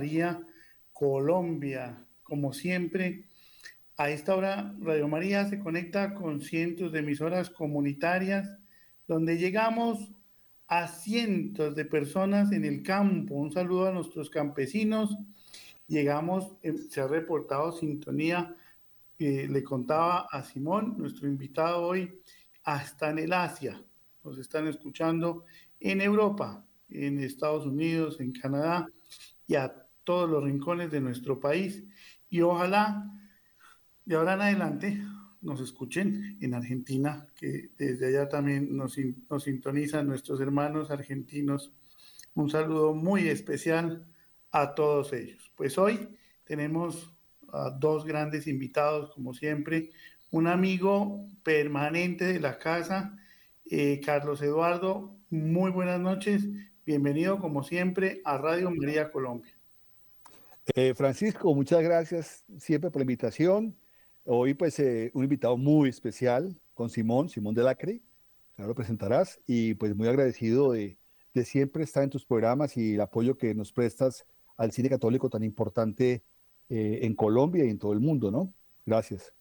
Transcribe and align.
María 0.00 0.40
Colombia. 0.94 2.02
Como 2.22 2.54
siempre, 2.54 3.26
a 3.98 4.08
esta 4.08 4.34
hora 4.34 4.74
Radio 4.80 5.08
María 5.08 5.46
se 5.46 5.58
conecta 5.58 6.14
con 6.14 6.40
cientos 6.40 6.90
de 6.90 7.00
emisoras 7.00 7.50
comunitarias 7.50 8.50
donde 9.06 9.36
llegamos 9.36 10.10
a 10.68 10.88
cientos 10.88 11.76
de 11.76 11.84
personas 11.84 12.50
en 12.52 12.64
el 12.64 12.82
campo. 12.82 13.34
Un 13.34 13.52
saludo 13.52 13.88
a 13.88 13.92
nuestros 13.92 14.30
campesinos. 14.30 15.18
Llegamos, 15.86 16.56
eh, 16.62 16.72
se 16.88 17.02
ha 17.02 17.06
reportado 17.06 17.72
sintonía, 17.72 18.56
le 19.18 19.62
contaba 19.62 20.28
a 20.30 20.42
Simón, 20.42 20.94
nuestro 20.96 21.28
invitado 21.28 21.82
hoy, 21.82 22.18
hasta 22.64 23.10
en 23.10 23.18
el 23.18 23.34
Asia. 23.34 23.84
Nos 24.24 24.38
están 24.38 24.66
escuchando 24.66 25.44
en 25.78 26.00
Europa, 26.00 26.64
en 26.88 27.20
Estados 27.20 27.66
Unidos, 27.66 28.18
en 28.18 28.32
Canadá 28.32 28.88
y 29.46 29.56
a 29.56 29.79
todos 30.04 30.28
los 30.28 30.44
rincones 30.44 30.90
de 30.90 31.00
nuestro 31.00 31.40
país. 31.40 31.84
Y 32.28 32.40
ojalá 32.40 33.10
de 34.04 34.16
ahora 34.16 34.34
en 34.34 34.40
adelante 34.40 35.02
nos 35.42 35.60
escuchen 35.60 36.36
en 36.40 36.54
Argentina, 36.54 37.26
que 37.34 37.70
desde 37.78 38.08
allá 38.08 38.28
también 38.28 38.76
nos, 38.76 38.96
nos 39.28 39.44
sintonizan 39.44 40.06
nuestros 40.06 40.40
hermanos 40.40 40.90
argentinos. 40.90 41.72
Un 42.34 42.50
saludo 42.50 42.94
muy 42.94 43.28
especial 43.28 44.06
a 44.50 44.74
todos 44.74 45.12
ellos. 45.12 45.52
Pues 45.56 45.78
hoy 45.78 46.08
tenemos 46.44 47.12
a 47.52 47.70
dos 47.70 48.04
grandes 48.04 48.46
invitados, 48.46 49.10
como 49.12 49.34
siempre, 49.34 49.90
un 50.30 50.46
amigo 50.46 51.28
permanente 51.42 52.24
de 52.24 52.40
la 52.40 52.58
casa, 52.58 53.18
eh, 53.68 54.00
Carlos 54.04 54.42
Eduardo. 54.42 55.16
Muy 55.30 55.70
buenas 55.70 56.00
noches. 56.00 56.46
Bienvenido, 56.84 57.38
como 57.38 57.62
siempre, 57.62 58.20
a 58.24 58.38
Radio 58.38 58.70
María 58.70 59.10
Colombia. 59.10 59.59
Eh, 60.74 60.94
Francisco, 60.94 61.54
muchas 61.54 61.82
gracias 61.82 62.44
siempre 62.58 62.90
por 62.90 63.00
la 63.00 63.04
invitación. 63.04 63.76
Hoy, 64.24 64.54
pues, 64.54 64.78
eh, 64.78 65.10
un 65.14 65.24
invitado 65.24 65.56
muy 65.56 65.88
especial 65.88 66.60
con 66.74 66.90
Simón, 66.90 67.28
Simón 67.28 67.54
de 67.54 67.62
Lacre. 67.62 68.02
Ya 68.56 68.66
lo 68.66 68.74
presentarás. 68.74 69.40
Y, 69.46 69.74
pues, 69.74 69.96
muy 69.96 70.08
agradecido 70.08 70.72
de, 70.72 70.98
de 71.34 71.44
siempre 71.44 71.84
estar 71.84 72.04
en 72.04 72.10
tus 72.10 72.24
programas 72.24 72.76
y 72.76 72.94
el 72.94 73.00
apoyo 73.00 73.36
que 73.36 73.54
nos 73.54 73.72
prestas 73.72 74.26
al 74.56 74.72
cine 74.72 74.88
católico 74.88 75.30
tan 75.30 75.42
importante 75.42 76.22
en 76.72 77.16
Colombia 77.16 77.64
y 77.64 77.70
en 77.70 77.80
todo 77.80 77.92
el 77.92 77.98
mundo, 77.98 78.30
¿no? 78.30 78.54
Gracias 78.86 79.34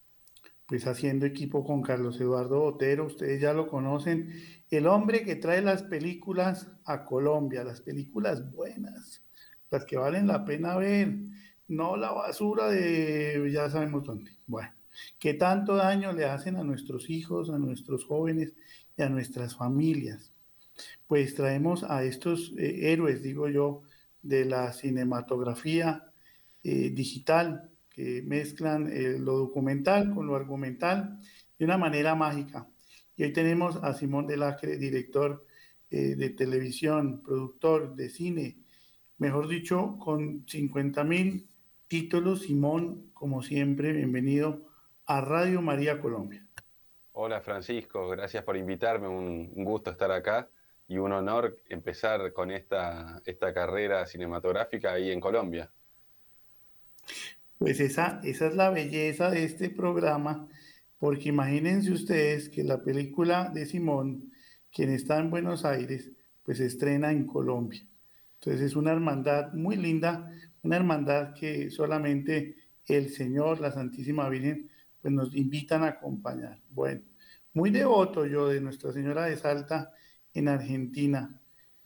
pues 0.69 0.85
haciendo 0.85 1.25
equipo 1.25 1.65
con 1.65 1.81
Carlos 1.81 2.21
Eduardo 2.21 2.59
Botero, 2.59 3.07
ustedes 3.07 3.41
ya 3.41 3.53
lo 3.53 3.67
conocen, 3.67 4.31
el 4.69 4.85
hombre 4.85 5.23
que 5.23 5.35
trae 5.35 5.63
las 5.63 5.81
películas 5.81 6.67
a 6.85 7.05
Colombia, 7.05 7.63
las 7.63 7.81
películas 7.81 8.51
buenas, 8.53 9.23
las 9.71 9.85
que 9.85 9.97
valen 9.97 10.27
la 10.27 10.45
pena 10.45 10.75
ver, 10.77 11.15
no 11.67 11.95
la 11.95 12.11
basura 12.11 12.69
de 12.69 13.49
ya 13.51 13.69
sabemos 13.69 14.03
dónde. 14.03 14.31
Bueno, 14.47 14.71
que 15.19 15.33
tanto 15.33 15.75
daño 15.75 16.11
le 16.13 16.25
hacen 16.25 16.55
a 16.55 16.63
nuestros 16.63 17.09
hijos, 17.09 17.49
a 17.49 17.57
nuestros 17.57 18.05
jóvenes 18.05 18.53
y 18.97 19.01
a 19.01 19.09
nuestras 19.09 19.55
familias. 19.55 20.33
Pues 21.07 21.35
traemos 21.35 21.83
a 21.83 22.03
estos 22.03 22.53
eh, 22.57 22.91
héroes, 22.91 23.21
digo 23.21 23.47
yo, 23.49 23.83
de 24.21 24.45
la 24.45 24.73
cinematografía 24.73 26.11
eh, 26.63 26.89
digital, 26.89 27.69
mezclan 28.23 28.89
eh, 28.89 29.17
lo 29.19 29.37
documental 29.37 30.15
con 30.15 30.25
lo 30.25 30.37
argumental 30.37 31.19
de 31.57 31.65
una 31.65 31.77
manera 31.77 32.15
mágica. 32.15 32.65
Y 33.17 33.23
hoy 33.23 33.33
tenemos 33.33 33.75
a 33.83 33.93
Simón 33.93 34.25
Delacre, 34.25 34.77
director 34.77 35.45
de 35.89 36.29
televisión, 36.29 37.21
productor 37.23 37.95
de 37.95 38.09
cine, 38.09 38.57
mejor 39.19 39.47
dicho, 39.47 39.97
con 39.99 40.45
50 40.47 41.03
mil 41.03 41.47
títulos. 41.87 42.43
Simón, 42.43 43.11
como 43.13 43.43
siempre, 43.43 43.91
bienvenido 43.91 44.61
a 45.05 45.21
Radio 45.21 45.61
María 45.61 46.01
Colombia. 46.01 46.45
Hola 47.11 47.41
Francisco, 47.41 48.07
gracias 48.07 48.43
por 48.43 48.55
invitarme, 48.55 49.07
un, 49.07 49.51
gusto 49.65 49.91
estar 49.91 50.11
acá 50.11 50.47
y 50.87 50.97
un 50.97 51.11
honor 51.11 51.57
empezar 51.67 52.31
con 52.31 52.49
esta, 52.49 53.21
esta 53.25 53.53
carrera 53.53 54.05
cinematográfica 54.05 54.93
ahí 54.93 55.11
en 55.11 55.19
Colombia. 55.19 55.69
Pues 57.57 57.81
esa, 57.81 58.21
esa 58.23 58.47
es 58.47 58.55
la 58.55 58.69
belleza 58.69 59.29
de 59.29 59.43
este 59.43 59.69
programa, 59.69 60.47
porque 60.97 61.29
imagínense 61.29 61.91
ustedes 61.91 62.47
que 62.47 62.63
la 62.63 62.81
película 62.83 63.49
de 63.53 63.65
Simón, 63.65 64.31
quien 64.71 64.91
está 64.91 65.19
en 65.19 65.29
Buenos 65.29 65.65
Aires, 65.65 66.09
pues 66.43 66.59
se 66.59 66.67
estrena 66.67 67.11
en 67.11 67.25
Colombia. 67.25 67.88
Entonces 68.41 68.61
es 68.61 68.75
una 68.77 68.91
hermandad 68.91 69.53
muy 69.53 69.75
linda, 69.75 70.31
una 70.63 70.77
hermandad 70.77 71.33
que 71.33 71.69
solamente 71.69 72.55
el 72.87 73.09
Señor, 73.09 73.59
la 73.59 73.71
Santísima 73.71 74.29
Virgen, 74.29 74.69
pues 75.01 75.13
nos 75.13 75.35
invitan 75.35 75.83
a 75.83 75.87
acompañar. 75.87 76.59
Bueno, 76.69 77.01
muy 77.53 77.69
devoto 77.69 78.25
yo 78.25 78.47
de 78.47 78.61
Nuestra 78.61 78.93
Señora 78.93 79.25
de 79.25 79.35
Salta 79.35 79.91
en 80.33 80.47
Argentina, 80.47 81.41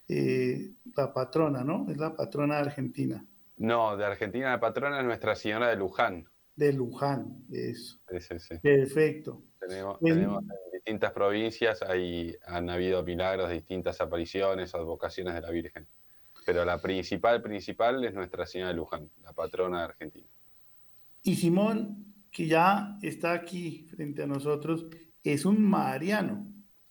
eh, 0.08 0.74
la 0.96 1.12
patrona, 1.12 1.64
¿no? 1.64 1.90
Es 1.90 1.98
la 1.98 2.16
patrona 2.16 2.56
de 2.56 2.62
Argentina. 2.62 3.26
No, 3.58 3.98
de 3.98 4.06
Argentina 4.06 4.52
de 4.52 4.60
patrona 4.60 5.00
es 5.00 5.06
Nuestra 5.06 5.36
Señora 5.36 5.70
de 5.70 5.76
Luján. 5.76 6.28
De 6.56 6.72
Luján, 6.72 7.46
eso. 7.52 8.00
Sí, 8.20 8.40
sí, 8.40 8.58
Perfecto. 8.62 9.42
Tenemos, 9.60 9.98
en 10.02 10.38
distintas 10.72 11.14
provincias, 11.14 11.82
ahí 11.82 12.36
han 12.46 12.70
habido 12.70 13.02
milagros, 13.04 13.50
distintas 13.50 14.00
apariciones, 14.02 14.76
advocaciones 14.76 15.34
de 15.34 15.42
la 15.42 15.50
Virgen. 15.50 15.88
Pero 16.46 16.66
la 16.66 16.82
principal, 16.82 17.42
principal 17.42 18.04
es 18.04 18.14
Nuestra 18.14 18.46
Señora 18.46 18.70
de 18.70 18.76
Luján, 18.76 19.10
la 19.22 19.34
patrona 19.34 19.80
de 19.80 19.84
Argentina. 19.86 20.28
Y 21.24 21.36
Simón, 21.36 22.14
que 22.32 22.48
ya 22.48 22.98
está 23.02 23.34
aquí 23.34 23.88
frente 23.90 24.24
a 24.24 24.28
nosotros, 24.28 24.88
es 25.24 25.46
un 25.46 25.62
mariano, 25.62 26.46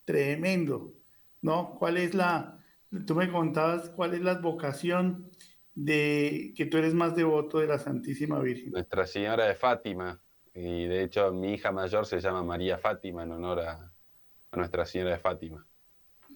tremendo, 0.05 0.95
¿no? 1.43 1.75
¿Cuál 1.79 1.99
es 1.99 2.15
la, 2.15 2.59
tú 3.07 3.15
me 3.15 3.31
contabas, 3.31 3.91
cuál 3.91 4.15
es 4.15 4.23
la 4.23 4.39
vocación 4.39 5.31
de 5.75 6.53
que 6.57 6.67
tú 6.67 6.79
eres 6.79 6.95
más 6.95 7.15
devoto 7.15 7.59
de 7.59 7.67
la 7.67 7.79
Santísima 7.79 8.39
Virgen. 8.41 8.73
Nuestra 8.73 9.07
Señora 9.07 9.47
de 9.47 9.55
Fátima, 9.55 10.21
y 10.55 10.87
de 10.87 11.05
hecho 11.05 11.33
mi 11.33 11.55
hija 11.55 11.73
mayor 11.73 12.07
se 12.07 12.21
llama 12.21 12.43
María 12.43 12.79
Fátima 12.79 13.23
en 13.23 13.33
honor 13.33 13.61
a, 13.61 13.93
Nuestra 14.55 14.85
Señora 14.85 15.13
de 15.13 15.19
Fátima. 15.19 15.67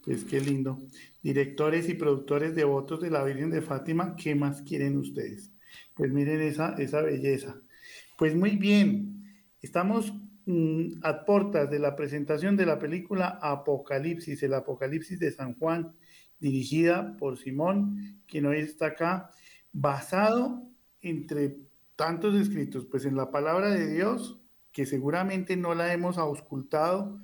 Pues 0.07 0.25
qué 0.25 0.41
lindo. 0.41 0.81
Directores 1.21 1.89
y 1.89 1.95
productores 1.95 2.55
devotos 2.55 3.01
de 3.01 3.11
la 3.11 3.25
Virgen 3.25 3.51
de 3.51 3.61
Fátima, 3.61 4.15
¿qué 4.15 4.37
más 4.37 4.63
quieren 4.63 4.97
ustedes? 4.99 5.51
Pues 5.95 6.13
miren 6.13 6.41
esa, 6.43 6.75
esa 6.79 7.03
belleza. 7.03 7.61
Pues 8.17 8.37
muy 8.37 8.51
bien, 8.51 9.25
estamos 9.61 10.15
mm, 10.45 11.01
a 11.03 11.25
puertas 11.25 11.69
de 11.73 11.81
la 11.81 11.97
presentación 11.97 12.57
de 12.57 12.67
la 12.67 12.79
película 12.79 13.41
Apocalipsis, 13.43 14.41
el 14.45 14.55
Apocalipsis 14.55 15.19
de 15.19 15.33
San 15.33 15.55
Juan 15.55 15.93
dirigida 16.39 17.17
por 17.17 17.37
Simón, 17.37 18.23
quien 18.29 18.47
hoy 18.47 18.59
está 18.59 18.87
acá, 18.87 19.31
basado 19.73 20.69
entre 21.01 21.57
tantos 21.97 22.37
escritos, 22.37 22.87
pues 22.89 23.07
en 23.07 23.17
la 23.17 23.33
palabra 23.33 23.71
de 23.71 23.93
Dios, 23.93 24.41
que 24.71 24.87
seguramente 24.87 25.57
no 25.57 25.75
la 25.75 25.93
hemos 25.93 26.17
auscultado, 26.17 27.21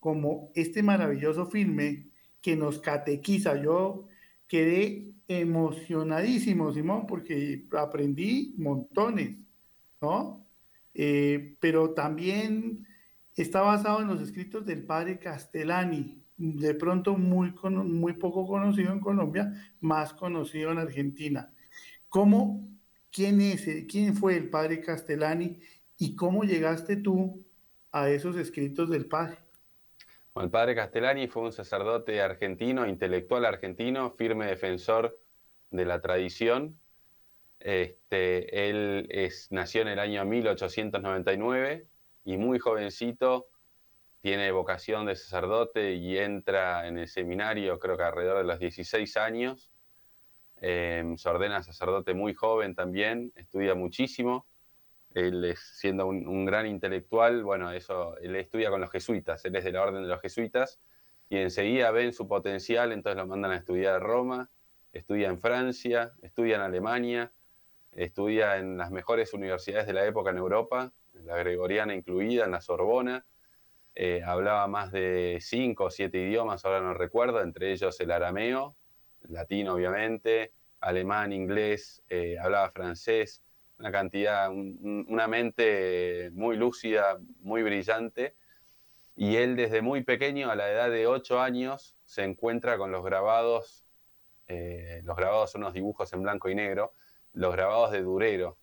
como 0.00 0.50
este 0.56 0.82
maravilloso 0.82 1.46
filme 1.46 2.12
que 2.44 2.56
nos 2.56 2.78
catequiza. 2.78 3.56
Yo 3.56 4.06
quedé 4.46 5.14
emocionadísimo, 5.28 6.70
Simón, 6.74 7.06
porque 7.06 7.64
aprendí 7.72 8.52
montones, 8.58 9.38
¿no? 10.02 10.46
Eh, 10.92 11.56
pero 11.58 11.94
también 11.94 12.86
está 13.34 13.62
basado 13.62 14.02
en 14.02 14.08
los 14.08 14.20
escritos 14.20 14.66
del 14.66 14.84
padre 14.84 15.18
Castellani, 15.18 16.22
de 16.36 16.74
pronto 16.74 17.16
muy, 17.16 17.54
muy 17.86 18.12
poco 18.12 18.46
conocido 18.46 18.92
en 18.92 19.00
Colombia, 19.00 19.50
más 19.80 20.12
conocido 20.12 20.70
en 20.70 20.78
Argentina. 20.80 21.50
¿Cómo, 22.10 22.68
quién, 23.10 23.40
es, 23.40 23.66
quién 23.88 24.14
fue 24.14 24.36
el 24.36 24.50
padre 24.50 24.82
Castellani 24.82 25.60
y 25.96 26.14
cómo 26.14 26.44
llegaste 26.44 26.96
tú 26.96 27.42
a 27.90 28.10
esos 28.10 28.36
escritos 28.36 28.90
del 28.90 29.06
padre? 29.06 29.43
El 30.42 30.50
padre 30.50 30.74
Castellani 30.74 31.28
fue 31.28 31.42
un 31.42 31.52
sacerdote 31.52 32.20
argentino, 32.20 32.86
intelectual 32.86 33.44
argentino, 33.44 34.10
firme 34.10 34.46
defensor 34.46 35.16
de 35.70 35.84
la 35.84 36.00
tradición. 36.00 36.80
Este, 37.60 38.68
él 38.68 39.06
es, 39.10 39.48
nació 39.52 39.82
en 39.82 39.88
el 39.88 39.98
año 40.00 40.24
1899 40.24 41.86
y 42.24 42.36
muy 42.36 42.58
jovencito 42.58 43.46
tiene 44.20 44.50
vocación 44.50 45.06
de 45.06 45.16
sacerdote 45.16 45.94
y 45.94 46.18
entra 46.18 46.88
en 46.88 46.98
el 46.98 47.08
seminario 47.08 47.78
creo 47.78 47.96
que 47.96 48.04
alrededor 48.04 48.38
de 48.38 48.44
los 48.44 48.58
16 48.58 49.16
años. 49.18 49.70
Em, 50.56 51.16
se 51.16 51.28
ordena 51.28 51.62
sacerdote 51.62 52.14
muy 52.14 52.34
joven 52.34 52.74
también, 52.74 53.32
estudia 53.36 53.74
muchísimo. 53.74 54.46
Él 55.14 55.54
siendo 55.56 56.06
un, 56.06 56.44
gran 56.44 56.66
intelectual, 56.66 57.42
bueno, 57.44 57.70
eso, 57.72 58.18
él 58.18 58.36
estudia 58.36 58.70
con 58.70 58.80
los 58.80 58.90
jesuitas, 58.90 59.44
él 59.44 59.56
es 59.56 59.64
de 59.64 59.72
la 59.72 59.82
orden 59.82 60.02
de 60.02 60.08
los 60.08 60.20
jesuitas 60.20 60.80
y 61.28 61.38
enseguida 61.38 61.90
ven 61.92 62.12
su 62.12 62.28
potencial, 62.28 62.92
entonces 62.92 63.16
lo 63.16 63.26
mandan 63.26 63.52
a 63.52 63.56
estudiar 63.56 63.94
a 63.94 63.98
Roma 64.00 64.50
estudia 64.94 65.28
en 65.28 65.40
Francia, 65.40 66.12
estudia 66.22 66.56
en 66.56 66.62
Alemania, 66.62 67.32
estudia 67.92 68.56
en 68.58 68.78
las 68.78 68.90
mejores 68.90 69.34
universidades 69.34 69.86
de 69.86 69.92
la 69.92 70.06
época 70.06 70.30
en 70.30 70.38
Europa, 70.38 70.92
la 71.12 71.36
Gregoriana 71.36 71.94
incluida, 71.94 72.44
en 72.44 72.52
la 72.52 72.60
Sorbona. 72.60 73.26
Eh, 73.96 74.22
hablaba 74.24 74.66
más 74.66 74.92
de 74.92 75.38
cinco 75.40 75.84
o 75.84 75.90
siete 75.90 76.18
idiomas, 76.18 76.64
ahora 76.64 76.80
no 76.80 76.94
recuerdo, 76.94 77.40
entre 77.42 77.72
ellos 77.72 78.00
el 78.00 78.10
arameo, 78.10 78.76
latino 79.28 79.74
obviamente, 79.74 80.52
alemán, 80.80 81.32
inglés, 81.32 82.02
eh, 82.08 82.36
hablaba 82.38 82.70
francés, 82.70 83.42
una 83.84 83.92
cantidad, 83.92 84.50
una 84.50 85.28
mente 85.28 86.30
muy 86.32 86.56
lúcida, 86.56 87.18
muy 87.40 87.62
brillante. 87.62 88.34
Y 89.14 89.36
él 89.36 89.56
desde 89.56 89.82
muy 89.82 90.02
pequeño, 90.02 90.50
a 90.50 90.56
la 90.56 90.70
edad 90.70 90.90
de 90.90 91.06
ocho 91.06 91.38
años, 91.38 91.94
se 92.06 92.24
encuentra 92.24 92.78
con 92.78 92.90
los 92.90 93.04
grabados, 93.04 93.84
eh, 94.48 95.02
los 95.04 95.14
grabados 95.16 95.50
son 95.50 95.64
unos 95.64 95.74
dibujos 95.74 96.10
en 96.14 96.22
blanco 96.22 96.48
y 96.48 96.54
negro, 96.54 96.94
los 97.34 97.52
grabados 97.52 97.92
de 97.92 98.00
Durero 98.00 98.56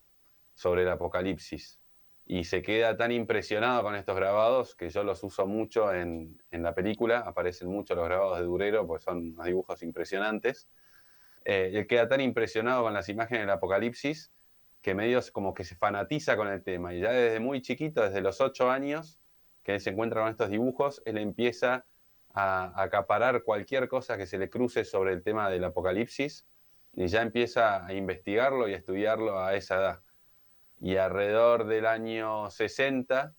sobre 0.56 0.82
el 0.82 0.90
Apocalipsis. 0.90 1.80
Y 2.26 2.46
se 2.46 2.64
queda 2.64 2.98
tan 2.98 3.12
impresionado 3.12 3.84
con 3.84 3.94
estos 3.94 4.16
grabados 4.16 4.74
que 4.74 4.90
yo 4.90 5.04
los 5.04 5.24
uso 5.24 5.46
mucho 5.46 5.94
en, 5.94 6.42
la 6.50 6.74
película. 6.74 7.20
Aparecen 7.20 7.68
mucho 7.68 7.94
los 7.94 8.06
grabados 8.06 8.40
de 8.40 8.46
Durero, 8.46 8.88
pues 8.88 9.04
son 9.04 9.34
unos 9.34 9.46
dibujos 9.46 9.84
impresionantes. 9.84 10.68
Eh, 11.46 11.74
él 11.76 11.86
queda 11.86 12.08
tan 12.08 12.22
impresionado 12.22 12.82
con 12.82 12.94
las 12.96 13.08
imágenes 13.08 13.44
del 13.44 13.52
Apocalipsis 13.52 14.32
que 14.82 14.96
medio 14.96 15.20
como 15.32 15.54
que 15.54 15.64
se 15.64 15.76
fanatiza 15.76 16.36
con 16.36 16.48
el 16.48 16.64
tema. 16.64 16.94
Y 16.94 17.02
ya 17.02 17.12
desde 17.12 17.40
muy 17.40 17.62
chiquito, 17.62 18.02
desde 18.02 18.22
los 18.22 18.42
ocho 18.42 18.70
años, 18.72 19.20
que 19.64 19.76
él 19.76 19.80
se 19.80 19.92
encuentra 19.92 20.22
con 20.22 20.30
estos 20.30 20.50
dibujos, 20.50 21.02
él 21.06 21.18
empieza 21.18 21.86
a 22.34 22.82
acaparar 22.82 23.44
cualquier 23.44 23.88
cosa 23.88 24.18
que 24.18 24.26
se 24.26 24.38
le 24.38 24.50
cruce 24.50 24.86
sobre 24.86 25.14
el 25.14 25.22
tema 25.22 25.50
del 25.50 25.64
Apocalipsis 25.66 26.48
y 26.94 27.08
ya 27.08 27.22
empieza 27.22 27.86
a 27.86 27.94
investigarlo 27.94 28.68
y 28.68 28.74
a 28.74 28.78
estudiarlo 28.78 29.40
a 29.40 29.56
esa 29.56 29.76
edad. 29.76 30.04
Y 30.80 30.96
alrededor 30.96 31.66
del 31.66 31.86
año 31.86 32.50
60, 32.50 33.36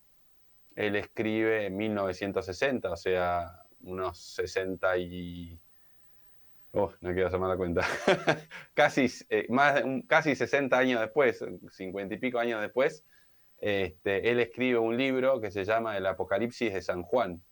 él 0.75 0.95
escribe 0.95 1.65
en 1.65 1.75
1960, 1.75 2.91
o 2.91 2.95
sea, 2.95 3.63
unos 3.81 4.17
60 4.19 4.97
y... 4.97 5.59
Oh, 6.75 6.91
no 7.01 7.13
quiero 7.13 7.27
hacer 7.27 7.39
mala 7.39 7.55
cuenta. 7.55 7.85
casi, 8.73 9.05
eh, 9.29 9.45
más, 9.49 9.83
casi 10.07 10.35
60 10.35 10.75
años 10.75 11.01
después, 11.01 11.45
50 11.69 12.15
y 12.15 12.17
pico 12.17 12.39
años 12.39 12.61
después, 12.61 13.05
este, 13.59 14.31
él 14.31 14.39
escribe 14.39 14.79
un 14.79 14.97
libro 14.97 15.39
que 15.39 15.51
se 15.51 15.65
llama 15.65 15.95
El 15.97 16.07
Apocalipsis 16.07 16.73
de 16.73 16.81
San 16.81 17.03
Juan. 17.03 17.43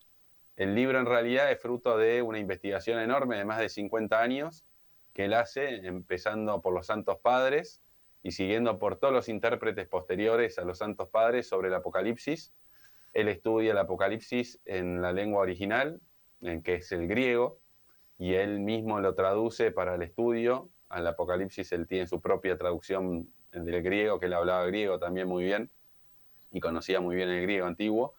El 0.56 0.74
libro 0.74 1.00
en 1.00 1.06
realidad 1.06 1.52
es 1.52 1.62
fruto 1.62 2.00
de 2.00 2.24
una 2.24 2.40
investigación 2.40 3.00
enorme 3.00 3.38
de 3.38 3.46
más 3.46 3.60
de 3.60 3.70
50 3.70 4.20
años 4.20 4.66
que 5.14 5.26
él 5.26 5.36
hace, 5.36 5.86
empezando 5.86 6.60
por 6.64 6.74
los 6.74 6.88
Santos 6.88 7.20
Padres 7.22 7.80
y 8.24 8.32
siguiendo 8.32 8.80
por 8.80 8.98
todos 8.98 9.14
los 9.14 9.30
intérpretes 9.30 9.88
posteriores 9.88 10.58
a 10.58 10.66
los 10.66 10.80
Santos 10.80 11.10
Padres 11.10 11.48
sobre 11.48 11.68
el 11.68 11.76
Apocalipsis. 11.76 12.54
Él 13.14 13.28
estudia 13.28 13.74
el 13.74 13.78
Apocalipsis 13.78 14.60
en 14.66 15.00
la 15.00 15.14
lengua 15.14 15.42
original, 15.42 16.02
en 16.42 16.64
que 16.64 16.76
es 16.76 16.92
el 16.92 17.08
griego, 17.08 17.61
y 18.22 18.36
él 18.36 18.60
mismo 18.60 19.00
lo 19.00 19.16
traduce 19.16 19.72
para 19.72 19.96
el 19.96 20.04
estudio. 20.04 20.70
Al 20.90 21.08
Apocalipsis 21.08 21.72
él 21.72 21.88
tiene 21.88 22.06
su 22.06 22.22
propia 22.22 22.56
traducción 22.56 23.28
del 23.52 23.82
griego, 23.82 24.20
que 24.20 24.28
él 24.28 24.34
hablaba 24.34 24.64
griego 24.68 25.00
también 25.00 25.28
muy 25.28 25.44
bien 25.44 25.72
y 26.52 26.60
conocía 26.60 27.02
muy 27.02 27.16
bien 27.16 27.30
el 27.30 27.42
griego 27.42 27.66
antiguo. 27.66 28.14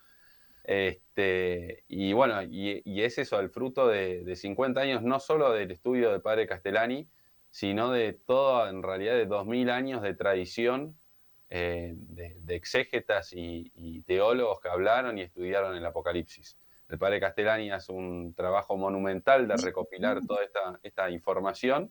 Este, 0.64 1.84
y 1.86 2.14
bueno, 2.14 2.42
y, 2.42 2.82
es 2.84 3.16
eso, 3.18 3.38
el 3.38 3.48
fruto 3.48 3.86
de, 3.86 4.34
50 4.34 4.80
años, 4.80 5.02
no 5.04 5.20
solo 5.20 5.52
del 5.52 5.70
estudio 5.70 6.10
del 6.10 6.20
padre 6.20 6.48
Castellani, 6.48 7.08
sino 7.52 7.92
de 7.92 8.12
todo, 8.12 8.68
en 8.68 8.82
realidad, 8.82 9.14
de 9.14 9.26
2000 9.26 9.70
años 9.70 10.02
de 10.02 10.14
tradición 10.14 10.98
eh, 11.48 11.94
de, 11.94 12.56
exégetas 12.56 13.32
y, 13.32 14.02
teólogos 14.08 14.58
que 14.58 14.68
hablaron 14.68 15.16
y 15.18 15.22
estudiaron 15.22 15.76
el 15.76 15.86
Apocalipsis. 15.86 16.58
El 16.92 16.98
padre 16.98 17.20
Castellani 17.20 17.70
hace 17.70 17.90
un 17.90 18.34
trabajo 18.34 18.76
monumental 18.76 19.48
de 19.48 19.56
recopilar 19.56 20.20
toda 20.26 20.44
esta, 20.44 20.78
esta 20.82 21.10
información 21.10 21.90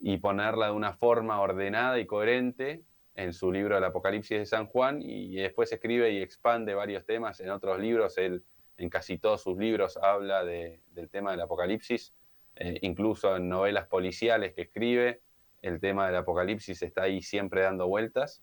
y 0.00 0.16
ponerla 0.16 0.68
de 0.68 0.72
una 0.72 0.94
forma 0.94 1.42
ordenada 1.42 1.98
y 1.98 2.06
coherente 2.06 2.82
en 3.16 3.34
su 3.34 3.52
libro 3.52 3.76
El 3.76 3.84
Apocalipsis 3.84 4.38
de 4.38 4.46
San 4.46 4.66
Juan 4.66 5.02
y 5.02 5.36
después 5.36 5.70
escribe 5.72 6.10
y 6.10 6.22
expande 6.22 6.74
varios 6.74 7.04
temas 7.04 7.38
en 7.40 7.50
otros 7.50 7.78
libros. 7.78 8.16
Él 8.16 8.42
en 8.78 8.88
casi 8.88 9.18
todos 9.18 9.42
sus 9.42 9.58
libros 9.58 9.98
habla 9.98 10.42
del 10.42 11.10
tema 11.10 11.32
del 11.32 11.42
Apocalipsis, 11.42 12.14
eh, 12.56 12.78
incluso 12.80 13.36
en 13.36 13.50
novelas 13.50 13.88
policiales 13.88 14.54
que 14.54 14.62
escribe, 14.62 15.20
el 15.60 15.80
tema 15.80 16.06
del 16.06 16.16
Apocalipsis 16.16 16.80
está 16.80 17.02
ahí 17.02 17.20
siempre 17.20 17.60
dando 17.60 17.88
vueltas. 17.88 18.42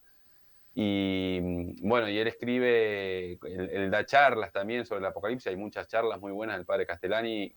Y 0.73 1.39
mm, 1.41 1.87
bueno, 1.87 2.09
y 2.09 2.17
él 2.17 2.27
escribe, 2.27 3.39
él, 3.43 3.91
da 3.91 4.05
charlas 4.05 4.51
también 4.51 4.85
sobre 4.85 4.99
el 4.99 5.05
Apocalipsis, 5.05 5.47
hay 5.47 5.57
muchas 5.57 5.87
charlas 5.87 6.19
muy 6.19 6.31
buenas 6.31 6.57
del 6.57 6.65
padre 6.65 6.85
Castellani, 6.85 7.53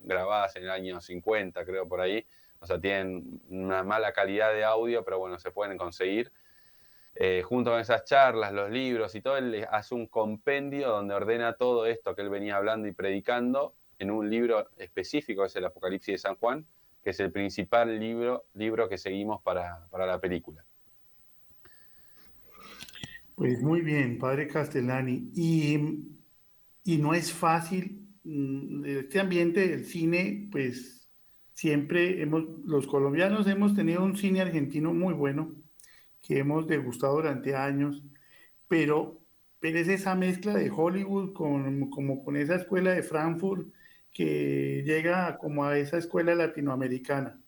grabadas 0.00 0.56
en 0.56 0.64
el 0.64 0.70
año 0.70 1.00
50, 1.00 1.64
creo, 1.64 1.88
por 1.88 2.00
ahí, 2.00 2.26
o 2.60 2.66
sea, 2.66 2.80
tienen 2.80 3.40
una 3.48 3.82
mala 3.82 4.12
calidad 4.12 4.52
de 4.52 4.64
audio, 4.64 5.04
pero 5.04 5.18
bueno, 5.18 5.38
se 5.38 5.50
pueden 5.50 5.78
conseguir. 5.78 6.32
Eh, 7.14 7.42
junto 7.44 7.70
con 7.70 7.80
esas 7.80 8.04
charlas, 8.04 8.52
los 8.52 8.70
libros 8.70 9.14
y 9.14 9.20
todo, 9.20 9.36
él 9.36 9.66
hace 9.70 9.94
un 9.94 10.06
compendio 10.06 10.88
donde 10.88 11.14
ordena 11.14 11.54
todo 11.54 11.84
esto 11.86 12.14
que 12.14 12.22
él 12.22 12.30
venía 12.30 12.56
hablando 12.56 12.88
y 12.88 12.92
predicando 12.92 13.74
en 13.98 14.10
un 14.10 14.30
libro 14.30 14.70
específico, 14.78 15.44
es 15.44 15.54
el 15.56 15.64
Apocalipsis 15.66 16.14
de 16.14 16.18
San 16.18 16.36
Juan, 16.36 16.66
que 17.02 17.10
es 17.10 17.20
el 17.20 17.30
principal 17.30 17.98
libro, 17.98 18.46
libro 18.54 18.88
que 18.88 18.96
seguimos 18.96 19.42
para, 19.42 19.86
para 19.90 20.06
la 20.06 20.18
película. 20.20 20.64
Pues 23.34 23.62
muy 23.62 23.80
bien, 23.80 24.18
padre 24.18 24.46
Castellani. 24.48 25.30
Y, 25.34 25.78
y 26.84 26.98
no 26.98 27.14
es 27.14 27.32
fácil, 27.32 28.08
mm, 28.24 28.84
este 28.84 29.20
ambiente 29.20 29.68
del 29.68 29.84
cine, 29.84 30.48
pues 30.50 31.08
siempre 31.52 32.20
hemos, 32.22 32.44
los 32.64 32.86
colombianos 32.86 33.46
hemos 33.46 33.74
tenido 33.74 34.04
un 34.04 34.16
cine 34.16 34.40
argentino 34.42 34.92
muy 34.92 35.14
bueno, 35.14 35.54
que 36.20 36.38
hemos 36.38 36.66
degustado 36.66 37.16
durante 37.16 37.56
años, 37.56 38.02
pero, 38.68 39.20
pero 39.60 39.78
es 39.78 39.88
esa 39.88 40.14
mezcla 40.14 40.54
de 40.54 40.70
Hollywood 40.70 41.32
con, 41.32 41.90
como 41.90 42.24
con 42.24 42.36
esa 42.36 42.56
escuela 42.56 42.92
de 42.92 43.02
Frankfurt 43.02 43.68
que 44.12 44.82
llega 44.86 45.38
como 45.38 45.64
a 45.64 45.78
esa 45.78 45.98
escuela 45.98 46.34
latinoamericana. 46.34 47.40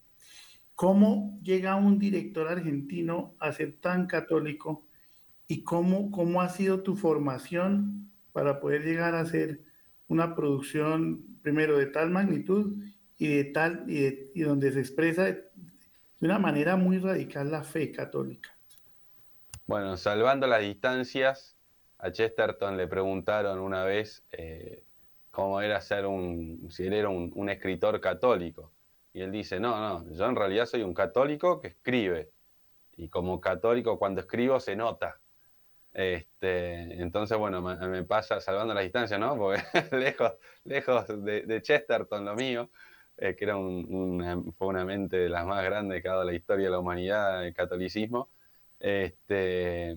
¿Cómo 0.75 1.39
llega 1.43 1.77
un 1.77 1.99
director 1.99 2.49
argentino 2.49 3.37
a 3.39 3.53
ser 3.53 3.75
tan 3.81 4.07
católico 4.07 4.87
y 5.47 5.63
cómo, 5.63 6.11
cómo 6.11 6.41
ha 6.41 6.49
sido 6.49 6.83
tu 6.83 6.97
formación 6.97 8.11
para 8.33 8.61
poder 8.61 8.83
llegar 8.83 9.15
a 9.15 9.21
hacer 9.21 9.61
una 10.09 10.35
producción 10.35 11.39
primero 11.43 11.79
de 11.79 11.87
tal 11.87 12.11
magnitud 12.11 12.75
y 13.17 13.29
de 13.29 13.45
tal 13.45 13.85
y, 13.89 14.41
donde 14.41 14.73
se 14.73 14.81
expresa 14.81 15.25
de, 15.25 15.45
una 16.21 16.39
manera 16.39 16.77
muy 16.77 16.99
radical 16.99 17.51
la 17.51 17.63
fe 17.63 17.93
católica. 17.93 18.57
Bueno, 19.67 19.97
salvando 19.97 20.47
las 20.47 20.63
distancias, 20.63 21.57
a 21.99 22.11
Chesterton 22.11 22.77
le 22.77 22.87
preguntaron 22.87 23.59
una 23.59 23.85
vez 23.85 24.25
eh, 24.33 24.85
cómo 25.31 25.61
era 25.61 25.81
ser 25.81 26.07
un, 26.07 26.69
si 26.71 26.87
él 26.87 26.95
era 26.95 27.09
un, 27.09 27.49
escritor 27.49 28.01
católico. 28.01 28.73
Y 29.13 29.21
él 29.21 29.31
dice, 29.31 29.61
no, 29.61 29.79
no, 29.79 30.13
yo 30.13 30.27
en 30.27 30.37
realidad 30.37 30.67
soy 30.67 30.83
un 30.83 30.95
católico 30.95 31.61
que 31.61 31.69
escribe. 31.69 32.31
Y 32.97 33.09
como 33.09 33.41
católico 33.41 33.99
cuando 33.99 34.21
escribo 34.21 34.61
se 34.61 34.77
nota. 34.77 35.21
Este, 35.95 37.01
entonces, 37.01 37.39
bueno, 37.39 37.63
me, 37.63 38.03
pasa 38.05 38.41
salvando 38.41 38.75
las 38.75 38.83
distancias, 38.83 39.19
¿no? 39.19 39.37
Porque 39.37 39.63
lejos, 39.97 40.33
lejos 40.65 41.25
de 41.25 41.63
Chesterton 41.63 42.25
lo 42.25 42.35
mío. 42.35 42.69
Eh, 43.17 43.37
que 43.37 43.45
era 43.45 43.55
fue 43.55 44.67
una 44.69 44.85
mente 44.85 45.17
de 45.17 45.29
las 45.29 45.47
más 45.47 45.65
grandes 45.65 46.03
que 46.03 46.09
ha 46.09 46.13
dado 46.13 46.25
la 46.25 46.35
historia 46.35 46.67
de 46.67 46.73
la 46.73 46.81
humanidad, 46.81 47.47
el 47.47 47.55
catolicismo. 47.55 48.29
Este, 48.81 49.97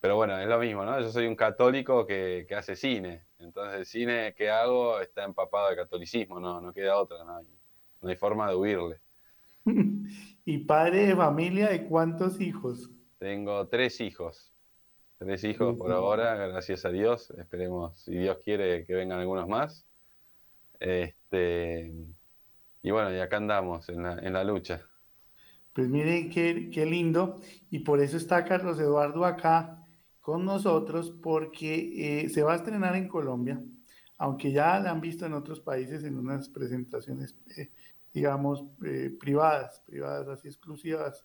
pero 0.00 0.16
bueno, 0.16 0.38
es 0.38 0.48
lo 0.48 0.58
mismo, 0.58 0.84
¿no? 0.84 0.98
Yo 1.00 1.10
soy 1.10 1.26
un 1.26 1.36
católico 1.36 2.06
que, 2.06 2.46
que, 2.48 2.54
hace 2.54 2.74
cine, 2.74 3.24
entonces 3.38 3.80
el 3.80 3.86
cine 3.86 4.34
que 4.34 4.50
hago 4.50 5.00
está 5.00 5.24
empapado 5.24 5.70
de 5.70 5.76
catolicismo, 5.76 6.40
no, 6.40 6.60
no 6.60 6.72
queda 6.72 6.96
otra, 6.96 7.22
no 7.24 7.36
hay, 7.36 7.46
no 8.00 8.08
hay 8.08 8.16
forma 8.16 8.48
de 8.48 8.56
huirle. 8.56 9.00
¿Y 10.44 10.58
padre 10.58 11.08
de 11.08 11.16
familia 11.16 11.68
de 11.68 11.84
cuántos 11.84 12.40
hijos? 12.40 12.90
Tengo 13.18 13.68
tres 13.68 14.00
hijos, 14.00 14.53
tres 15.24 15.44
hijos 15.44 15.76
por 15.76 15.90
ahora, 15.92 16.34
gracias 16.34 16.84
a 16.84 16.90
Dios, 16.90 17.30
esperemos, 17.38 17.98
si 17.98 18.16
Dios 18.16 18.38
quiere, 18.44 18.84
que 18.84 18.94
vengan 18.94 19.20
algunos 19.20 19.48
más. 19.48 19.86
Este, 20.78 21.92
y 22.82 22.90
bueno, 22.90 23.14
y 23.14 23.18
acá 23.18 23.38
andamos 23.38 23.88
en 23.88 24.02
la, 24.02 24.44
lucha. 24.44 24.82
Pues 25.72 25.88
miren 25.88 26.30
qué, 26.30 26.70
qué, 26.72 26.86
lindo. 26.86 27.40
Y 27.70 27.80
por 27.80 28.00
eso 28.00 28.16
está 28.16 28.44
Carlos 28.44 28.78
Eduardo 28.78 29.24
acá 29.24 29.82
con 30.20 30.44
nosotros, 30.44 31.10
porque 31.22 32.24
eh, 32.24 32.28
se 32.28 32.42
va 32.42 32.52
a 32.52 32.56
estrenar 32.56 32.94
en 32.96 33.08
Colombia 33.08 33.60
aunque 34.18 34.52
ya 34.52 34.78
la 34.80 34.90
han 34.90 35.00
visto 35.00 35.26
en 35.26 35.34
otros 35.34 35.60
países 35.60 36.04
en 36.04 36.18
unas 36.18 36.48
presentaciones, 36.48 37.36
eh, 37.56 37.70
digamos, 38.12 38.64
eh, 38.84 39.14
privadas, 39.18 39.82
privadas 39.86 40.28
así 40.28 40.48
exclusivas, 40.48 41.24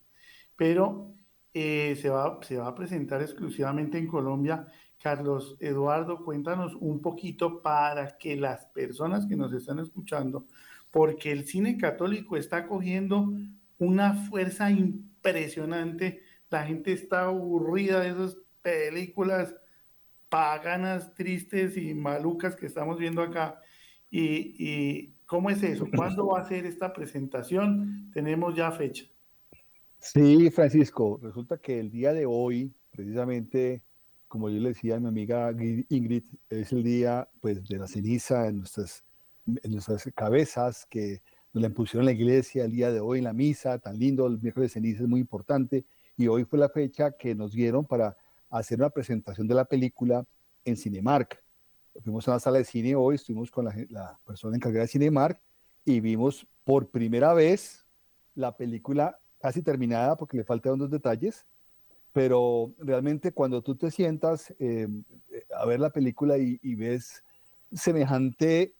pero 0.56 1.14
eh, 1.54 1.98
se, 2.02 2.10
va, 2.10 2.40
se 2.42 2.58
va 2.58 2.68
a 2.68 2.76
presentar 2.76 3.22
exclusivamente 3.22 3.98
en 3.98 4.08
Colombia. 4.08 4.68
Carlos 5.02 5.56
Eduardo, 5.60 6.24
cuéntanos 6.24 6.76
un 6.76 7.02
poquito 7.02 7.62
para 7.62 8.18
que 8.18 8.36
las 8.36 8.66
personas 8.68 9.26
que 9.26 9.38
nos 9.38 9.54
están 9.54 9.80
escuchando, 9.80 10.46
porque 10.92 11.32
el 11.32 11.46
cine 11.46 11.78
católico 11.78 12.36
está 12.36 12.68
cogiendo 12.68 13.32
una 13.78 14.14
fuerza 14.14 14.70
impresionante, 14.70 16.22
la 16.50 16.66
gente 16.66 16.92
está 16.92 17.26
aburrida 17.26 18.02
de 18.02 18.10
esas 18.10 18.38
películas 18.62 19.56
paganas, 20.28 21.14
tristes 21.14 21.78
y 21.78 21.94
malucas 21.94 22.56
que 22.56 22.66
estamos 22.66 22.98
viendo 22.98 23.22
acá. 23.22 23.60
Y, 24.12 24.56
y, 24.58 25.14
cómo 25.26 25.50
es 25.50 25.62
eso? 25.64 25.88
¿Cuándo 25.96 26.28
va 26.28 26.42
a 26.42 26.48
ser 26.48 26.66
esta 26.66 26.92
presentación? 26.92 28.10
Tenemos 28.14 28.56
ya 28.56 28.72
fecha. 28.72 29.06
Sí, 30.00 30.50
Francisco, 30.50 31.20
resulta 31.22 31.58
que 31.58 31.80
el 31.80 31.92
día 31.92 32.14
de 32.14 32.26
hoy, 32.26 32.74
precisamente, 32.90 33.84
como 34.30 34.50
yo 34.50 34.60
le 34.60 34.70
decía 34.70 34.96
a 34.96 35.00
mi 35.00 35.08
amiga 35.08 35.52
Ingrid, 35.52 36.24
es 36.50 36.72
el 36.72 36.84
día 36.84 37.28
pues, 37.42 37.64
de 37.68 37.78
la 37.78 37.88
ceniza 37.88 38.48
en 38.48 38.60
nuestras, 38.60 39.04
en 39.46 39.72
nuestras 39.72 40.10
cabezas 40.16 40.88
que 40.90 41.22
nos 41.52 41.62
la 41.62 41.68
impusieron 41.68 42.06
la 42.06 42.14
iglesia 42.14 42.64
el 42.64 42.72
día 42.72 42.92
de 42.92 43.02
hoy 43.02 43.20
en 43.20 43.26
la 43.26 43.34
misa, 43.34 43.78
tan 43.78 44.00
lindo, 44.00 44.26
el 44.26 44.40
miércoles 44.40 44.72
de 44.72 44.74
ceniza 44.76 45.04
es 45.04 45.10
muy 45.10 45.20
importante, 45.20 45.86
y 46.16 46.28
hoy 46.28 46.46
fue 46.46 46.60
la 46.60 46.70
fecha 46.70 47.12
que 47.12 47.36
nos 47.36 47.52
dieron 47.52 47.86
para 47.86 48.16
hacer 48.50 48.80
una 48.80 48.90
presentación 48.90 49.48
de 49.48 49.56
la 49.56 49.66
película 49.66 50.26
en 50.64 50.78
Cinemark. 50.78 51.44
Fuimos 52.04 52.26
a 52.28 52.32
una 52.32 52.40
sala 52.40 52.60
de 52.60 52.64
cine 52.64 52.96
hoy, 52.96 53.16
estuvimos 53.16 53.52
con 53.52 53.66
la, 53.66 53.76
la 53.90 54.18
persona 54.26 54.56
encargada 54.56 54.84
de 54.84 54.88
Cinemark 54.88 55.42
y 55.84 56.00
vimos 56.00 56.48
por 56.64 56.90
primera 56.90 57.34
vez 57.34 57.86
la 58.36 58.56
película 58.56 59.20
casi 59.40 59.62
terminada 59.62 60.16
porque 60.16 60.38
le 60.38 60.44
faltan 60.44 60.74
unos 60.74 60.90
detalles, 60.90 61.46
pero 62.14 62.74
realmente 62.80 63.32
cuando 63.32 63.62
tú 63.62 63.76
te 63.76 63.92
sientas 63.92 64.54
eh, 64.60 64.88
a 65.56 65.66
ver 65.66 65.80
la 65.80 65.92
película 65.92 66.38
y, 66.38 66.76
ves 66.76 67.24
semejante 67.74 68.74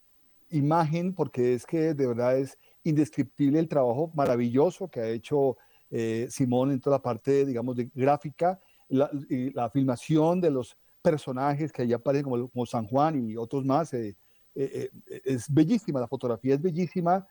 imagen, 0.50 1.14
porque 1.14 1.54
es 1.54 1.64
que 1.64 1.94
de 1.94 2.06
verdad 2.06 2.38
es 2.38 2.58
indescriptible 2.82 3.60
el 3.60 3.68
trabajo 3.68 4.10
maravilloso 4.14 4.88
que 4.88 5.00
ha 5.00 5.08
hecho 5.08 5.56
eh, 5.90 6.26
Simón 6.30 6.72
en 6.72 6.80
toda 6.80 6.96
la 6.96 7.02
parte, 7.02 7.44
digamos, 7.44 7.76
de 7.76 7.90
gráfica 7.94 8.60
la, 8.88 9.10
la 9.54 9.70
filmación 9.70 10.40
de 10.40 10.50
los 10.50 10.76
personajes 11.00 11.72
que 11.72 11.82
allá 11.82 11.96
aparecen 11.96 12.24
como, 12.24 12.48
como 12.48 12.66
San 12.66 12.86
Juan 12.86 13.28
y 13.28 13.36
otros 13.36 13.64
más. 13.64 13.92
Eh, 13.94 14.16
eh, 14.54 14.90
eh, 15.08 15.22
es 15.24 15.52
bellísima, 15.52 16.00
la 16.00 16.08
fotografía 16.08 16.54
es 16.54 16.62
bellísima. 16.62 17.26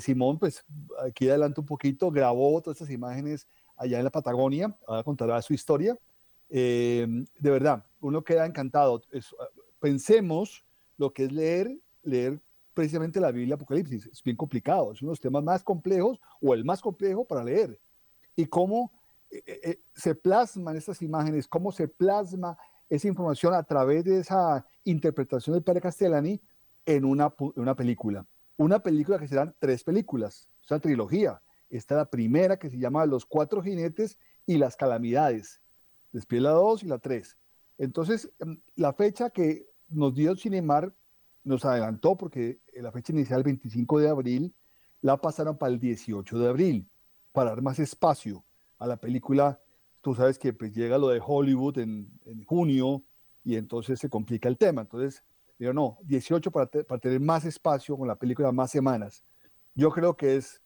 Simón, 0.00 0.38
pues 0.38 0.64
aquí 1.06 1.28
adelante 1.28 1.60
un 1.60 1.66
poquito, 1.66 2.10
grabó 2.10 2.60
todas 2.60 2.76
estas 2.76 2.94
imágenes 2.94 3.46
allá 3.76 3.98
en 3.98 4.04
la 4.04 4.10
Patagonia, 4.10 4.76
ahora 4.86 5.02
contará 5.02 5.40
su 5.40 5.54
historia. 5.54 5.98
de 6.48 7.26
verdad, 7.40 7.84
uno 8.00 8.22
queda 8.22 8.44
encantado. 8.44 9.02
pensemos 9.78 10.64
lo 10.96 11.12
que 11.12 11.24
es 11.24 11.32
leer, 11.32 11.78
leer 12.02 12.40
precisamente 12.74 13.20
la 13.20 13.30
Biblia 13.30 13.54
Apocalipsis. 13.54 14.06
Es 14.06 14.22
bien 14.22 14.36
complicado, 14.36 14.92
es 14.92 15.00
uno 15.00 15.10
de 15.10 15.12
los 15.12 15.20
temas 15.20 15.42
más 15.42 15.62
complejos 15.62 16.20
o 16.42 16.52
el 16.52 16.64
más 16.64 16.82
complejo 16.82 17.24
para 17.24 17.44
leer. 17.44 17.80
Y 18.36 18.46
cómo 18.46 18.92
eh, 19.30 19.42
eh, 19.46 19.60
eh, 19.62 19.80
se 19.94 20.14
plasman 20.14 20.76
estas 20.76 21.00
imágenes, 21.00 21.48
cómo 21.48 21.72
se 21.72 21.88
plasma 21.88 22.58
esa 22.90 23.08
información 23.08 23.54
a 23.54 23.62
través 23.62 24.04
de 24.04 24.18
esa 24.18 24.66
interpretación 24.84 25.54
del 25.54 25.62
padre 25.62 25.80
Castellani 25.80 26.40
en 26.84 27.04
una 27.04 27.74
película. 27.74 28.26
Una 28.56 28.80
película 28.80 29.18
que 29.18 29.28
serán 29.28 29.54
tres 29.58 29.84
películas, 29.84 30.48
esa 30.62 30.78
trilogía. 30.78 31.42
Esta 31.70 31.94
es 31.94 31.98
la 31.98 32.10
primera 32.10 32.58
que 32.58 32.70
se 32.70 32.78
llama 32.78 33.06
Los 33.06 33.26
Cuatro 33.26 33.62
Jinetes 33.62 34.18
y 34.46 34.58
las 34.58 34.76
Calamidades. 34.76 35.60
Después 36.12 36.40
la 36.40 36.50
dos 36.50 36.82
y 36.82 36.86
la 36.86 36.98
tres. 36.98 37.36
Entonces, 37.78 38.30
em, 38.38 38.60
la 38.76 38.92
fecha 38.92 39.30
que 39.30 39.66
nos 39.88 40.14
dio 40.14 40.36
Cinemar 40.36 40.94
nos 41.42 41.64
adelantó 41.64 42.16
porque 42.16 42.60
la 42.74 42.92
fecha 42.92 43.12
inicial, 43.12 43.42
25 43.42 43.98
de 43.98 44.08
abril, 44.08 44.54
la 45.02 45.16
pasaron 45.18 45.58
para 45.58 45.72
el 45.72 45.80
18 45.80 46.38
de 46.38 46.48
abril, 46.48 46.88
para 47.32 47.50
dar 47.50 47.62
más 47.62 47.78
espacio 47.78 48.44
a 48.78 48.86
la 48.86 48.96
película, 48.96 49.60
tú 50.00 50.14
sabes 50.14 50.38
que 50.38 50.52
pues, 50.52 50.72
llega 50.72 50.98
lo 50.98 51.08
de 51.08 51.20
Hollywood 51.24 51.78
en, 51.78 52.10
junio 52.46 53.04
y 53.42 53.56
entonces 53.56 53.98
se 53.98 54.08
complica 54.08 54.48
el 54.48 54.56
tema. 54.56 54.82
Entonces, 54.82 55.24
yo 55.58 55.72
no, 55.72 55.98
18 56.02 56.50
para, 56.50 56.66
para 56.66 57.00
tener 57.00 57.20
más 57.20 57.44
espacio 57.44 57.96
con 57.96 58.08
la 58.08 58.16
película, 58.16 58.52
más 58.52 58.70
semanas. 58.70 59.24
Yo 59.74 59.90
creo 59.90 60.16
que 60.16 60.36
es 60.36 60.60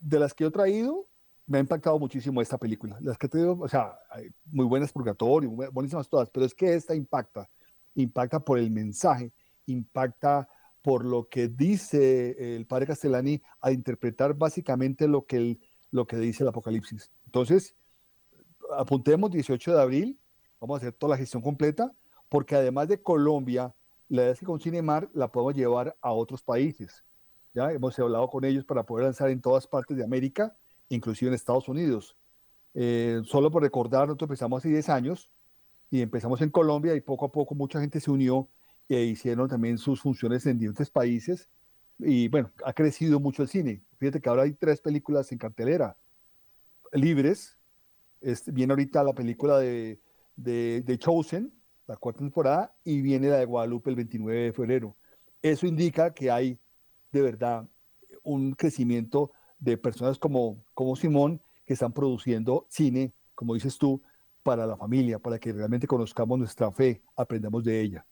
de 0.00 0.18
las 0.18 0.34
que 0.34 0.44
he 0.44 0.50
traído, 0.50 1.08
me 1.46 1.58
ha 1.58 1.60
impactado 1.60 1.98
muchísimo 1.98 2.42
esta 2.42 2.58
película. 2.58 2.98
Las 3.00 3.16
que 3.18 3.26
he 3.26 3.28
traído, 3.28 3.58
o 3.58 3.68
sea, 3.68 3.98
muy 4.46 4.66
buenas 4.66 4.92
Purgatorio, 4.92 5.50
buenísimas 5.72 6.08
todas, 6.08 6.28
pero 6.30 6.44
es 6.44 6.54
que 6.54 6.74
esta 6.74 6.94
impacta. 6.94 7.48
Impacta 7.94 8.40
por 8.40 8.58
el 8.58 8.70
mensaje, 8.70 9.32
impacta 9.66 10.48
por 10.82 11.04
lo 11.04 11.28
que 11.28 11.48
dice 11.48 12.56
el 12.56 12.66
padre 12.66 12.86
Castellani 12.86 13.40
a 13.60 13.72
interpretar 13.72 14.34
básicamente 14.34 15.08
lo 15.08 15.24
que, 15.24 15.36
el, 15.36 15.60
lo 15.90 16.06
que 16.06 16.16
dice 16.16 16.42
el 16.42 16.48
Apocalipsis. 16.48 17.10
Entonces, 17.24 17.74
apuntemos 18.76 19.30
18 19.30 19.74
de 19.74 19.80
abril, 19.80 20.20
vamos 20.60 20.76
a 20.76 20.78
hacer 20.78 20.92
toda 20.92 21.12
la 21.12 21.16
gestión 21.16 21.42
completa, 21.42 21.92
porque 22.28 22.56
además 22.56 22.88
de 22.88 23.02
Colombia, 23.02 23.74
la 24.08 24.22
idea 24.22 24.32
es 24.32 24.40
que 24.40 24.46
con 24.46 24.60
Cinemar 24.60 25.08
la 25.14 25.30
podemos 25.30 25.54
llevar 25.54 25.96
a 26.00 26.12
otros 26.12 26.42
países. 26.42 27.04
Ya 27.54 27.72
hemos 27.72 27.98
hablado 27.98 28.28
con 28.28 28.44
ellos 28.44 28.64
para 28.64 28.84
poder 28.84 29.04
lanzar 29.04 29.30
en 29.30 29.40
todas 29.40 29.66
partes 29.66 29.96
de 29.96 30.04
América, 30.04 30.56
inclusive 30.88 31.28
en 31.28 31.34
Estados 31.34 31.68
Unidos. 31.68 32.16
Eh, 32.74 33.22
solo 33.24 33.50
por 33.50 33.62
recordar, 33.62 34.06
nosotros 34.06 34.28
empezamos 34.28 34.58
hace 34.58 34.68
10 34.68 34.88
años 34.90 35.30
y 35.90 36.02
empezamos 36.02 36.40
en 36.42 36.50
Colombia 36.50 36.94
y 36.94 37.00
poco 37.00 37.26
a 37.26 37.32
poco 37.32 37.54
mucha 37.54 37.80
gente 37.80 38.00
se 38.00 38.10
unió 38.10 38.48
e 38.88 39.02
hicieron 39.02 39.48
también 39.48 39.78
sus 39.78 40.00
funciones 40.00 40.44
en 40.46 40.58
diferentes 40.58 40.90
países. 40.90 41.48
Y 41.98 42.28
bueno, 42.28 42.50
ha 42.64 42.72
crecido 42.72 43.20
mucho 43.20 43.42
el 43.42 43.48
cine. 43.48 43.82
Fíjate 43.98 44.20
que 44.20 44.28
ahora 44.28 44.42
hay 44.42 44.52
tres 44.52 44.80
películas 44.80 45.32
en 45.32 45.38
cartelera 45.38 45.96
libres. 46.92 47.56
viene 48.46 48.72
ahorita 48.72 49.02
la 49.02 49.12
película 49.12 49.58
de, 49.58 50.00
de, 50.36 50.98
Chosen, 50.98 51.52
la 51.86 51.96
cuarta 51.96 52.20
temporada, 52.20 52.74
y 52.84 53.00
viene 53.00 53.28
la 53.28 53.38
de 53.38 53.44
Guadalupe 53.44 53.90
el 53.90 53.96
29 53.96 54.40
de 54.40 54.52
febrero. 54.52 54.96
Eso 55.42 55.66
indica 55.66 56.12
que 56.12 56.30
hay 56.30 56.58
de 57.12 57.22
verdad 57.22 57.68
un 58.22 58.52
crecimiento 58.52 59.30
de 59.58 59.76
personas 59.76 60.18
como, 60.18 60.64
como 60.74 60.96
Simón 60.96 61.40
que 61.64 61.74
están 61.74 61.92
produciendo 61.92 62.66
cine, 62.68 63.12
como 63.34 63.54
dices 63.54 63.78
tú, 63.78 64.02
para 64.42 64.66
la 64.66 64.76
familia, 64.76 65.18
para 65.18 65.38
que 65.38 65.52
realmente 65.52 65.86
conozcamos 65.86 66.38
nuestra 66.38 66.70
fe, 66.70 67.02
aprendamos 67.16 67.64
de 67.64 67.80
ella. 67.80 68.06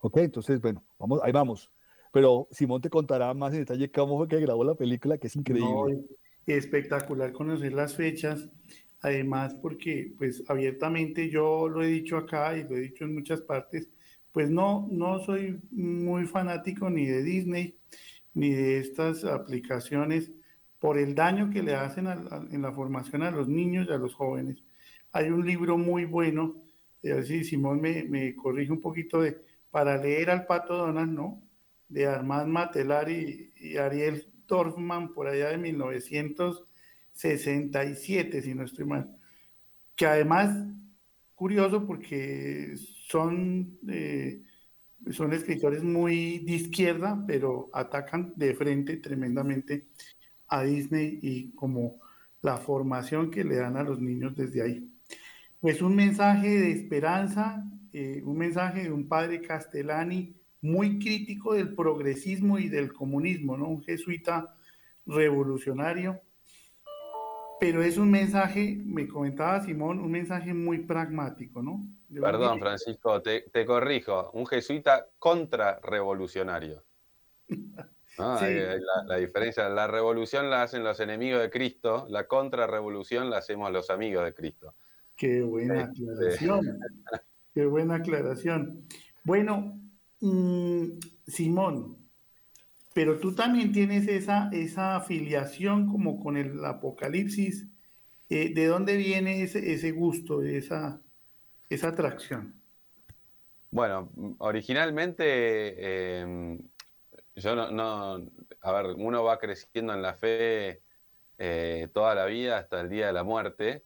Ok, 0.00 0.18
entonces, 0.18 0.60
bueno, 0.60 0.84
vamos, 0.98 1.20
ahí 1.22 1.32
vamos. 1.32 1.70
Pero 2.12 2.48
Simón 2.50 2.80
te 2.80 2.90
contará 2.90 3.32
más 3.34 3.52
en 3.52 3.60
detalle 3.60 3.90
cómo 3.90 4.16
fue 4.16 4.28
que 4.28 4.40
grabó 4.40 4.64
la 4.64 4.74
película, 4.74 5.18
que 5.18 5.26
es 5.26 5.36
increíble 5.36 6.04
espectacular 6.56 7.32
conocer 7.32 7.72
las 7.72 7.94
fechas, 7.94 8.48
además 9.00 9.54
porque 9.54 10.12
pues 10.18 10.42
abiertamente 10.48 11.30
yo 11.30 11.68
lo 11.68 11.82
he 11.82 11.88
dicho 11.88 12.16
acá 12.16 12.56
y 12.56 12.64
lo 12.64 12.76
he 12.76 12.80
dicho 12.80 13.04
en 13.04 13.14
muchas 13.14 13.40
partes, 13.42 13.88
pues 14.32 14.50
no, 14.50 14.88
no 14.90 15.20
soy 15.20 15.60
muy 15.70 16.26
fanático 16.26 16.90
ni 16.90 17.06
de 17.06 17.22
Disney 17.22 17.76
ni 18.34 18.50
de 18.50 18.78
estas 18.78 19.24
aplicaciones 19.24 20.30
por 20.78 20.98
el 20.98 21.14
daño 21.14 21.50
que 21.50 21.62
le 21.62 21.74
hacen 21.74 22.06
en 22.06 22.62
la 22.62 22.72
formación 22.72 23.22
a 23.22 23.30
los 23.30 23.48
niños 23.48 23.88
y 23.88 23.92
a 23.92 23.98
los 23.98 24.14
jóvenes. 24.14 24.62
Hay 25.12 25.30
un 25.30 25.44
libro 25.44 25.76
muy 25.76 26.04
bueno, 26.04 26.56
a 27.04 27.08
ver 27.08 27.26
si 27.26 27.42
Simón 27.44 27.80
me, 27.80 28.04
me 28.04 28.34
corrige 28.36 28.72
un 28.72 28.80
poquito 28.80 29.22
de 29.22 29.40
para 29.70 29.96
leer 29.98 30.30
al 30.30 30.46
Pato 30.46 30.76
Donald, 30.76 31.12
¿no? 31.12 31.42
De 31.88 32.06
Armand 32.06 32.48
Matelar 32.48 33.10
y, 33.10 33.52
y 33.56 33.76
Ariel 33.76 34.26
Dorfman 34.46 35.12
por 35.12 35.26
allá 35.26 35.48
de 35.50 35.58
1967, 37.22 38.42
si 38.42 38.54
no 38.54 38.64
estoy 38.64 38.84
mal. 38.84 39.10
Que 39.96 40.06
además, 40.06 40.56
curioso 41.34 41.86
porque 41.86 42.74
son, 43.08 43.78
eh, 43.88 44.42
son 45.10 45.32
escritores 45.32 45.82
muy 45.82 46.38
de 46.40 46.52
izquierda, 46.52 47.24
pero 47.26 47.68
atacan 47.72 48.32
de 48.36 48.54
frente 48.54 48.96
tremendamente 48.98 49.86
a 50.48 50.62
Disney 50.62 51.18
y 51.20 51.50
como 51.50 52.00
la 52.42 52.56
formación 52.56 53.30
que 53.30 53.44
le 53.44 53.56
dan 53.56 53.76
a 53.76 53.82
los 53.82 54.00
niños 54.00 54.36
desde 54.36 54.62
ahí. 54.62 54.88
Pues 55.60 55.82
un 55.82 55.96
mensaje 55.96 56.48
de 56.48 56.70
esperanza, 56.70 57.64
eh, 57.92 58.22
un 58.24 58.38
mensaje 58.38 58.84
de 58.84 58.92
un 58.92 59.08
padre 59.08 59.42
Castellani 59.42 60.36
muy 60.60 60.98
crítico 60.98 61.54
del 61.54 61.74
progresismo 61.74 62.58
y 62.58 62.68
del 62.68 62.92
comunismo, 62.92 63.56
¿no? 63.56 63.68
Un 63.68 63.82
jesuita 63.82 64.54
revolucionario. 65.06 66.20
Pero 67.60 67.82
es 67.82 67.98
un 67.98 68.10
mensaje, 68.10 68.80
me 68.84 69.08
comentaba 69.08 69.60
Simón, 69.60 69.98
un 70.00 70.10
mensaje 70.10 70.54
muy 70.54 70.78
pragmático, 70.78 71.62
¿no? 71.62 71.86
Perdón, 72.20 72.58
Francisco, 72.58 73.20
te, 73.20 73.66
corrijo, 73.66 74.30
un 74.32 74.46
jesuita 74.46 75.06
contrarrevolucionario. 75.18 76.82
la, 78.18 79.16
diferencia, 79.16 79.68
la 79.68 79.86
revolución 79.86 80.50
la 80.50 80.62
hacen 80.62 80.84
los 80.84 81.00
enemigos 81.00 81.42
de 81.42 81.50
Cristo, 81.50 82.06
la 82.08 82.26
contrarrevolución 82.26 83.30
la 83.30 83.38
hacemos 83.38 83.70
los 83.72 83.90
amigos 83.90 84.24
de 84.24 84.34
Cristo. 84.34 84.74
Qué 85.16 85.42
buena 85.42 85.82
este, 85.82 86.04
aclaración. 86.04 86.80
Qué 87.54 87.66
buena 87.66 87.96
aclaración. 87.96 88.86
Bueno, 89.24 89.78
mm, 90.20 90.98
Simón, 91.26 91.97
pero 92.98 93.20
tú 93.20 93.32
también 93.32 93.70
tienes 93.70 94.08
esa, 94.08 94.50
esa 94.52 94.96
afiliación 94.96 95.86
como 95.86 96.18
con 96.18 96.36
el 96.36 96.64
Apocalipsis. 96.64 97.68
Eh, 98.28 98.52
¿De 98.52 98.66
dónde 98.66 98.96
viene 98.96 99.40
ese, 99.40 99.72
ese 99.72 99.92
gusto, 99.92 100.42
esa, 100.42 101.00
esa 101.70 101.88
atracción? 101.90 102.60
Bueno, 103.70 104.10
originalmente 104.38 106.18
em, 106.22 106.58
yo 107.36 107.70
no, 107.70 108.26
a 108.62 108.72
ver, 108.72 108.86
uno 108.96 109.22
va 109.22 109.38
creciendo 109.38 109.94
en 109.94 110.02
la 110.02 110.14
fe 110.14 110.82
eh, 111.38 111.86
toda 111.94 112.16
la 112.16 112.24
vida 112.24 112.58
hasta 112.58 112.80
el 112.80 112.88
día 112.88 113.06
de 113.06 113.12
la 113.12 113.22
muerte 113.22 113.84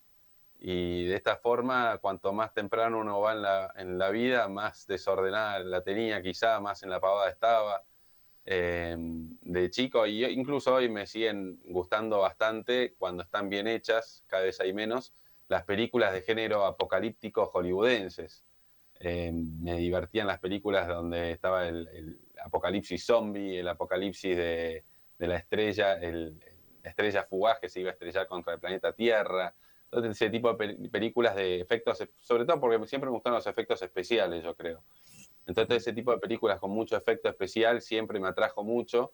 y 0.59 1.05
de 1.05 1.17
esta 1.17 1.37
forma, 1.37 1.99
cuanto 1.99 2.33
más 2.33 2.55
temprano 2.55 3.01
uno 3.01 3.21
va 3.21 3.35
en 3.35 3.43
la, 3.43 3.75
en 3.77 3.99
la 3.99 4.09
vida, 4.09 4.49
más 4.49 4.87
desordenada 4.87 5.59
la 5.59 5.83
tenía 5.83 6.23
quizá, 6.23 6.61
más 6.61 6.83
en 6.83 6.89
la 6.89 6.99
pavada 6.99 7.29
estaba. 7.29 7.83
Eh, 8.45 8.97
de 8.99 9.71
chico, 9.71 10.07
y 10.07 10.25
incluso 10.25 10.75
hoy 10.75 10.89
me 10.89 11.07
siguen 11.07 11.61
gustando 11.65 12.19
bastante 12.19 12.95
cuando 12.99 13.23
están 13.23 13.49
bien 13.49 13.69
hechas, 13.69 14.25
cada 14.27 14.43
vez 14.45 14.61
hay 14.61 14.73
menos, 14.73 15.13
las 15.49 15.65
películas 15.65 16.13
de 16.13 16.23
género 16.23 16.65
apocalíptico 16.65 17.47
hollywoodenses. 17.47 18.45
Eh, 18.99 19.33
me 19.33 19.77
divertían 19.77 20.27
las 20.27 20.39
películas 20.39 20.89
donde 20.89 21.33
estaba 21.33 21.69
el, 21.69 22.21
apocalipsis 22.45 23.05
zombie, 23.05 23.59
el 23.59 23.69
apocalipsis 23.69 24.37
de, 24.37 24.85
la 25.19 25.37
estrella, 25.37 25.95
el, 25.95 26.37
la 26.83 26.91
estrella 26.91 27.25
fugaz 27.25 27.61
que 27.61 27.69
se 27.69 27.81
iba 27.81 27.91
a 27.91 27.93
estrellar 27.93 28.27
contra 28.27 28.55
el 28.55 28.61
planeta 28.61 28.93
Tierra. 28.93 29.55
Entonces, 29.85 30.13
ese 30.13 30.31
tipo 30.31 30.53
de 30.53 30.89
películas 30.89 31.37
de 31.37 31.61
efectos, 31.61 32.03
sobre 32.21 32.45
todo 32.45 32.59
porque 32.59 32.87
siempre 32.87 33.11
me 33.11 33.15
gustan 33.15 33.35
los 33.35 33.47
efectos 33.47 33.83
especiales, 33.83 34.43
yo 34.43 34.57
creo. 34.57 34.83
Entonces 35.47 35.79
ese 35.79 35.93
tipo 35.93 36.13
de 36.13 36.19
películas 36.19 36.59
con 36.59 36.71
mucho 36.71 36.97
efecto 36.97 37.29
especial 37.29 37.81
siempre 37.81 38.21
me 38.21 38.29
atrajo 38.29 38.65
mucho 38.65 39.13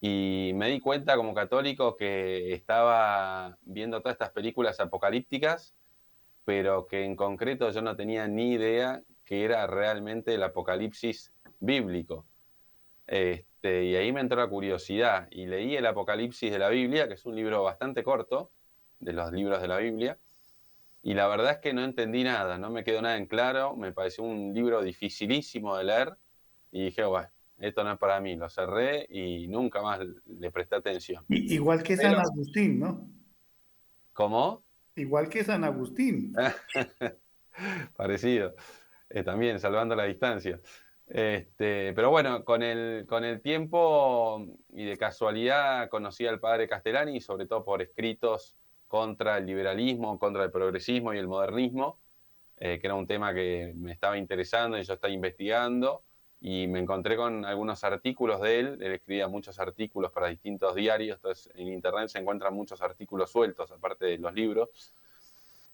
y 0.00 0.52
me 0.54 0.68
di 0.68 0.80
cuenta 0.80 1.16
como 1.16 1.34
católico 1.34 1.96
que 1.96 2.52
estaba 2.52 3.56
viendo 3.62 4.00
todas 4.00 4.14
estas 4.14 4.30
películas 4.30 4.78
apocalípticas, 4.80 5.74
pero 6.44 6.86
que 6.86 7.04
en 7.04 7.16
concreto 7.16 7.70
yo 7.70 7.82
no 7.82 7.96
tenía 7.96 8.28
ni 8.28 8.52
idea 8.52 9.02
que 9.24 9.44
era 9.44 9.66
realmente 9.66 10.34
el 10.34 10.42
apocalipsis 10.42 11.32
bíblico. 11.60 12.26
Este, 13.06 13.84
y 13.84 13.96
ahí 13.96 14.12
me 14.12 14.20
entró 14.20 14.40
la 14.40 14.48
curiosidad 14.48 15.28
y 15.30 15.46
leí 15.46 15.76
el 15.76 15.86
Apocalipsis 15.86 16.50
de 16.50 16.58
la 16.58 16.68
Biblia, 16.68 17.08
que 17.08 17.14
es 17.14 17.24
un 17.24 17.36
libro 17.36 17.62
bastante 17.62 18.02
corto, 18.02 18.50
de 18.98 19.12
los 19.12 19.30
libros 19.32 19.60
de 19.60 19.68
la 19.68 19.78
Biblia, 19.78 20.18
y 21.06 21.14
la 21.14 21.28
verdad 21.28 21.52
es 21.52 21.58
que 21.58 21.72
no 21.72 21.84
entendí 21.84 22.24
nada, 22.24 22.58
no 22.58 22.68
me 22.68 22.82
quedó 22.82 23.00
nada 23.00 23.16
en 23.16 23.26
claro, 23.26 23.76
me 23.76 23.92
pareció 23.92 24.24
un 24.24 24.52
libro 24.52 24.82
dificilísimo 24.82 25.76
de 25.76 25.84
leer 25.84 26.16
y 26.72 26.86
dije, 26.86 27.04
bueno, 27.04 27.28
esto 27.58 27.84
no 27.84 27.92
es 27.92 27.98
para 28.00 28.18
mí, 28.18 28.34
lo 28.34 28.48
cerré 28.48 29.06
y 29.08 29.46
nunca 29.46 29.80
más 29.82 30.00
le 30.00 30.50
presté 30.50 30.74
atención. 30.74 31.24
Igual 31.28 31.84
que 31.84 31.96
San 31.96 32.16
Agustín, 32.16 32.80
¿no? 32.80 33.08
¿Cómo? 34.12 34.64
Igual 34.96 35.28
que 35.28 35.44
San 35.44 35.62
Agustín. 35.62 36.34
Parecido, 37.96 38.56
eh, 39.08 39.22
también 39.22 39.60
salvando 39.60 39.94
la 39.94 40.06
distancia. 40.06 40.58
Este, 41.06 41.92
pero 41.92 42.10
bueno, 42.10 42.44
con 42.44 42.64
el, 42.64 43.06
con 43.06 43.22
el 43.22 43.40
tiempo 43.42 44.44
y 44.70 44.84
de 44.84 44.96
casualidad 44.96 45.88
conocí 45.88 46.26
al 46.26 46.40
padre 46.40 46.66
Castellani, 46.66 47.20
sobre 47.20 47.46
todo 47.46 47.64
por 47.64 47.80
escritos 47.80 48.56
contra 48.88 49.38
el 49.38 49.46
liberalismo, 49.46 50.18
contra 50.18 50.44
el 50.44 50.50
progresismo 50.50 51.12
y 51.14 51.18
el 51.18 51.28
modernismo, 51.28 51.98
eh, 52.58 52.78
que 52.80 52.86
era 52.86 52.94
un 52.94 53.06
tema 53.06 53.34
que 53.34 53.72
me 53.76 53.92
estaba 53.92 54.16
interesando 54.16 54.78
y 54.78 54.82
yo 54.84 54.94
estaba 54.94 55.12
investigando 55.12 56.02
y 56.40 56.66
me 56.66 56.78
encontré 56.80 57.16
con 57.16 57.44
algunos 57.44 57.82
artículos 57.84 58.40
de 58.40 58.60
él, 58.60 58.78
él 58.80 58.92
escribía 58.92 59.28
muchos 59.28 59.58
artículos 59.58 60.12
para 60.12 60.28
distintos 60.28 60.74
diarios, 60.74 61.16
entonces 61.16 61.52
en 61.54 61.68
internet 61.68 62.08
se 62.08 62.18
encuentran 62.18 62.54
muchos 62.54 62.80
artículos 62.82 63.30
sueltos, 63.30 63.70
aparte 63.70 64.06
de 64.06 64.18
los 64.18 64.32
libros. 64.34 64.92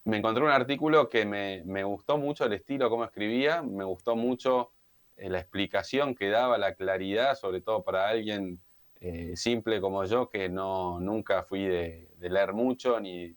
Me 0.04 0.16
encontré 0.18 0.42
un 0.42 0.50
artículo 0.50 1.08
que 1.08 1.24
me, 1.24 1.62
me 1.64 1.84
gustó 1.84 2.18
mucho 2.18 2.44
el 2.44 2.52
estilo, 2.52 2.90
cómo 2.90 3.04
escribía, 3.04 3.62
me 3.62 3.84
gustó 3.84 4.16
mucho 4.16 4.72
eh, 5.16 5.28
la 5.28 5.38
explicación 5.38 6.14
que 6.14 6.28
daba, 6.28 6.58
la 6.58 6.74
claridad, 6.74 7.36
sobre 7.36 7.60
todo 7.60 7.82
para 7.84 8.08
alguien 8.08 8.60
eh, 9.00 9.36
simple 9.36 9.80
como 9.80 10.04
yo, 10.04 10.30
que 10.30 10.48
no, 10.48 11.00
nunca 11.00 11.42
fui 11.42 11.64
de, 11.64 12.11
leer 12.28 12.52
mucho, 12.52 13.00
ni, 13.00 13.36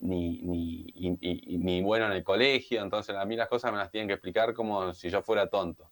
ni, 0.00 0.40
ni, 0.40 1.82
bueno 1.82 2.06
en 2.06 2.12
el 2.12 2.24
colegio, 2.24 2.82
entonces 2.82 3.16
a 3.16 3.24
mí 3.24 3.36
las 3.36 3.48
cosas 3.48 3.72
me 3.72 3.78
las 3.78 3.90
tienen 3.90 4.08
que 4.08 4.14
explicar 4.14 4.54
como 4.54 4.92
si 4.94 5.10
yo 5.10 5.22
fuera 5.22 5.48
tonto. 5.48 5.90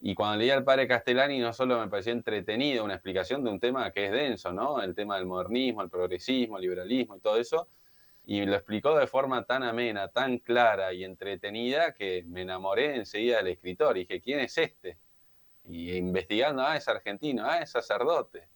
Y 0.00 0.14
cuando 0.14 0.38
leía 0.38 0.54
al 0.54 0.64
padre 0.64 0.88
Castellani, 0.88 1.38
no 1.38 1.52
solo 1.52 1.78
me 1.78 1.88
pareció 1.88 2.12
entretenido 2.12 2.84
una 2.84 2.94
explicación 2.94 3.44
de 3.44 3.50
un 3.50 3.60
tema 3.60 3.90
que 3.92 4.06
es 4.06 4.12
denso, 4.12 4.52
¿no? 4.52 4.82
El 4.82 4.94
tema 4.96 5.16
del 5.16 5.26
modernismo, 5.26 5.82
el 5.82 5.90
progresismo, 5.90 6.56
el 6.56 6.62
liberalismo 6.62 7.16
y 7.16 7.20
todo 7.20 7.36
eso, 7.36 7.68
y 8.24 8.44
lo 8.44 8.54
explicó 8.54 8.96
de 8.98 9.06
forma 9.06 9.44
tan 9.44 9.62
amena, 9.62 10.08
tan 10.08 10.38
clara 10.38 10.92
y 10.92 11.04
entretenida 11.04 11.94
que 11.94 12.24
me 12.26 12.42
enamoré 12.42 12.96
enseguida 12.96 13.38
del 13.38 13.48
escritor. 13.48 13.96
Y 13.96 14.00
dije, 14.00 14.20
¿quién 14.20 14.40
es 14.40 14.58
este? 14.58 14.98
Y 15.64 15.92
investigando, 15.92 16.62
ah, 16.62 16.76
es 16.76 16.88
argentino, 16.88 17.44
ah, 17.46 17.58
es 17.58 17.70
sacerdote. 17.70 18.48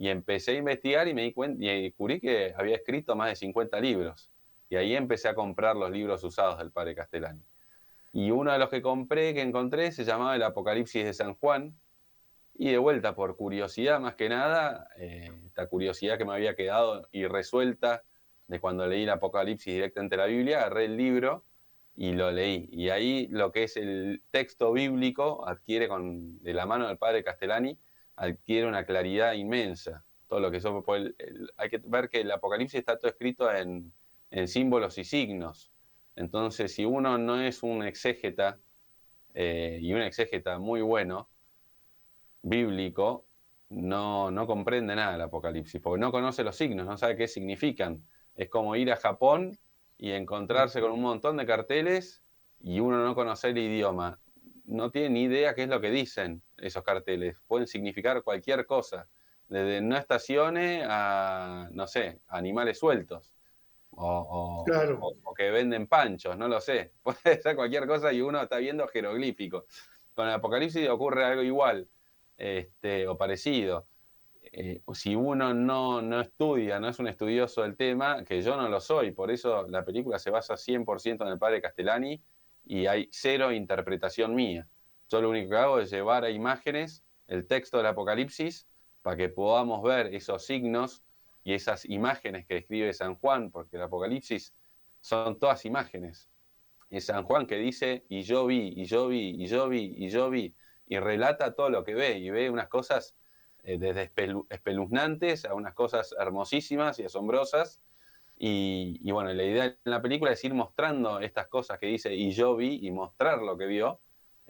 Y 0.00 0.08
empecé 0.08 0.52
a 0.52 0.54
investigar 0.54 1.08
y 1.08 1.12
me 1.12 1.24
di 1.24 1.34
cuenta, 1.34 1.62
y 1.62 1.82
descubrí 1.82 2.20
que 2.20 2.54
había 2.56 2.74
escrito 2.74 3.14
más 3.14 3.28
de 3.28 3.36
50 3.36 3.78
libros. 3.80 4.30
Y 4.70 4.76
ahí 4.76 4.96
empecé 4.96 5.28
a 5.28 5.34
comprar 5.34 5.76
los 5.76 5.90
libros 5.90 6.24
usados 6.24 6.56
del 6.56 6.70
padre 6.70 6.94
Castellani. 6.94 7.42
Y 8.10 8.30
uno 8.30 8.50
de 8.50 8.58
los 8.58 8.70
que 8.70 8.80
compré, 8.80 9.34
que 9.34 9.42
encontré, 9.42 9.92
se 9.92 10.06
llamaba 10.06 10.34
El 10.34 10.42
Apocalipsis 10.42 11.04
de 11.04 11.12
San 11.12 11.34
Juan. 11.34 11.74
Y 12.54 12.70
de 12.70 12.78
vuelta, 12.78 13.14
por 13.14 13.36
curiosidad 13.36 14.00
más 14.00 14.14
que 14.14 14.30
nada, 14.30 14.88
eh, 14.96 15.30
esta 15.44 15.66
curiosidad 15.66 16.16
que 16.16 16.24
me 16.24 16.32
había 16.32 16.56
quedado 16.56 17.06
irresuelta 17.12 18.02
de 18.46 18.58
cuando 18.58 18.86
leí 18.86 19.02
el 19.02 19.10
Apocalipsis 19.10 19.74
directamente 19.74 20.16
de 20.16 20.22
la 20.22 20.28
Biblia, 20.28 20.60
agarré 20.60 20.86
el 20.86 20.96
libro 20.96 21.44
y 21.94 22.12
lo 22.12 22.30
leí. 22.30 22.70
Y 22.72 22.88
ahí 22.88 23.28
lo 23.28 23.52
que 23.52 23.64
es 23.64 23.76
el 23.76 24.22
texto 24.30 24.72
bíblico 24.72 25.46
adquiere 25.46 25.88
con, 25.88 26.42
de 26.42 26.54
la 26.54 26.64
mano 26.64 26.88
del 26.88 26.96
padre 26.96 27.22
Castellani, 27.22 27.78
adquiere 28.20 28.66
una 28.66 28.84
claridad 28.84 29.32
inmensa. 29.32 30.04
Todo 30.28 30.40
lo 30.40 30.50
que 30.50 30.58
eso, 30.58 30.84
hay 31.56 31.68
que 31.70 31.80
ver 31.84 32.08
que 32.08 32.20
el 32.20 32.30
Apocalipsis 32.30 32.78
está 32.78 32.98
todo 32.98 33.10
escrito 33.10 33.50
en, 33.52 33.92
símbolos 34.46 34.98
y 34.98 35.04
signos. 35.04 35.72
Entonces, 36.14 36.72
si 36.72 36.84
uno 36.84 37.18
no 37.18 37.40
es 37.40 37.62
un 37.62 37.82
exégeta, 37.82 38.58
eh, 39.34 39.78
y 39.80 39.92
un 39.92 40.02
exégeta 40.02 40.58
muy 40.58 40.82
bueno, 40.82 41.28
bíblico, 42.42 43.26
no, 43.70 44.30
no 44.30 44.46
comprende 44.46 44.94
nada 44.94 45.12
del 45.12 45.22
Apocalipsis, 45.22 45.80
porque 45.80 46.00
no 46.00 46.12
conoce 46.12 46.44
los 46.44 46.56
signos, 46.56 46.86
no 46.86 46.96
sabe 46.98 47.16
qué 47.16 47.26
significan. 47.26 48.06
Es 48.36 48.50
como 48.50 48.76
ir 48.76 48.92
a 48.92 48.96
Japón 48.96 49.58
y 49.98 50.12
encontrarse 50.12 50.80
con 50.80 50.92
un 50.92 51.00
montón 51.00 51.38
de 51.38 51.46
carteles 51.46 52.22
y 52.60 52.80
uno 52.80 53.02
no 53.02 53.14
conocer 53.14 53.50
el 53.50 53.58
idioma. 53.58 54.20
No 54.66 54.90
tiene 54.90 55.10
ni 55.10 55.22
idea 55.22 55.54
qué 55.54 55.64
es 55.64 55.68
lo 55.68 55.80
que 55.80 55.90
dicen 55.90 56.42
esos 56.60 56.82
carteles. 56.82 57.40
Pueden 57.46 57.66
significar 57.66 58.22
cualquier 58.22 58.66
cosa, 58.66 59.08
desde 59.48 59.80
no 59.80 59.96
estaciones 59.96 60.84
a, 60.88 61.68
no 61.72 61.86
sé, 61.86 62.20
animales 62.28 62.78
sueltos. 62.78 63.30
O, 63.92 64.64
que 65.36 65.50
venden 65.50 65.86
panchos, 65.86 66.36
no 66.36 66.48
lo 66.48 66.60
sé. 66.60 66.92
Puede 67.02 67.40
ser 67.42 67.56
cualquier 67.56 67.86
cosa 67.86 68.12
y 68.12 68.20
uno 68.20 68.40
está 68.42 68.58
viendo 68.58 68.86
jeroglíficos. 68.88 69.64
Con 70.14 70.28
el 70.28 70.34
Apocalipsis 70.34 70.88
ocurre 70.88 71.24
algo 71.24 71.42
igual 71.42 71.88
este, 72.36 73.08
o 73.08 73.16
parecido. 73.16 73.86
Eh, 74.52 74.82
si 74.94 75.14
uno 75.14 75.54
no, 75.54 76.02
no, 76.02 76.20
estudia, 76.20 76.80
no 76.80 76.88
es 76.88 76.98
un 76.98 77.08
estudioso 77.08 77.62
del 77.62 77.76
tema, 77.76 78.24
que 78.24 78.42
yo 78.42 78.56
no 78.56 78.68
lo 78.68 78.80
soy, 78.80 79.12
por 79.12 79.30
eso 79.30 79.66
la 79.68 79.84
película 79.84 80.18
se 80.18 80.30
basa 80.30 80.56
100% 80.56 81.22
en 81.22 81.28
el 81.28 81.38
padre 81.38 81.60
Castellani 81.60 82.20
y 82.64 82.86
hay 82.86 83.08
cero 83.12 83.52
interpretación 83.52 84.34
mía. 84.34 84.66
Yo 85.10 85.20
lo 85.20 85.30
único 85.30 85.50
que 85.50 85.56
hago 85.56 85.80
es 85.80 85.90
llevar 85.90 86.24
a 86.24 86.30
imágenes 86.30 87.04
el 87.26 87.46
texto 87.46 87.78
del 87.78 87.86
Apocalipsis 87.86 88.68
para 89.02 89.16
que 89.16 89.28
podamos 89.28 89.82
ver 89.82 90.14
esos 90.14 90.44
signos 90.46 91.02
y 91.42 91.54
esas 91.54 91.84
imágenes 91.84 92.46
que 92.46 92.54
describe 92.54 92.92
San 92.92 93.16
Juan, 93.16 93.50
porque 93.50 93.76
el 93.76 93.82
Apocalipsis 93.82 94.54
son 95.00 95.38
todas 95.38 95.64
imágenes. 95.64 96.30
Y 96.90 97.00
San 97.00 97.24
Juan 97.24 97.46
que 97.46 97.56
dice, 97.56 98.04
y 98.08 98.22
yo 98.22 98.46
vi, 98.46 98.72
y 98.76 98.84
yo 98.84 99.08
vi, 99.08 99.30
y 99.30 99.46
yo 99.46 99.68
vi, 99.68 99.94
y 99.96 100.10
yo 100.10 100.30
vi, 100.30 100.54
y 100.86 100.98
relata 100.98 101.54
todo 101.54 101.70
lo 101.70 101.84
que 101.84 101.94
ve, 101.94 102.18
y 102.18 102.30
ve 102.30 102.50
unas 102.50 102.68
cosas 102.68 103.16
eh, 103.62 103.78
desde 103.78 104.12
espeluznantes 104.48 105.44
a 105.44 105.54
unas 105.54 105.74
cosas 105.74 106.14
hermosísimas 106.18 106.98
y 106.98 107.04
asombrosas. 107.04 107.80
Y, 108.42 109.10
bueno, 109.10 109.34
la 109.34 109.42
idea 109.42 109.64
en 109.64 109.76
la 109.84 110.00
película 110.00 110.32
es 110.32 110.42
ir 110.44 110.54
mostrando 110.54 111.20
estas 111.20 111.48
cosas 111.48 111.78
que 111.78 111.86
dice 111.86 112.14
y 112.14 112.30
yo 112.30 112.56
vi 112.56 112.78
y 112.82 112.90
mostrar 112.90 113.42
lo 113.42 113.58
que 113.58 113.66
vio, 113.66 114.00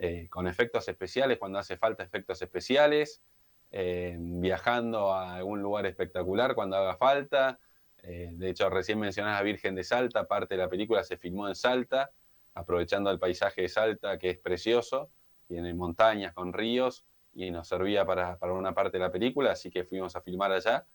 eh, 0.02 0.28
con 0.30 0.48
efectos 0.48 0.88
especiales 0.88 1.38
cuando 1.38 1.58
hace 1.58 1.76
falta 1.76 2.02
efectos 2.02 2.40
especiales, 2.40 3.22
eh, 3.70 4.16
viajando 4.18 5.12
a 5.12 5.34
algún 5.34 5.60
lugar 5.60 5.84
espectacular 5.84 6.54
cuando 6.54 6.76
haga 6.76 6.96
falta. 6.96 7.58
de 8.02 8.48
hecho, 8.48 8.70
recién 8.70 8.98
mencionás 8.98 9.38
a 9.38 9.42
Virgen 9.42 9.74
de 9.74 9.84
Salta, 9.84 10.26
parte 10.26 10.54
de 10.54 10.62
la 10.62 10.70
película 10.70 11.04
se 11.04 11.18
filmó 11.18 11.48
en 11.48 11.54
Salta, 11.54 12.10
aprovechando 12.54 13.10
el 13.10 13.18
paisaje 13.18 13.62
de 13.62 13.68
Salta, 13.68 14.18
que 14.18 14.30
es 14.30 14.38
precioso, 14.38 15.10
tiene 15.46 15.74
montañas 15.74 16.32
con 16.32 16.54
ríos, 16.54 17.04
y 17.34 17.50
nos 17.50 17.68
servía 17.68 18.04
para, 18.04 18.38
una 18.52 18.72
parte 18.72 18.98
de 18.98 19.04
la 19.04 19.12
película, 19.12 19.52
así 19.52 19.70
que 19.70 19.84
fuimos 19.84 20.16
a 20.16 20.22
filmar 20.22 20.52
allá. 20.52 20.86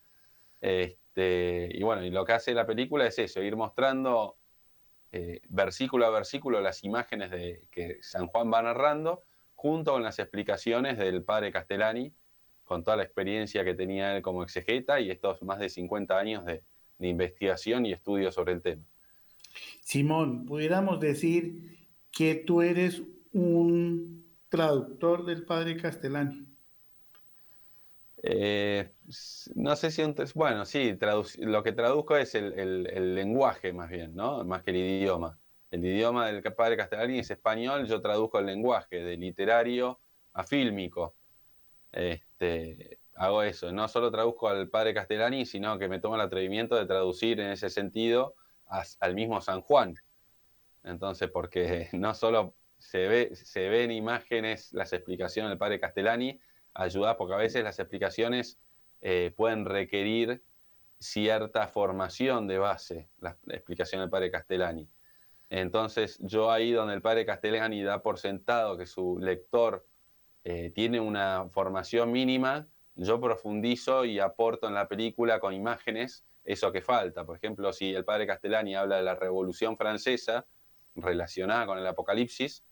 Este, 0.62 1.70
y 1.72 1.84
bueno, 1.84 2.04
y 2.04 2.10
lo 2.10 2.26
que 2.26 2.34
hace 2.34 2.54
la 2.54 2.66
película 2.66 3.06
es 3.06 3.20
eso, 3.20 3.42
ir 3.42 3.56
mostrando 3.56 4.38
eh, 5.16 5.42
versículo 5.48 6.06
a 6.06 6.10
versículo 6.10 6.60
las 6.60 6.84
imágenes 6.84 7.32
de, 7.32 7.64
que 7.72 8.00
San 8.02 8.28
Juan 8.28 8.52
va 8.52 8.62
narrando, 8.62 9.22
junto 9.56 9.94
con 9.94 10.04
las 10.04 10.20
explicaciones 10.20 10.98
del 10.98 11.24
padre 11.24 11.54
Castellani, 11.54 12.12
con 12.66 12.84
toda 12.84 12.98
la 12.98 13.04
experiencia 13.04 13.64
que 13.64 13.74
tenía 13.74 14.18
él 14.18 14.22
como 14.22 14.44
exegeta 14.44 15.00
y 15.00 15.10
estos 15.10 15.42
más 15.42 15.60
de 15.60 15.70
50 15.70 16.18
años 16.18 16.46
de, 16.46 16.64
de 16.98 17.08
investigación 17.08 17.86
y 17.86 17.94
estudio 17.94 18.30
sobre 18.32 18.54
el 18.54 18.62
tema. 18.62 18.84
Simón, 19.82 20.46
pudiéramos 20.46 21.00
decir 21.00 21.78
que 22.12 22.36
tú 22.36 22.62
eres 22.62 23.02
un 23.32 24.26
traductor 24.50 25.26
del 25.26 25.46
padre 25.46 25.78
Castellani? 25.78 26.45
Eh, 28.28 28.92
no 29.54 29.76
sé 29.76 29.92
si, 29.92 30.02
bueno, 30.34 30.66
sí, 30.66 30.98
lo 31.38 31.62
que 31.62 31.74
traduzco 31.74 32.18
es 32.18 32.34
el, 32.34 33.14
lenguaje 33.14 33.72
más 33.72 33.88
bien, 33.88 34.16
¿no? 34.16 34.44
Más 34.46 34.64
que 34.64 34.72
el 34.72 34.78
idioma. 34.78 35.38
El 35.70 35.86
idioma 35.86 36.26
del 36.26 36.42
padre 36.42 36.76
Castellani 36.76 37.20
es 37.20 37.30
español, 37.30 37.86
yo 37.86 38.02
traduzco 38.02 38.40
el 38.40 38.48
lenguaje 38.48 39.04
de 39.04 39.16
literario 39.18 40.00
a 40.34 40.44
fílmico. 40.44 41.16
Este, 41.92 42.98
hago 43.14 43.44
eso, 43.44 43.72
no 43.72 43.88
solo 43.88 44.10
traduzco 44.10 44.48
al 44.48 44.70
padre 44.70 44.96
Castellani, 44.96 45.46
sino 45.46 45.78
que 45.78 45.88
me 45.88 46.00
tomo 46.00 46.16
el 46.16 46.22
atrevimiento 46.22 46.76
de 46.76 46.88
traducir 46.88 47.40
en 47.40 47.52
ese 47.52 47.70
sentido 47.70 48.34
al 49.02 49.14
mismo 49.14 49.40
San 49.40 49.62
Juan. 49.62 49.94
Entonces, 50.84 51.30
porque 51.30 51.90
no 51.94 52.16
solo 52.16 52.56
se, 52.80 53.08
ve, 53.08 53.36
se 53.36 53.70
ven 53.70 53.92
imágenes, 53.92 54.74
las 54.74 54.94
explicaciones 54.94 55.50
del 55.50 55.60
padre 55.60 55.80
Castellani, 55.80 56.40
ayuda 56.76 57.18
porque 57.18 57.34
a 57.34 57.38
veces 57.38 57.64
las 57.64 57.80
explicaciones 57.80 58.60
eh, 59.02 59.34
pueden 59.36 59.66
requerir 59.66 60.44
cierta 61.00 61.68
formación 61.68 62.48
de 62.48 62.58
base, 62.58 63.10
la, 63.20 63.38
explicación 63.48 64.02
del 64.02 64.10
padre 64.10 64.32
Castellani. 64.32 64.90
Entonces, 65.50 66.18
yo 66.22 66.52
ahí 66.52 66.72
donde 66.72 66.94
el 66.94 67.02
padre 67.02 67.26
Castellani 67.26 67.84
da 67.84 68.02
por 68.02 68.20
sentado 68.20 68.78
que 68.78 68.86
su 68.86 69.20
lector 69.20 69.86
eh, 70.44 70.72
tiene 70.74 71.00
una 71.00 71.48
formación 71.52 72.12
mínima, 72.12 72.68
yo 72.96 73.20
profundizo 73.20 74.06
y 74.06 74.20
aporto 74.20 74.68
en 74.68 74.74
la 74.74 74.88
película 74.88 75.40
con 75.40 75.54
imágenes 75.54 76.26
eso 76.44 76.72
que 76.72 76.82
falta. 76.82 77.26
Por 77.26 77.38
ejemplo, 77.38 77.74
si 77.74 77.94
el 77.94 78.06
padre 78.06 78.28
Castellani 78.28 78.76
habla 78.76 78.98
de 78.98 79.04
la 79.04 79.16
Revolución 79.16 79.78
Francesa 79.78 80.46
relacionada 80.96 81.66
con 81.66 81.78
el 81.78 81.88
Apocalipsis, 81.88 82.64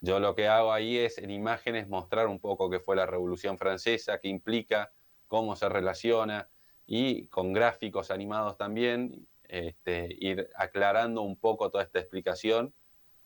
yo 0.00 0.18
lo 0.18 0.34
que 0.34 0.48
hago 0.48 0.72
ahí 0.72 0.96
es 0.96 1.18
en 1.18 1.30
imágenes 1.30 1.88
mostrar 1.88 2.26
un 2.26 2.40
poco 2.40 2.70
qué 2.70 2.80
fue 2.80 2.96
la 2.96 3.06
Revolución 3.06 3.58
Francesa, 3.58 4.18
qué 4.18 4.28
implica, 4.28 4.92
cómo 5.28 5.56
se 5.56 5.68
relaciona 5.68 6.48
y 6.86 7.26
con 7.26 7.52
gráficos 7.52 8.10
animados 8.10 8.56
también, 8.56 9.26
este, 9.44 10.08
ir 10.18 10.48
aclarando 10.56 11.22
un 11.22 11.36
poco 11.36 11.70
toda 11.70 11.84
esta 11.84 11.98
explicación 11.98 12.72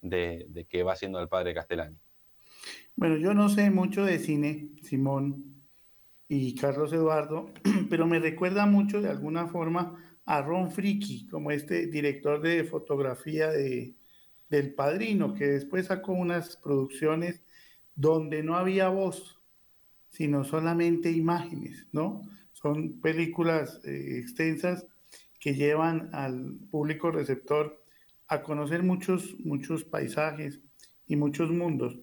de, 0.00 0.46
de 0.48 0.64
qué 0.64 0.82
va 0.82 0.94
haciendo 0.94 1.20
el 1.20 1.28
padre 1.28 1.54
Castellani. 1.54 1.96
Bueno, 2.96 3.16
yo 3.16 3.34
no 3.34 3.48
sé 3.48 3.70
mucho 3.70 4.04
de 4.04 4.18
cine, 4.18 4.68
Simón 4.82 5.62
y 6.28 6.54
Carlos 6.56 6.92
Eduardo, 6.92 7.52
pero 7.88 8.06
me 8.06 8.18
recuerda 8.18 8.66
mucho 8.66 9.00
de 9.00 9.10
alguna 9.10 9.46
forma 9.46 9.96
a 10.24 10.42
Ron 10.42 10.70
Fricki, 10.70 11.28
como 11.28 11.50
este 11.50 11.86
director 11.86 12.40
de 12.40 12.64
fotografía 12.64 13.48
de, 13.50 13.94
del 14.56 14.74
Padrino, 14.74 15.34
que 15.34 15.46
después 15.46 15.86
sacó 15.86 16.12
unas 16.12 16.56
producciones 16.56 17.42
donde 17.94 18.42
no 18.42 18.56
había 18.56 18.88
voz, 18.88 19.40
sino 20.08 20.44
solamente 20.44 21.10
imágenes, 21.10 21.86
¿no? 21.92 22.22
Son 22.52 23.00
películas 23.00 23.80
eh, 23.84 24.18
extensas 24.18 24.86
que 25.40 25.54
llevan 25.54 26.10
al 26.12 26.56
público 26.70 27.10
receptor 27.10 27.82
a 28.28 28.42
conocer 28.42 28.82
muchos, 28.82 29.36
muchos 29.40 29.84
paisajes 29.84 30.60
y 31.06 31.16
muchos 31.16 31.50
mundos. 31.50 31.98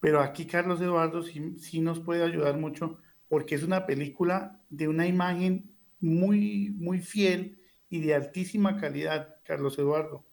Pero 0.00 0.20
aquí 0.20 0.46
Carlos 0.46 0.80
Eduardo 0.80 1.22
sí, 1.22 1.58
sí 1.58 1.80
nos 1.80 2.00
puede 2.00 2.24
ayudar 2.24 2.58
mucho 2.58 3.00
porque 3.28 3.54
es 3.54 3.62
una 3.62 3.86
película 3.86 4.62
de 4.70 4.88
una 4.88 5.06
imagen 5.06 5.70
muy, 6.00 6.70
muy 6.70 7.00
fiel 7.00 7.58
y 7.90 8.00
de 8.00 8.14
altísima 8.14 8.78
calidad, 8.78 9.36
Carlos 9.44 9.78
Eduardo. 9.78 10.27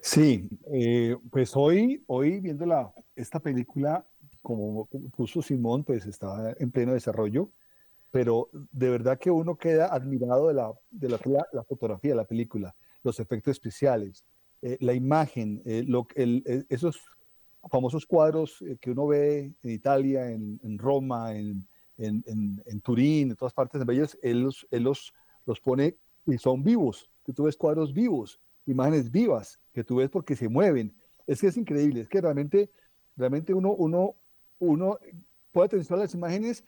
Sí, 0.00 0.48
eh, 0.72 1.16
pues 1.30 1.54
hoy, 1.56 2.02
hoy 2.06 2.40
viendo 2.40 2.64
la, 2.66 2.92
esta 3.16 3.40
película, 3.40 4.06
como 4.42 4.86
puso 5.16 5.42
Simón, 5.42 5.84
pues 5.84 6.06
está 6.06 6.54
en 6.58 6.70
pleno 6.70 6.92
desarrollo, 6.92 7.50
pero 8.10 8.48
de 8.52 8.90
verdad 8.90 9.18
que 9.18 9.30
uno 9.30 9.56
queda 9.56 9.86
admirado 9.86 10.48
de 10.48 10.54
la, 10.54 10.72
de 10.90 11.08
la, 11.08 11.64
fotografía 11.64 12.14
la 12.14 12.24
película, 12.24 12.74
los 13.02 13.20
efectos 13.20 13.52
especiales, 13.52 14.24
eh, 14.62 14.76
la 14.80 14.94
imagen, 14.94 15.62
eh, 15.64 15.84
lo, 15.86 16.06
esos 16.14 17.00
famosos 17.70 18.06
cuadros 18.06 18.62
que 18.80 18.90
uno 18.90 19.06
ve 19.06 19.52
en 19.62 19.70
Italia, 19.70 20.30
en, 20.30 20.78
Roma, 20.78 21.34
en, 21.34 21.66
en, 21.96 22.80
Turín, 22.82 23.30
en 23.30 23.36
todas 23.36 23.54
partes 23.54 23.84
de 23.84 23.92
ellos, 23.92 24.18
él, 24.22 24.42
los, 24.42 24.66
él 24.70 24.82
los, 24.82 25.12
los 25.46 25.60
pone 25.60 25.96
y 26.26 26.38
son 26.38 26.62
vivos, 26.62 27.10
tú 27.34 27.44
ves 27.44 27.56
cuadros 27.56 27.92
vivos, 27.92 28.38
imágenes 28.66 29.10
vivas 29.10 29.58
que 29.72 29.84
tú 29.84 29.96
ves 29.96 30.10
porque 30.10 30.36
se 30.36 30.48
mueven. 30.48 30.94
Es 31.26 31.40
que 31.40 31.48
es 31.48 31.56
increíble, 31.56 32.02
es 32.02 32.08
que 32.08 32.20
realmente, 32.20 32.70
realmente 33.16 33.54
uno, 33.54 33.72
uno, 33.72 34.16
uno 34.58 34.98
puede 35.52 35.68
todas 35.68 35.90
las 35.90 36.14
imágenes, 36.14 36.64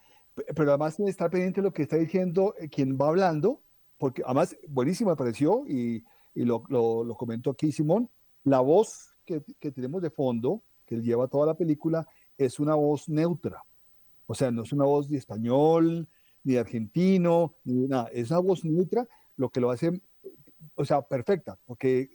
pero 0.54 0.70
además 0.70 0.96
tiene 0.96 1.09
que 1.09 1.12
estar 1.12 1.30
pendiente 1.30 1.61
de 1.61 1.66
lo 1.66 1.72
que 1.72 1.82
está 1.82 1.96
diciendo 1.96 2.54
eh, 2.59 2.68
quien 2.68 2.96
va 2.96 3.09
hablando, 3.09 3.62
porque 3.98 4.22
además 4.24 4.56
buenísimo 4.68 5.11
me 5.11 5.16
pareció 5.16 5.64
y, 5.66 6.04
y 6.35 6.44
lo, 6.44 6.62
lo, 6.68 7.14
comentó 7.16 7.50
aquí 7.50 7.72
Simón, 7.72 8.11
la 8.44 8.61
voz 8.61 9.14
que, 9.24 9.42
que 9.59 9.72
tenemos 9.72 10.02
de 10.02 10.11
fondo, 10.11 10.62
que 10.85 10.96
lleva 10.96 11.28
toda 11.28 11.46
la 11.46 11.54
película, 11.54 12.06
es 12.38 12.61
una 12.61 12.74
voz 12.74 13.09
neutra. 13.09 13.64
O 14.26 14.35
sea, 14.35 14.50
no 14.50 14.62
es 14.62 14.72
una 14.72 14.85
voz 14.85 15.09
de 15.09 15.18
español, 15.18 16.09
ni 16.44 16.56
argentino, 16.56 17.54
ni 17.64 17.88
nada. 17.88 18.09
Es 18.12 18.30
una 18.30 18.40
voz 18.40 18.64
neutra, 18.64 19.06
lo 19.37 19.50
que 19.50 19.61
lo 19.61 19.70
hace 19.70 20.00
o 20.74 20.84
sea, 20.84 21.02
perfecta, 21.02 21.58
porque 21.66 22.08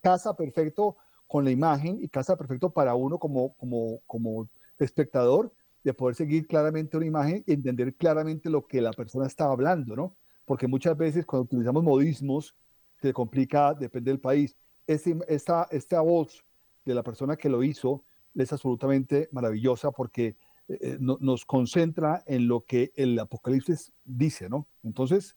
casa 0.00 0.34
perfecto 0.34 0.96
con 1.26 1.44
la 1.44 1.50
imagen 1.50 1.98
y 2.02 2.08
casa 2.08 2.36
perfecto 2.36 2.70
para 2.70 2.94
uno 2.94 3.18
como, 3.18 3.54
como, 3.54 4.00
como 4.06 4.48
espectador 4.78 5.52
de 5.82 5.94
poder 5.94 6.14
seguir 6.14 6.46
claramente 6.46 6.96
una 6.96 7.06
imagen 7.06 7.42
y 7.46 7.54
entender 7.54 7.94
claramente 7.94 8.50
lo 8.50 8.66
que 8.66 8.80
la 8.80 8.92
persona 8.92 9.26
está 9.26 9.46
hablando, 9.46 9.96
¿no? 9.96 10.16
Porque 10.44 10.66
muchas 10.66 10.96
veces 10.96 11.24
cuando 11.24 11.44
utilizamos 11.44 11.82
modismos, 11.82 12.54
se 13.00 13.12
complica, 13.12 13.74
depende 13.74 14.10
del 14.10 14.20
país. 14.20 14.56
Este, 14.86 15.16
esta, 15.28 15.66
esta 15.70 16.00
voz 16.00 16.44
de 16.84 16.94
la 16.94 17.02
persona 17.02 17.36
que 17.36 17.48
lo 17.48 17.62
hizo 17.62 18.04
es 18.34 18.52
absolutamente 18.52 19.28
maravillosa 19.32 19.90
porque 19.90 20.36
eh, 20.68 20.78
eh, 20.80 20.96
nos 21.00 21.44
concentra 21.44 22.22
en 22.26 22.46
lo 22.46 22.64
que 22.64 22.92
el 22.94 23.18
Apocalipsis 23.18 23.92
dice, 24.04 24.48
¿no? 24.48 24.66
Entonces, 24.82 25.36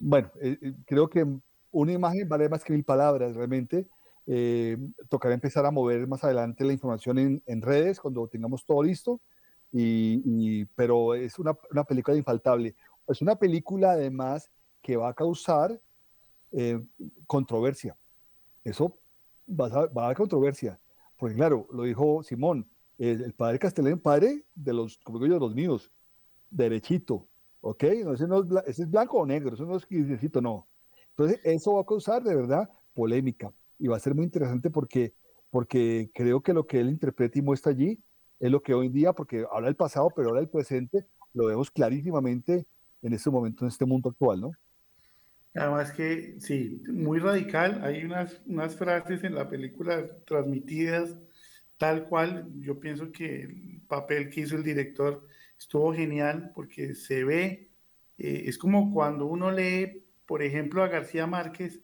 bueno, 0.00 0.30
eh, 0.40 0.74
creo 0.86 1.08
que 1.08 1.26
una 1.74 1.92
imagen 1.92 2.28
vale 2.28 2.48
más 2.48 2.64
que 2.64 2.72
mil 2.72 2.84
palabras 2.84 3.34
realmente. 3.34 3.86
Eh, 4.26 4.78
tocará 5.10 5.34
empezar 5.34 5.66
a 5.66 5.70
mover 5.70 6.06
más 6.06 6.24
adelante 6.24 6.64
la 6.64 6.72
información 6.72 7.18
en, 7.18 7.42
en 7.44 7.60
redes 7.60 8.00
cuando 8.00 8.26
tengamos 8.26 8.64
todo 8.64 8.82
listo, 8.82 9.20
y, 9.70 10.64
pero 10.76 11.14
es 11.14 11.36
una, 11.38 11.52
una, 11.70 11.82
película 11.82 12.16
infaltable. 12.16 12.76
Es 13.08 13.20
una 13.20 13.34
película 13.34 13.90
además 13.90 14.50
que 14.80 14.96
va 14.96 15.08
a 15.08 15.14
causar 15.14 15.78
eh, 16.52 16.80
controversia. 17.26 17.96
Eso 18.62 18.96
va 19.48 19.66
a, 19.66 19.86
va 19.86 20.04
a 20.04 20.06
dar 20.06 20.16
controversia, 20.16 20.78
porque 21.18 21.34
claro, 21.34 21.66
lo 21.72 21.82
dijo 21.82 22.22
Simón, 22.22 22.66
el, 22.98 23.34
padre 23.34 23.58
Castellán, 23.58 23.98
padre 23.98 24.44
de 24.54 24.72
los, 24.72 24.96
como 24.98 25.18
digo 25.18 25.34
yo, 25.34 25.40
los 25.40 25.56
míos, 25.56 25.90
derechito, 26.50 27.26
¿ok? 27.60 27.84
No, 28.04 28.12
ese, 28.14 28.28
no 28.28 28.42
es, 28.42 28.68
ese 28.68 28.82
es 28.84 28.90
blanco 28.90 29.18
o 29.18 29.26
negro, 29.26 29.54
eso 29.54 29.66
no 29.66 29.76
es 29.76 29.86
grisecito, 29.88 30.40
no 30.40 30.68
entonces, 31.16 31.40
eso 31.44 31.74
va 31.74 31.82
a 31.82 31.86
causar 31.86 32.22
de 32.24 32.34
verdad 32.34 32.68
polémica 32.92 33.52
y 33.78 33.86
va 33.86 33.96
a 33.96 34.00
ser 34.00 34.14
muy 34.14 34.24
interesante 34.24 34.68
porque, 34.68 35.14
porque 35.50 36.10
creo 36.12 36.42
que 36.42 36.52
lo 36.52 36.66
que 36.66 36.80
él 36.80 36.88
interpreta 36.88 37.38
y 37.38 37.42
muestra 37.42 37.72
allí 37.72 38.00
es 38.40 38.50
lo 38.50 38.62
que 38.62 38.74
hoy 38.74 38.86
en 38.86 38.92
día, 38.92 39.12
porque 39.12 39.46
habla 39.50 39.68
del 39.68 39.76
pasado, 39.76 40.10
pero 40.14 40.28
ahora 40.28 40.40
del 40.40 40.50
presente, 40.50 41.06
lo 41.32 41.46
vemos 41.46 41.70
clarísimamente 41.70 42.66
en 43.02 43.12
este 43.12 43.30
momento, 43.30 43.64
en 43.64 43.68
este 43.68 43.84
mundo 43.84 44.10
actual, 44.10 44.40
¿no? 44.40 44.52
Además 45.54 45.92
que, 45.92 46.34
sí, 46.40 46.82
muy 46.88 47.20
radical. 47.20 47.80
Hay 47.84 48.04
unas, 48.04 48.40
unas 48.46 48.74
frases 48.74 49.22
en 49.22 49.36
la 49.36 49.48
película 49.48 50.08
transmitidas 50.26 51.16
tal 51.78 52.08
cual. 52.08 52.48
Yo 52.60 52.80
pienso 52.80 53.12
que 53.12 53.42
el 53.42 53.82
papel 53.86 54.30
que 54.30 54.40
hizo 54.40 54.56
el 54.56 54.64
director 54.64 55.26
estuvo 55.56 55.94
genial 55.94 56.50
porque 56.54 56.94
se 56.94 57.22
ve, 57.22 57.70
eh, 58.18 58.44
es 58.46 58.58
como 58.58 58.92
cuando 58.92 59.26
uno 59.26 59.52
lee, 59.52 60.03
por 60.26 60.42
ejemplo, 60.42 60.82
a 60.82 60.88
García 60.88 61.26
Márquez, 61.26 61.80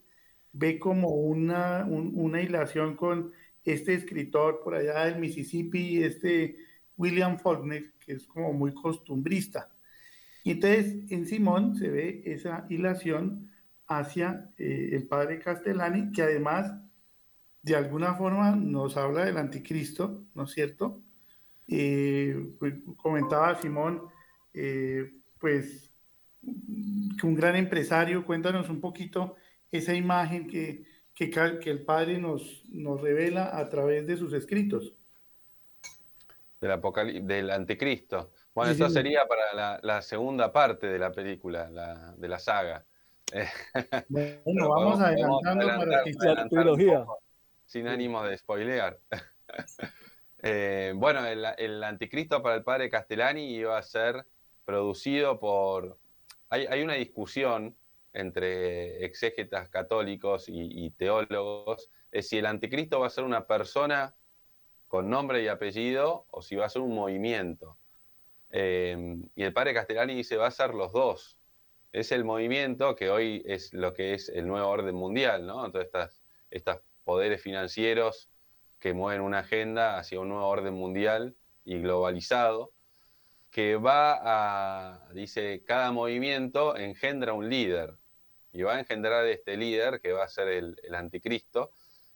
ve 0.53 0.79
como 0.79 1.09
una, 1.09 1.85
una 1.85 2.43
hilación 2.43 2.97
con 2.97 3.33
este 3.65 3.95
escritor 3.95 4.61
por 4.63 4.75
allá 4.75 5.05
del 5.05 5.21
Mississippi, 5.21 6.03
este 6.03 6.57
William 6.97 7.39
Faulkner, 7.39 7.93
que 8.01 8.13
es 8.13 8.27
como 8.27 8.53
muy 8.53 8.75
costumbrista. 8.75 9.71
Y 10.45 10.53
entonces 10.53 11.11
en 11.11 11.27
Simón 11.27 11.77
se 11.77 11.89
ve 11.89 12.23
esa 12.25 12.67
hilación 12.69 13.51
hacia 13.87 14.51
eh, 14.57 14.91
el 14.93 15.07
padre 15.07 15.39
Castellani, 15.41 16.13
que 16.13 16.23
además 16.23 16.73
de 17.63 17.77
alguna 17.77 18.15
forma 18.15 18.57
nos 18.57 18.97
habla 18.97 19.25
del 19.25 19.37
anticristo, 19.37 20.25
¿no 20.35 20.45
es 20.45 20.53
cierto? 20.53 21.03
Eh, 21.69 22.53
pues, 22.59 22.75
comentaba 22.97 23.61
Simón, 23.61 24.03
eh, 24.55 25.13
pues 25.39 25.90
que 26.43 27.27
un 27.27 27.35
gran 27.35 27.57
empresario, 27.57 28.25
cuéntanos 28.25 28.69
un 28.69 28.81
poquito 28.81 29.37
esa 29.71 29.95
imagen 29.95 30.47
que, 30.47 30.85
que, 31.15 31.31
que 31.31 31.71
el 31.71 31.85
padre 31.85 32.19
nos, 32.19 32.65
nos 32.69 33.01
revela 33.01 33.57
a 33.57 33.69
través 33.69 34.07
de 34.07 34.17
sus 34.17 34.33
escritos. 34.33 34.95
Del, 36.61 37.27
del 37.27 37.51
anticristo. 37.51 38.33
Bueno, 38.55 38.73
eso 38.73 38.91
sería 38.91 39.27
para 39.27 39.55
la, 39.55 39.81
la, 39.83 40.03
segunda 40.03 40.53
parte 40.53 40.87
de 40.89 40.99
la 40.99 41.13
película, 41.13 41.71
la, 41.71 42.15
de 42.17 42.29
la 42.29 42.39
saga. 42.39 42.85
Bueno, 44.09 44.69
vamos 44.69 45.01
adelantando 45.01 45.67
para 45.67 46.05
que 46.05 46.13
la 46.23 46.49
trilogía. 46.49 47.07
Sin 47.65 47.87
ánimo 47.87 48.25
de 48.25 48.37
spoilear. 48.37 48.99
eh, 50.43 50.93
bueno, 50.97 51.25
el, 51.25 51.47
el, 51.57 51.85
Anticristo 51.85 52.43
para 52.43 52.57
el 52.57 52.65
padre 52.65 52.91
Castellani 52.91 53.55
iba 53.55 53.79
a 53.79 53.83
ser 53.83 54.27
producido 54.65 55.39
por. 55.39 55.97
Hay, 56.51 56.83
una 56.83 56.95
discusión 56.95 57.77
entre 58.13 59.05
exégetas 59.05 59.69
católicos 59.69 60.47
y, 60.49 60.91
teólogos 60.91 61.91
es 62.11 62.29
si 62.29 62.39
el 62.39 62.47
Anticristo 62.47 63.01
va 63.01 63.07
a 63.07 63.11
ser 63.11 63.25
una 63.25 63.47
persona 63.47 64.15
con 64.89 65.09
nombre 65.09 65.43
y 65.43 65.49
apellido 65.49 66.27
o 66.31 66.43
si 66.43 66.57
va 66.57 66.67
a 66.67 66.69
ser 66.69 66.83
un 66.83 66.95
movimiento. 66.95 67.79
Eh, 68.51 69.17
y 69.37 69.43
el 69.45 69.53
padre 69.53 69.73
Castellani 69.75 70.15
dice 70.17 70.37
va 70.37 70.49
a 70.49 70.51
ser 70.51 70.75
los 70.75 70.93
dos 70.93 71.41
es 71.93 72.13
el 72.13 72.25
movimiento 72.25 72.95
que 72.95 73.11
hoy 73.11 73.43
es 73.47 73.73
lo 73.73 73.93
que 73.93 74.15
es 74.15 74.29
el 74.29 74.47
nuevo 74.47 74.69
orden 74.69 74.95
mundial, 74.95 75.47
¿no? 75.47 75.71
Todos 75.71 75.87
estas, 75.87 76.23
estos 76.51 76.79
poderes 77.05 77.43
financieros 77.43 78.31
que 78.79 78.95
mueven 78.95 79.23
una 79.23 79.41
agenda 79.41 79.99
hacia 79.99 80.21
un 80.21 80.29
nuevo 80.29 80.47
orden 80.47 80.75
mundial 80.75 81.35
y 81.65 81.81
globalizado, 81.81 82.73
que 83.51 83.77
va 83.77 84.19
a, 84.23 85.13
dice, 85.13 85.65
cada 85.67 85.91
movimiento 85.91 86.77
engendra 86.77 87.33
un 87.33 87.49
líder, 87.49 87.97
y 88.53 88.63
va 88.63 88.77
a 88.77 88.81
engendrar 88.81 89.27
este 89.27 89.57
líder 89.57 90.01
que 90.01 90.13
va 90.13 90.25
a 90.25 90.29
ser 90.29 90.49
el, 90.49 90.95
anticristo, 90.95 91.73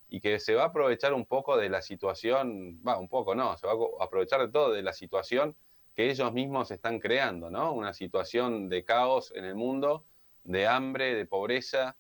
y 0.09 0.21
que 0.21 0.39
se 0.39 0.55
va 0.55 0.63
a 0.63 0.67
aprovechar 0.67 1.13
un 1.13 1.27
poco 1.27 1.57
de 1.57 1.69
la 1.69 1.83
situación, 1.83 2.81
va, 2.87 2.99
un 2.99 3.09
poco 3.09 3.35
no, 3.35 3.57
se 3.57 3.67
va 3.67 3.73
a 3.73 4.05
aprovechar 4.05 4.41
de 4.41 4.49
todo, 4.49 4.73
de 4.73 4.83
la 4.83 4.93
situación 4.93 5.57
que 5.95 6.11
ellos 6.11 6.33
mismos 6.33 6.71
están 6.71 7.01
creando, 7.01 7.51
¿no? 7.51 7.73
Una 7.73 7.93
situación 7.95 8.69
de 8.69 8.85
caos 8.85 9.33
en 9.35 9.45
el 9.45 9.55
mundo, 9.55 10.05
de 10.45 10.67
hambre, 10.67 11.15
de 11.15 11.27
pobreza, 11.27 11.97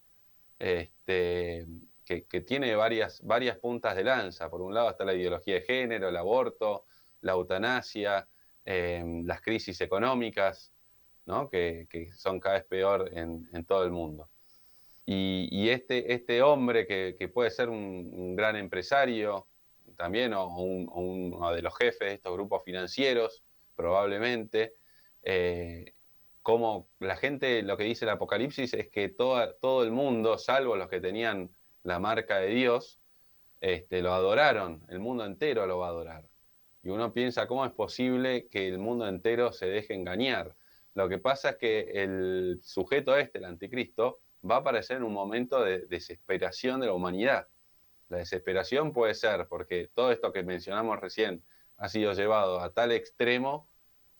este, 0.58 1.66
que, 2.04 2.24
que, 2.24 2.40
tiene 2.40 2.74
varias, 2.76 3.22
varias 3.22 3.56
puntas 3.58 3.96
de 3.96 4.04
lanza. 4.04 4.50
Por 4.50 4.62
un 4.62 4.74
lado 4.74 4.90
está 4.90 5.04
la 5.04 5.14
ideología 5.14 5.54
de 5.54 5.62
género, 5.62 6.08
el 6.08 6.16
aborto, 6.16 6.86
la 7.20 7.32
eutanasia, 7.32 8.28
eh, 8.64 9.02
las 9.24 9.40
crisis 9.40 9.80
económicas, 9.80 10.72
que, 11.50 12.10
son 12.16 12.38
cada 12.40 12.56
vez 12.56 12.64
peor 12.64 13.10
en, 13.14 13.64
todo 13.66 13.84
el 13.84 13.90
mundo. 13.90 14.28
Y, 15.06 15.68
este, 15.68 16.12
este, 16.12 16.42
hombre 16.42 16.86
que, 16.86 17.28
puede 17.28 17.50
ser 17.50 17.68
un, 17.68 18.36
gran 18.36 18.56
empresario 18.56 19.46
también, 19.96 20.34
o, 20.34 20.46
un, 20.56 20.88
o 20.90 21.00
uno 21.00 21.52
de 21.52 21.62
los 21.62 21.76
jefes 21.76 22.00
de 22.00 22.14
estos 22.14 22.32
grupos 22.34 22.62
financieros, 22.64 23.42
probablemente. 23.74 24.74
Eh, 25.22 25.94
como 26.42 26.90
la 27.00 27.16
gente, 27.16 27.62
lo 27.62 27.76
que 27.76 27.84
dice 27.84 28.04
el 28.04 28.10
Apocalipsis 28.10 28.74
es 28.74 28.88
que 28.88 29.08
todo 29.08 29.82
el 29.82 29.90
mundo, 29.90 30.36
salvo 30.36 30.76
los 30.76 30.88
que 30.88 31.00
tenían 31.00 31.50
la 31.84 31.98
marca 31.98 32.38
de 32.38 32.48
Dios, 32.48 33.00
este, 33.60 34.02
lo 34.02 34.12
adoraron, 34.12 34.84
el 34.90 34.98
mundo 34.98 35.24
entero 35.24 35.66
lo 35.66 35.78
va 35.78 35.86
a 35.86 35.90
adorar. 35.90 36.24
Y 36.84 36.90
uno 36.90 37.12
piensa, 37.12 37.48
¿cómo 37.48 37.64
es 37.64 37.72
posible 37.72 38.46
que 38.48 38.68
el 38.68 38.78
mundo 38.78 39.08
entero 39.08 39.52
se 39.52 39.66
deje 39.66 39.94
engañar? 39.94 40.54
Lo 40.94 41.08
que 41.08 41.18
pasa 41.18 41.50
es 41.50 41.56
que 41.56 41.80
el 41.94 42.60
sujeto 42.62 43.16
este, 43.16 43.38
el 43.38 43.46
anticristo, 43.46 44.20
va 44.48 44.56
a 44.56 44.58
aparecer 44.58 44.98
en 44.98 45.04
un 45.04 45.12
momento 45.14 45.64
de 45.64 45.80
desesperación 45.86 46.80
de 46.80 46.86
la 46.86 46.92
humanidad. 46.92 47.48
La 48.10 48.18
desesperación 48.18 48.92
puede 48.92 49.14
ser 49.14 49.46
porque 49.48 49.88
todo 49.94 50.12
esto 50.12 50.32
que 50.32 50.42
mencionamos 50.42 51.00
recién, 51.00 51.42
ha 51.78 51.88
sido 51.88 52.12
llevado 52.12 52.60
a 52.60 52.72
tal 52.72 52.92
extremo 52.92 53.68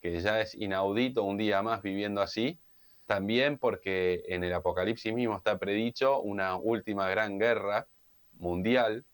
que 0.01 0.21
ya 0.21 0.41
es 0.41 0.55
inaudito 0.55 1.23
un 1.23 1.39
día 1.39 1.63
más 1.63 1.83
viviendo 1.83 2.21
así, 2.21 2.59
también 3.07 3.59
porque 3.59 4.25
en 4.29 4.45
el 4.45 4.53
Apocalipsis 4.53 5.15
mismo 5.15 5.37
está 5.37 5.59
predicho 5.59 6.21
una 6.21 6.57
última 6.57 7.09
gran 7.09 7.39
guerra 7.39 7.87
mundial 8.39 9.05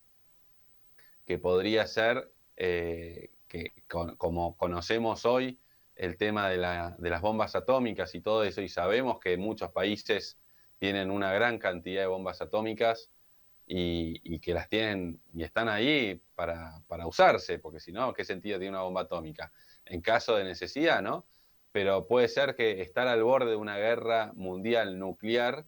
que 1.27 1.39
podría 1.39 1.87
ser, 1.87 2.31
eh, 2.57 3.31
que 3.51 3.73
como 3.89 4.57
conocemos 4.57 5.27
hoy, 5.27 5.59
el 5.97 6.17
tema 6.17 6.49
de, 6.49 6.57
la, 6.57 6.97
de, 6.99 7.11
las 7.11 7.21
bombas 7.21 7.57
atómicas 7.57 8.15
y 8.15 8.21
todo 8.21 8.45
eso, 8.45 8.63
y 8.63 8.69
sabemos 8.69 9.19
que 9.19 9.37
muchos 9.37 9.73
países 9.73 10.39
tienen 10.79 11.11
una 11.11 11.33
gran 11.33 11.59
cantidad 11.59 12.03
de 12.03 12.07
bombas 12.07 12.41
atómicas, 12.41 13.11
y, 13.67 14.21
y, 14.25 14.41
que 14.41 14.53
las 14.53 14.69
tienen 14.69 15.21
y 15.33 15.45
están 15.45 15.69
ahí 15.69 16.21
para, 16.35 16.83
para 16.89 17.07
usarse, 17.07 17.61
porque 17.61 17.79
si 17.79 17.93
no, 17.93 18.13
¿qué 18.13 18.25
sentido 18.25 18.59
tiene 18.59 18.71
una 18.71 18.83
bomba 18.83 19.03
atómica? 19.03 19.53
En 19.85 20.01
caso 20.01 20.35
de 20.35 20.43
necesidad, 20.43 21.03
¿no? 21.03 21.25
Pero 21.71 22.09
puede 22.09 22.27
ser 22.27 22.57
que 22.57 22.81
estar 22.81 23.07
al 23.07 23.23
borde 23.23 23.51
de 23.51 23.57
una 23.57 23.79
guerra 23.79 24.33
mundial 24.35 24.99
nuclear 24.99 25.67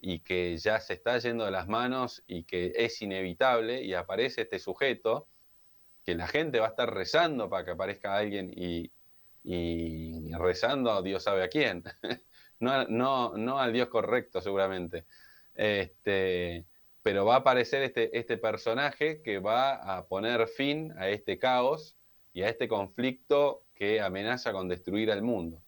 y 0.00 0.20
que 0.20 0.56
ya 0.56 0.80
se 0.80 0.94
está 0.94 1.18
yendo 1.18 1.44
de 1.44 1.50
las 1.50 1.68
manos 1.68 2.22
y 2.26 2.44
que 2.44 2.72
es 2.76 3.02
inevitable 3.02 3.82
y 3.82 3.92
aparece 3.92 4.42
este 4.42 4.58
sujeto, 4.58 5.28
que 6.04 6.14
la 6.14 6.26
gente 6.28 6.60
va 6.60 6.66
a 6.66 6.70
estar 6.70 6.92
rezando 6.92 7.48
para 7.48 7.64
que 7.64 7.70
aparezca 7.72 8.16
alguien 8.16 8.52
y, 8.54 8.90
rezando 10.38 11.02
Dios 11.02 11.22
sabe 11.22 11.42
a 11.42 11.48
quién, 11.48 11.82
no, 12.60 12.84
no, 12.84 13.36
no 13.36 13.58
al 13.58 13.72
Dios 13.72 13.88
correcto 13.88 14.40
seguramente. 14.40 15.06
Este, 15.54 16.66
pero 17.02 17.24
va 17.24 17.34
a 17.34 17.38
aparecer 17.38 17.82
este, 17.82 18.16
este 18.18 18.38
personaje 18.38 19.22
que 19.22 19.38
va 19.38 19.74
a 19.74 20.06
poner 20.06 20.48
fin 20.48 20.92
a 20.96 21.08
este 21.08 21.38
caos 21.38 21.96
y 22.32 22.42
a 22.42 22.48
este 22.48 22.66
conflicto 22.68 23.64
que 23.74 24.00
amenaza 24.00 24.52
con 24.52 24.68
destruir 24.68 25.10
al 25.10 25.22
mundo. 25.22 25.60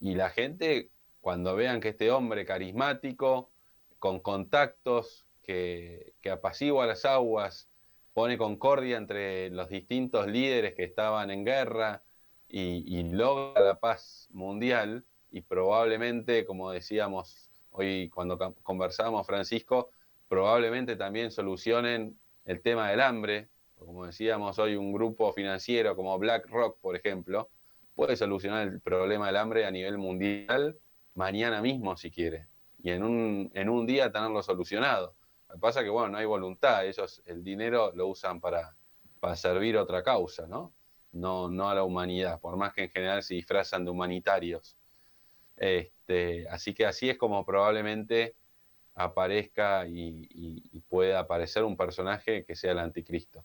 Y 0.00 0.14
la 0.14 0.30
gente, 0.30 0.90
cuando 1.20 1.54
vean 1.54 1.80
que 1.80 1.90
este 1.90 2.10
hombre 2.10 2.44
carismático, 2.44 3.50
con 3.98 4.20
contactos, 4.20 5.26
que, 5.42 6.14
que 6.20 6.30
apacigua 6.30 6.86
las 6.86 7.04
aguas, 7.04 7.68
pone 8.14 8.38
concordia 8.38 8.96
entre 8.96 9.50
los 9.50 9.68
distintos 9.68 10.28
líderes 10.28 10.74
que 10.74 10.84
estaban 10.84 11.30
en 11.30 11.44
guerra 11.44 12.02
y, 12.48 13.02
logra 13.10 13.60
la 13.60 13.74
paz 13.80 14.28
mundial, 14.32 15.04
y 15.32 15.40
probablemente, 15.40 16.44
como 16.44 16.70
decíamos 16.70 17.50
hoy 17.72 18.08
cuando 18.08 18.38
conversábamos, 18.62 19.26
Francisco, 19.26 19.90
probablemente 20.28 20.94
también 20.94 21.32
solucionen 21.32 22.16
el 22.44 22.62
tema 22.62 22.88
del 22.90 23.00
hambre. 23.00 23.48
Como 23.76 24.06
decíamos 24.06 24.60
hoy, 24.60 24.76
un 24.76 24.92
grupo 24.92 25.32
financiero 25.32 25.96
como 25.96 26.16
BlackRock, 26.16 26.78
por 26.78 26.94
ejemplo, 26.94 27.48
puede 27.96 28.16
solucionar 28.16 28.68
el 28.68 28.80
problema 28.80 29.26
del 29.26 29.36
hambre 29.36 29.66
a 29.66 29.72
nivel 29.72 29.98
mundial 29.98 30.78
mañana 31.14 31.60
mismo, 31.60 31.96
si 31.96 32.12
quiere, 32.12 32.46
y 32.80 32.90
en 32.90 33.02
un, 33.02 33.50
en 33.54 33.68
un 33.68 33.86
día 33.86 34.12
tenerlo 34.12 34.42
solucionado. 34.44 35.16
Lo 35.54 35.58
que 35.58 35.60
pasa 35.60 35.80
es 35.80 35.84
que, 35.84 35.90
bueno, 35.90 36.08
no 36.08 36.18
hay 36.18 36.26
voluntad, 36.26 36.84
ellos 36.84 37.22
el 37.26 37.44
dinero 37.44 37.92
lo 37.94 38.08
usan 38.08 38.40
para, 38.40 38.74
para 39.20 39.36
servir 39.36 39.76
otra 39.76 40.02
causa, 40.02 40.48
¿no? 40.48 40.72
¿no? 41.12 41.48
No 41.48 41.70
a 41.70 41.74
la 41.76 41.84
humanidad, 41.84 42.40
por 42.40 42.56
más 42.56 42.72
que 42.74 42.84
en 42.84 42.90
general 42.90 43.22
se 43.22 43.34
disfrazan 43.34 43.84
de 43.84 43.92
humanitarios. 43.92 44.76
Este, 45.56 46.48
así 46.48 46.74
que 46.74 46.86
así 46.86 47.08
es 47.08 47.16
como 47.16 47.46
probablemente 47.46 48.34
aparezca 48.96 49.86
y, 49.86 50.26
y, 50.30 50.62
y, 50.72 50.80
pueda 50.80 51.20
aparecer 51.20 51.62
un 51.62 51.76
personaje 51.76 52.44
que 52.44 52.56
sea 52.56 52.72
el 52.72 52.80
anticristo. 52.80 53.44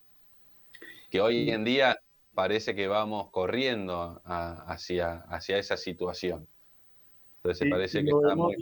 Que 1.12 1.22
hoy 1.22 1.52
en 1.52 1.64
día 1.64 2.00
parece 2.34 2.74
que 2.74 2.88
vamos 2.88 3.30
corriendo 3.30 4.22
hacia, 4.26 5.18
hacia 5.28 5.58
esa 5.58 5.78
situación. 5.78 6.48
Entonces 7.38 7.70
parece 7.70 8.04
que 8.04 8.12
lo 8.12 8.22
vemos, 8.22 8.54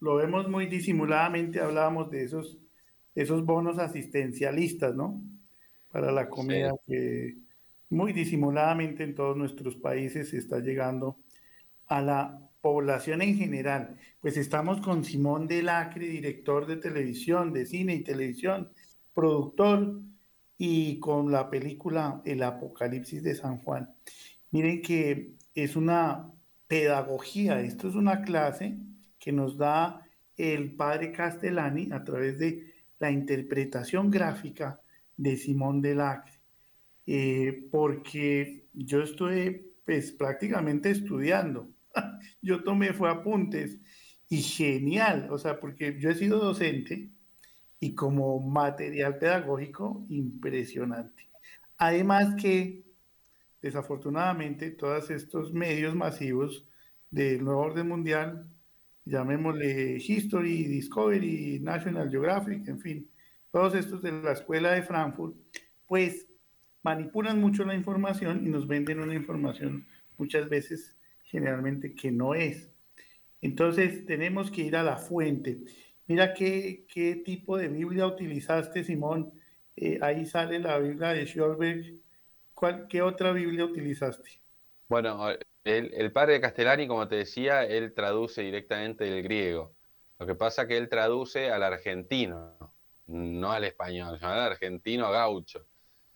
lo 0.00 0.16
vemos 0.16 0.48
muy 0.48 0.66
disimuladamente, 0.66 1.60
hablábamos 1.60 2.10
de 2.10 2.24
esos, 2.24 2.58
esos 3.16 3.44
bonos 3.44 3.78
asistencialistas, 3.78 4.94
¿no? 4.94 5.20
Para 5.90 6.12
la 6.12 6.28
comida 6.28 6.72
que 6.86 7.36
muy 7.90 8.12
disimuladamente 8.12 9.02
en 9.02 9.14
todos 9.14 9.36
nuestros 9.36 9.74
países 9.74 10.32
está 10.34 10.60
llegando 10.60 11.16
a 11.86 12.00
la 12.00 12.38
población 12.60 13.22
en 13.22 13.36
general. 13.36 13.96
Pues 14.20 14.36
estamos 14.36 14.80
con 14.80 15.04
Simón 15.04 15.48
Delacre, 15.48 16.06
director 16.06 16.66
de 16.66 16.76
televisión, 16.76 17.52
de 17.52 17.66
cine 17.66 17.94
y 17.94 18.04
televisión, 18.04 18.70
productor, 19.14 20.00
y 20.58 20.98
con 21.00 21.30
la 21.30 21.50
película 21.50 22.22
El 22.24 22.42
Apocalipsis 22.42 23.22
de 23.22 23.34
San 23.34 23.58
Juan. 23.58 23.90
Miren 24.50 24.80
que 24.82 25.32
es 25.54 25.76
una 25.76 26.30
pedagogía, 26.66 27.60
esto 27.60 27.88
es 27.88 27.94
una 27.94 28.22
clase 28.22 28.78
que 29.18 29.32
nos 29.32 29.56
da 29.56 30.02
el 30.36 30.74
padre 30.74 31.12
Castellani 31.12 31.90
a 31.92 32.04
través 32.04 32.38
de 32.38 32.75
la 32.98 33.10
interpretación 33.10 34.10
gráfica 34.10 34.80
de 35.16 35.36
Simón 35.36 35.80
Delacre, 35.80 36.40
eh, 37.06 37.66
porque 37.70 38.66
yo 38.72 39.02
estoy 39.02 39.72
pues 39.84 40.12
prácticamente 40.12 40.90
estudiando, 40.90 41.70
yo 42.42 42.62
tomé 42.64 42.92
fue 42.92 43.10
apuntes 43.10 43.78
y 44.28 44.42
genial, 44.42 45.28
o 45.30 45.38
sea, 45.38 45.60
porque 45.60 45.98
yo 45.98 46.10
he 46.10 46.14
sido 46.14 46.38
docente 46.38 47.10
y 47.78 47.94
como 47.94 48.40
material 48.40 49.18
pedagógico 49.18 50.04
impresionante. 50.08 51.28
Además 51.78 52.34
que, 52.40 52.84
desafortunadamente, 53.62 54.70
todos 54.70 55.10
estos 55.10 55.52
medios 55.52 55.94
masivos 55.94 56.66
del 57.10 57.44
nuevo 57.44 57.60
orden 57.60 57.88
mundial, 57.88 58.48
llamémosle 59.06 59.96
History, 59.96 60.64
Discovery, 60.64 61.60
National 61.60 62.10
Geographic, 62.10 62.68
en 62.68 62.80
fin, 62.80 63.08
todos 63.50 63.74
estos 63.74 64.02
de 64.02 64.12
la 64.12 64.32
escuela 64.32 64.72
de 64.72 64.82
Frankfurt, 64.82 65.34
pues 65.86 66.26
manipulan 66.82 67.40
mucho 67.40 67.64
la 67.64 67.74
información 67.74 68.46
y 68.46 68.50
nos 68.50 68.66
venden 68.66 69.00
una 69.00 69.14
información 69.14 69.86
muchas 70.18 70.48
veces 70.48 70.96
generalmente 71.24 71.94
que 71.94 72.10
no 72.10 72.34
es. 72.34 72.70
Entonces 73.40 74.04
tenemos 74.06 74.50
que 74.50 74.62
ir 74.62 74.76
a 74.76 74.82
la 74.82 74.96
fuente. 74.96 75.58
Mira 76.06 76.34
qué, 76.34 76.84
qué 76.92 77.16
tipo 77.16 77.56
de 77.56 77.68
Biblia 77.68 78.06
utilizaste, 78.06 78.84
Simón. 78.84 79.32
Eh, 79.76 79.98
ahí 80.02 80.26
sale 80.26 80.58
la 80.58 80.78
Biblia 80.78 81.08
de 81.08 81.26
Schorberg. 81.26 81.94
¿Cuál, 82.54 82.86
¿Qué 82.88 83.02
otra 83.02 83.32
Biblia 83.32 83.64
utilizaste? 83.64 84.30
Bueno, 84.88 85.18
el, 85.66 85.92
el, 85.94 86.12
padre 86.12 86.40
Castellani, 86.40 86.86
como 86.86 87.08
te 87.08 87.16
decía, 87.16 87.64
él 87.64 87.92
traduce 87.94 88.42
directamente 88.42 89.04
del 89.04 89.22
griego. 89.22 89.72
Lo 90.18 90.26
que 90.26 90.34
pasa 90.34 90.62
es 90.62 90.68
que 90.68 90.76
él 90.76 90.88
traduce 90.88 91.50
al 91.50 91.62
argentino, 91.62 92.56
no 93.06 93.52
al 93.52 93.64
español, 93.64 94.18
sino 94.18 94.30
al 94.30 94.40
argentino 94.40 95.10
gaucho. 95.10 95.66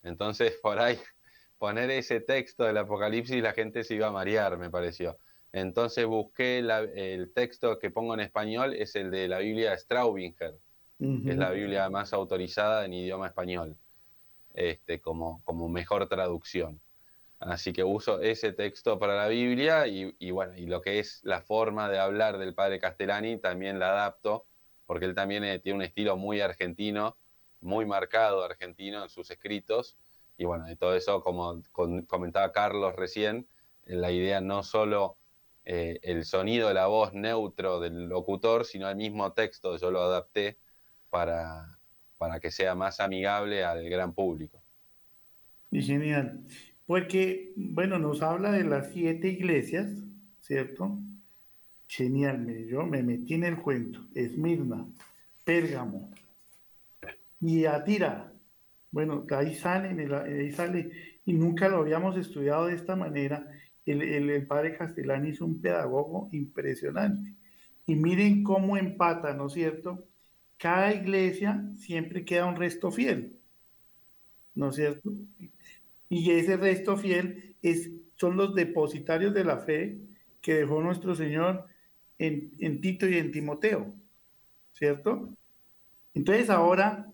Entonces, 0.03 0.59
por 0.63 0.79
ahí, 0.79 0.99
poner 1.59 1.91
ese 1.91 2.21
texto 2.21 2.65
del 2.65 2.79
Apocalipsis, 2.79 3.43
la 3.43 3.53
gente 3.53 3.85
se 3.85 3.95
iba 3.95 4.07
a 4.07 4.13
marear, 4.13 4.57
me 4.57 4.71
pareció. 4.71 5.19
Entonces 5.53 6.07
busqué 6.07 6.59
el 6.59 7.33
texto 7.35 7.79
que 7.79 7.91
pongo 7.91 8.15
en 8.15 8.21
español, 8.21 8.75
es 8.75 8.95
el 8.95 9.11
de 9.11 9.27
la 9.27 9.41
Biblia 9.41 9.73
de 9.73 9.79
Straubinger, 9.79 10.55
que 10.99 11.31
es 11.31 11.37
la 11.37 11.51
Biblia 11.51 11.91
más 11.91 12.13
autorizada 12.13 12.85
en 12.85 12.93
idioma 12.93 13.27
español, 13.27 13.77
este, 14.55 15.01
como, 15.01 15.43
como 15.45 15.69
mejor 15.69 16.09
traducción. 16.09 16.81
Así 17.41 17.73
que 17.73 17.83
uso 17.83 18.21
ese 18.21 18.53
texto 18.53 18.99
para 18.99 19.17
la 19.17 19.27
Biblia 19.27 19.87
y, 19.87 20.31
bueno, 20.31 20.55
y 20.59 20.67
lo 20.67 20.83
que 20.83 20.99
es 20.99 21.21
la 21.25 21.41
forma 21.41 21.89
de 21.89 21.99
hablar 21.99 22.37
del 22.37 22.55
padre 22.55 22.79
Castellani 22.79 23.39
también 23.39 23.79
la 23.79 23.93
adapto, 23.93 24.45
porque 24.85 25.07
él 25.07 25.15
también 25.15 25.45
eh, 25.45 25.59
tiene 25.59 25.79
un 25.79 25.83
estilo 25.83 26.19
muy 26.19 26.43
argentino, 26.43 27.17
muy 27.63 27.87
marcado 27.87 28.45
argentino 28.45 29.03
en 29.03 29.09
sus 29.09 29.31
escritos. 29.31 29.97
Y 30.37 30.45
bueno, 30.45 30.67
de 30.67 30.77
todo 30.77 30.95
eso, 30.95 31.23
como 31.23 31.63
comentaba 32.07 32.53
Carlos 32.53 32.95
recién, 32.95 33.49
la 33.87 34.11
idea 34.11 34.43
no 34.43 34.63
solo 34.63 35.17
eh, 35.65 35.99
el 36.03 36.27
sonido 36.27 36.69
de 36.69 36.75
la 36.75 36.89
voz 36.89 37.15
neutro 37.15 37.81
del 37.81 38.07
locutor, 38.07 38.67
sino 38.67 38.87
el 38.89 38.97
mismo 38.97 39.33
texto, 39.33 39.79
yo 39.79 39.91
lo 39.91 40.03
adapté 40.03 40.59
para, 41.09 41.79
para 42.19 42.39
que 42.39 42.51
sea 42.51 42.75
más 42.75 43.01
amigable 43.01 43.65
al 43.65 43.89
gran 43.89 44.13
público. 44.13 44.63
Y 45.71 45.83
genial, 45.83 46.45
porque, 46.91 47.53
bueno, 47.55 48.01
nos 48.01 48.21
habla 48.21 48.51
de 48.51 48.65
las 48.65 48.91
siete 48.91 49.29
iglesias, 49.29 49.93
¿cierto? 50.41 50.99
Genial, 51.87 52.67
yo 52.67 52.85
me 52.85 53.01
metí 53.05 53.35
en 53.35 53.45
el 53.45 53.59
cuento. 53.59 54.09
Esmirna, 54.13 54.89
Pérgamo 55.45 56.11
y 57.41 57.65
Atira. 57.65 58.33
Bueno, 58.91 59.25
ahí 59.31 59.55
sale, 59.55 60.13
ahí 60.17 60.51
sale, 60.51 60.91
y 61.25 61.33
nunca 61.33 61.69
lo 61.69 61.77
habíamos 61.77 62.17
estudiado 62.17 62.67
de 62.67 62.75
esta 62.75 62.97
manera 62.97 63.47
el, 63.87 64.45
padre 64.49 64.77
Castellani 64.77 65.31
es 65.31 65.41
un 65.41 65.61
pedagogo 65.61 66.29
impresionante. 66.33 67.37
Y 67.87 67.95
miren 67.95 68.43
cómo 68.43 68.77
empata, 68.77 69.33
¿no 69.33 69.47
es 69.47 69.53
cierto? 69.53 70.09
Cada 70.57 70.93
iglesia 70.93 71.65
siempre 71.77 72.25
queda 72.25 72.47
un 72.47 72.57
resto 72.57 72.91
fiel, 72.91 73.39
¿no 74.57 74.71
es 74.71 74.75
cierto? 74.75 75.13
Y 76.11 76.33
ese 76.33 76.59
resto 76.59 76.99
fiel 76.99 77.57
es, 77.63 77.91
son 78.17 78.37
los 78.37 78.55
depositarios 78.55 79.33
de 79.33 79.45
la 79.45 79.59
fe 79.59 79.97
que 80.43 80.55
dejó 80.55 80.83
nuestro 80.83 81.15
Señor 81.15 81.65
en, 82.19 82.53
en 82.59 82.83
Tito 82.83 83.09
y 83.09 83.17
en 83.17 83.31
Timoteo, 83.31 83.95
¿cierto? 84.73 85.31
Entonces 86.13 86.51
ahora 86.51 87.11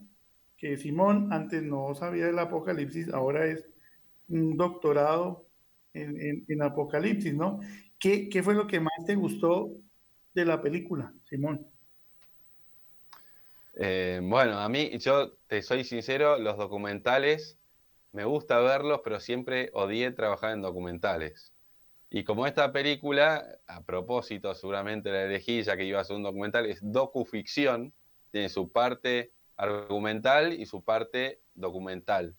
que 0.57 0.79
Simón 0.79 1.33
antes 1.33 1.63
no 1.63 1.95
sabía 1.95 2.27
del 2.27 2.39
Apocalipsis, 2.39 3.11
ahora 3.11 3.47
es 3.47 3.69
un 4.29 4.57
doctorado 4.57 5.47
en, 5.93 6.63
Apocalipsis, 6.63 7.35
¿no? 7.35 7.61
¿Qué, 7.99 8.29
¿Qué, 8.29 8.43
fue 8.43 8.55
lo 8.55 8.67
que 8.67 8.81
más 8.81 9.05
te 9.07 9.15
gustó 9.15 9.71
de 10.35 10.45
la 10.45 10.61
película, 10.61 11.13
Simón? 11.25 11.67
Eh, 13.75 14.21
bueno, 14.23 14.59
a 14.59 14.69
mí, 14.69 14.91
yo 14.99 15.33
te 15.47 15.63
soy 15.63 15.85
sincero, 15.85 16.39
los 16.39 16.57
documentales 16.57 17.59
me 18.17 18.25
gusta 18.25 18.59
verlos, 18.59 19.03
pero 19.05 19.21
siempre 19.21 19.71
odié 19.75 20.11
trabajar 20.11 20.53
en 20.53 20.63
documentales. 20.63 21.53
Y 22.11 22.25
como 22.25 22.47
esta 22.47 22.73
película, 22.73 23.45
a 23.67 23.83
propósito, 23.83 24.55
seguramente 24.55 25.11
la 25.11 25.25
elegí 25.25 25.63
ya 25.63 25.77
que 25.77 25.85
iba 25.85 26.01
a 26.01 26.05
ser 26.05 26.17
un 26.17 26.23
documental, 26.23 26.67
es 26.67 26.81
docuficción, 26.83 27.93
tiene 28.33 28.49
su 28.49 28.73
parte 28.73 29.33
argumental 29.57 30.53
y 30.53 30.67
su 30.67 30.83
parte 30.83 31.41
documental. 31.55 32.35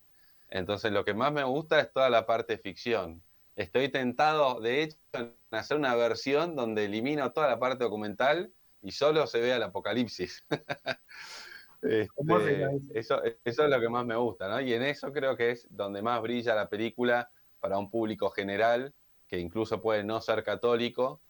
Entonces 0.49 0.91
lo 0.91 1.05
que 1.05 1.13
más 1.13 1.31
me 1.31 1.43
gusta 1.43 1.79
es 1.79 1.91
toda 1.91 2.09
la 2.09 2.25
parte 2.25 2.57
ficción 2.57 3.21
estoy 3.57 3.89
tentado, 3.89 4.61
de 4.61 4.83
hecho, 4.83 4.97
en 5.13 5.35
hacer 5.51 5.77
una 5.77 5.95
versión 5.95 6.55
donde 6.55 6.85
elimino 6.85 7.31
toda 7.33 7.47
la 7.49 7.59
parte 7.59 7.83
documental 7.83 8.53
y 8.81 8.91
solo 8.91 9.27
se 9.27 9.41
vea 9.41 9.57
el 9.57 9.63
apocalipsis. 9.63 10.45
Este, 11.81 12.81
eso, 12.93 13.21
eso 13.23 13.63
es 13.63 13.69
lo 13.69 13.79
que 13.79 13.89
más 13.89 14.05
me 14.05 14.15
gusta, 14.15 14.47
¿no? 14.47 14.59
Y 14.59 14.73
en 14.73 14.83
eso 14.83 15.11
creo 15.13 15.37
que 15.37 15.51
es 15.51 15.67
donde 15.69 16.01
más 16.01 16.21
brilla 16.21 16.55
la 16.55 16.69
película 16.69 17.29
para 17.59 17.77
un 17.77 17.89
público 17.89 18.29
general, 18.29 18.93
que 19.27 19.39
incluso 19.39 19.81
puede 19.81 20.03
no 20.03 20.21
ser 20.21 20.43
católico, 20.43 21.21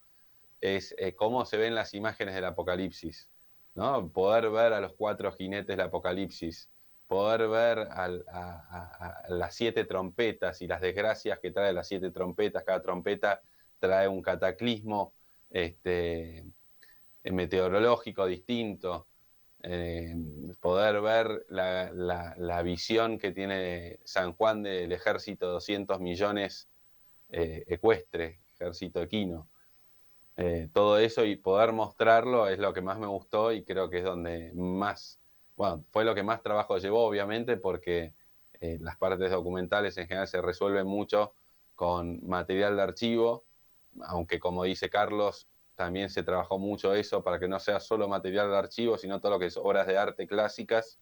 es 0.61 0.95
eh, 0.97 1.13
cómo 1.15 1.45
se 1.45 1.57
ven 1.57 1.75
las 1.75 1.93
imágenes 1.93 2.35
del 2.35 2.45
apocalipsis, 2.45 3.29
¿no? 3.75 4.09
Poder 4.09 4.49
ver 4.49 4.73
a 4.73 4.81
los 4.81 4.93
cuatro 4.93 5.31
jinetes 5.31 5.67
del 5.67 5.81
apocalipsis, 5.81 6.69
poder 7.07 7.47
ver 7.47 7.79
a, 7.79 9.23
las 9.29 9.55
siete 9.55 9.85
trompetas 9.85 10.61
y 10.61 10.67
las 10.67 10.81
desgracias 10.81 11.39
que 11.39 11.51
trae 11.51 11.73
las 11.73 11.87
siete 11.87 12.11
trompetas. 12.11 12.63
Cada 12.63 12.81
trompeta 12.81 13.41
trae 13.79 14.07
un 14.07 14.21
cataclismo 14.21 15.13
este, 15.49 16.43
meteorológico 17.23 18.25
distinto. 18.25 19.07
Eh, 19.63 20.15
poder 20.59 21.01
ver 21.01 21.45
la, 21.49 22.61
visión 22.63 23.17
que 23.17 23.31
tiene 23.31 23.99
San 24.03 24.33
Juan 24.33 24.63
del 24.63 24.91
ejército 24.91 25.47
de 25.47 25.53
200 25.53 25.99
millones 25.99 26.67
eh, 27.29 27.63
ecuestre, 27.67 28.39
ejército 28.53 29.01
equino. 29.01 29.47
Eh, 30.37 30.69
todo 30.71 30.99
eso 30.99 31.25
y 31.25 31.35
poder 31.35 31.73
mostrarlo 31.73 32.47
es 32.47 32.59
lo 32.59 32.73
que 32.73 32.81
más 32.81 32.99
me 32.99 33.07
gustó 33.07 33.51
y 33.51 33.63
creo 33.63 33.89
que 33.89 33.99
es 33.99 34.03
donde 34.03 34.51
más 34.53 35.19
bueno, 35.57 35.83
fue 35.89 36.05
lo 36.05 36.13
que 36.13 36.23
más 36.23 36.43
trabajo 36.43 36.77
llevó, 36.77 37.05
obviamente, 37.05 37.57
porque 37.57 38.13
eh, 38.61 38.77
las 38.79 38.95
partes 38.97 39.31
documentales 39.31 39.97
en 39.97 40.07
general 40.07 40.27
se 40.27 40.39
resuelven 40.39 40.85
mucho 40.85 41.33
con 41.75 42.25
material 42.25 42.75
de 42.77 42.83
archivo, 42.83 43.43
aunque 44.03 44.39
como 44.39 44.63
dice 44.63 44.89
Carlos, 44.89 45.47
también 45.77 46.09
se 46.09 46.23
trabajó 46.23 46.57
mucho 46.57 46.95
eso 46.95 47.23
para 47.23 47.39
que 47.39 47.47
no 47.47 47.59
sea 47.59 47.79
solo 47.79 48.09
material 48.09 48.49
de 48.49 48.57
archivo, 48.57 48.97
sino 48.97 49.21
todo 49.21 49.33
lo 49.33 49.39
que 49.39 49.45
es 49.45 49.57
obras 49.57 49.85
de 49.85 49.95
arte 49.95 50.27
clásicas, 50.27 50.99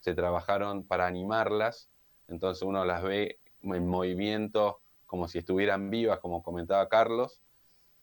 se 0.00 0.14
trabajaron 0.14 0.82
para 0.82 1.06
animarlas, 1.06 1.90
entonces 2.26 2.62
uno 2.62 2.86
las 2.86 3.02
ve 3.02 3.38
en 3.62 3.86
movimiento 3.86 4.80
como 5.06 5.28
si 5.28 5.38
estuvieran 5.38 5.90
vivas, 5.90 6.20
como 6.20 6.42
comentaba 6.42 6.88
Carlos. 6.88 7.42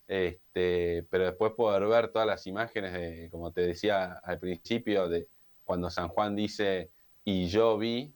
Este, 0.07 1.07
pero 1.09 1.25
después 1.25 1.53
poder 1.53 1.87
ver 1.87 2.09
todas 2.09 2.27
las 2.27 2.45
imágenes, 2.45 2.93
de, 2.93 3.27
como 3.31 3.51
te 3.51 3.61
decía 3.61 4.13
al 4.23 4.39
principio, 4.39 5.09
de 5.09 5.27
cuando 5.63 5.89
San 5.89 6.09
Juan 6.09 6.35
dice, 6.35 6.91
y 7.25 7.47
yo 7.47 7.77
vi, 7.79 8.13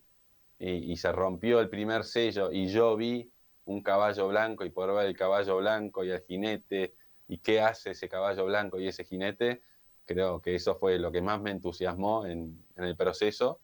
y, 0.59 0.95
se 0.97 1.11
rompió 1.11 1.59
el 1.59 1.69
primer 1.69 2.03
sello, 2.03 2.51
y 2.51 2.67
yo 2.67 2.95
vi 2.95 3.31
un 3.65 3.81
caballo 3.81 4.27
blanco, 4.27 4.63
y 4.63 4.69
poder 4.69 4.95
ver 4.95 5.05
el 5.07 5.17
caballo 5.17 5.57
blanco 5.57 6.03
y 6.03 6.11
el 6.11 6.21
jinete, 6.21 6.93
y 7.27 7.39
qué 7.39 7.61
hace 7.61 7.91
ese 7.91 8.09
caballo 8.09 8.45
blanco 8.45 8.79
y 8.79 8.87
ese 8.87 9.03
jinete, 9.03 9.61
creo 10.05 10.41
que 10.41 10.55
eso 10.55 10.75
fue 10.75 10.99
lo 10.99 11.11
que 11.11 11.21
más 11.21 11.41
me 11.41 11.51
entusiasmó 11.51 12.25
en, 12.25 12.63
el 12.75 12.95
proceso, 12.95 13.59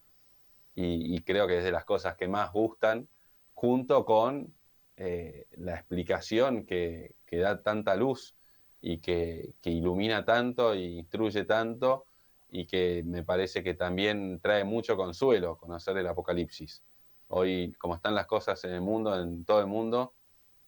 y, 0.74 1.22
creo 1.24 1.48
que 1.48 1.58
es 1.58 1.64
de 1.64 1.72
las 1.72 1.86
cosas 1.86 2.16
que 2.16 2.28
más 2.28 2.52
gustan, 2.52 3.08
junto 3.54 4.06
con 4.06 4.54
eh, 4.96 5.48
la 5.58 5.76
explicación 5.76 6.66
que, 6.66 7.14
que 7.26 7.38
da 7.38 7.62
tanta 7.62 7.96
luz 7.96 8.36
y 8.82 8.98
que, 8.98 9.54
ilumina 9.64 10.26
tanto 10.26 10.74
e 10.74 10.82
instruye 10.82 11.46
tanto 11.46 12.08
y 12.50 12.66
que 12.66 13.04
me 13.06 13.24
parece 13.24 13.64
que 13.64 13.76
también 13.76 14.40
trae 14.42 14.64
mucho 14.64 14.98
consuelo 14.98 15.58
conocer 15.58 15.98
el 15.98 16.08
Apocalipsis. 16.08 16.84
Hoy, 17.28 17.74
como 17.80 17.96
están 17.96 18.16
las 18.16 18.28
cosas 18.28 18.62
en 18.66 18.72
el 18.72 18.82
mundo, 18.82 19.18
en 19.18 19.46
todo 19.46 19.62
el 19.62 19.68
mundo, 19.68 20.14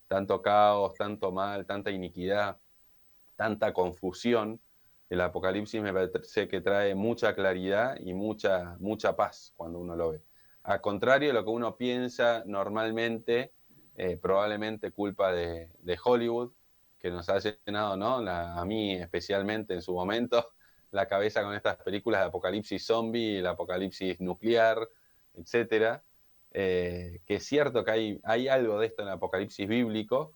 tanto 0.07 0.41
caos, 0.41 0.93
tanto 0.95 1.31
mal, 1.31 1.65
tanta 1.65 1.91
iniquidad, 1.91 2.57
tanta 3.35 3.73
confusión, 3.73 4.61
el 5.09 5.21
Apocalipsis 5.21 5.81
me 5.81 5.93
parece 5.93 6.47
que 6.47 6.61
trae 6.61 6.95
mucha 6.95 7.35
claridad 7.35 7.97
y 7.99 8.13
mucha, 8.13 8.75
mucha 8.79 9.15
paz 9.15 9.53
cuando 9.55 9.79
uno 9.79 9.95
lo 9.95 10.11
ve. 10.11 10.21
Al 10.63 10.81
contrario 10.81 11.27
de 11.27 11.33
lo 11.33 11.43
que 11.43 11.51
uno 11.51 11.75
piensa 11.75 12.43
normalmente, 12.45 13.53
eh, 13.95 14.17
probablemente 14.17 14.91
culpa 14.91 15.31
de, 15.31 15.69
Hollywood, 16.03 16.53
que 16.97 17.11
nos 17.11 17.29
ha 17.29 17.37
llenado, 17.39 17.97
¿no? 17.97 18.27
a 18.27 18.65
mí 18.65 18.95
especialmente 18.95 19.73
en 19.73 19.81
su 19.81 19.93
momento, 19.93 20.47
la 20.91 21.07
cabeza 21.07 21.43
con 21.43 21.53
estas 21.53 21.77
películas 21.77 22.21
de 22.21 22.27
apocalipsis 22.27 22.85
zombie, 22.85 23.39
el 23.39 23.47
apocalipsis 23.47 24.19
nuclear, 24.19 24.79
etcétera. 25.33 26.03
Eh, 26.55 27.21
que 27.25 27.35
es 27.35 27.45
cierto 27.45 27.83
que 27.83 27.91
hay, 27.91 28.21
hay 28.23 28.47
algo 28.47 28.79
de 28.79 28.87
esto 28.87 29.01
en 29.01 29.07
el 29.09 29.15
apocalipsis 29.15 29.67
bíblico, 29.67 30.35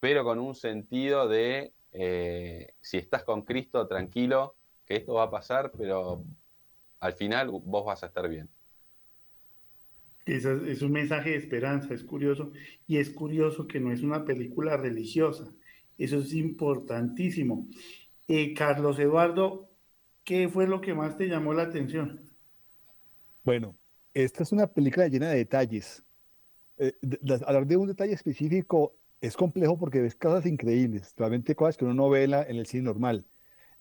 pero 0.00 0.24
con 0.24 0.38
un 0.38 0.54
sentido 0.54 1.28
de 1.28 1.72
eh, 1.92 2.74
si 2.80 2.98
estás 2.98 3.24
con 3.24 3.42
Cristo, 3.42 3.86
tranquilo, 3.86 4.56
que 4.86 4.96
esto 4.96 5.14
va 5.14 5.24
a 5.24 5.30
pasar, 5.30 5.72
pero 5.76 6.24
al 7.00 7.12
final 7.14 7.50
vos 7.50 7.84
vas 7.84 8.02
a 8.02 8.06
estar 8.06 8.28
bien 8.28 8.48
es 10.28 10.82
un 10.82 10.92
mensaje 10.92 11.30
de 11.30 11.36
esperanza, 11.36 11.94
es 11.94 12.04
curioso. 12.04 12.52
Y 12.86 12.98
es 12.98 13.10
curioso 13.10 13.66
que 13.66 13.80
no 13.80 13.92
es 13.92 14.02
una 14.02 14.24
película 14.24 14.76
religiosa. 14.76 15.50
Eso 15.96 16.18
es 16.18 16.34
importantísimo. 16.34 17.66
Eh, 18.28 18.54
Carlos 18.54 18.98
Eduardo, 18.98 19.70
¿qué 20.24 20.48
fue 20.48 20.66
lo 20.66 20.80
que 20.80 20.94
más 20.94 21.16
te 21.16 21.28
llamó 21.28 21.54
la 21.54 21.62
atención? 21.62 22.20
Bueno, 23.42 23.76
esta 24.12 24.42
es 24.42 24.52
una 24.52 24.66
película 24.66 25.08
llena 25.08 25.30
de 25.30 25.38
detalles. 25.38 26.04
Eh, 26.76 26.92
hablar 27.46 27.66
de 27.66 27.76
un 27.76 27.88
detalle 27.88 28.12
específico 28.12 28.94
es 29.20 29.36
complejo 29.36 29.78
porque 29.78 30.00
ves 30.00 30.14
cosas 30.14 30.46
increíbles, 30.46 31.14
realmente 31.16 31.54
cosas 31.54 31.76
que 31.76 31.84
uno 31.84 31.94
no 31.94 32.10
ve 32.10 32.24
en, 32.24 32.32
el 32.34 32.66
cine 32.66 32.84
normal. 32.84 33.26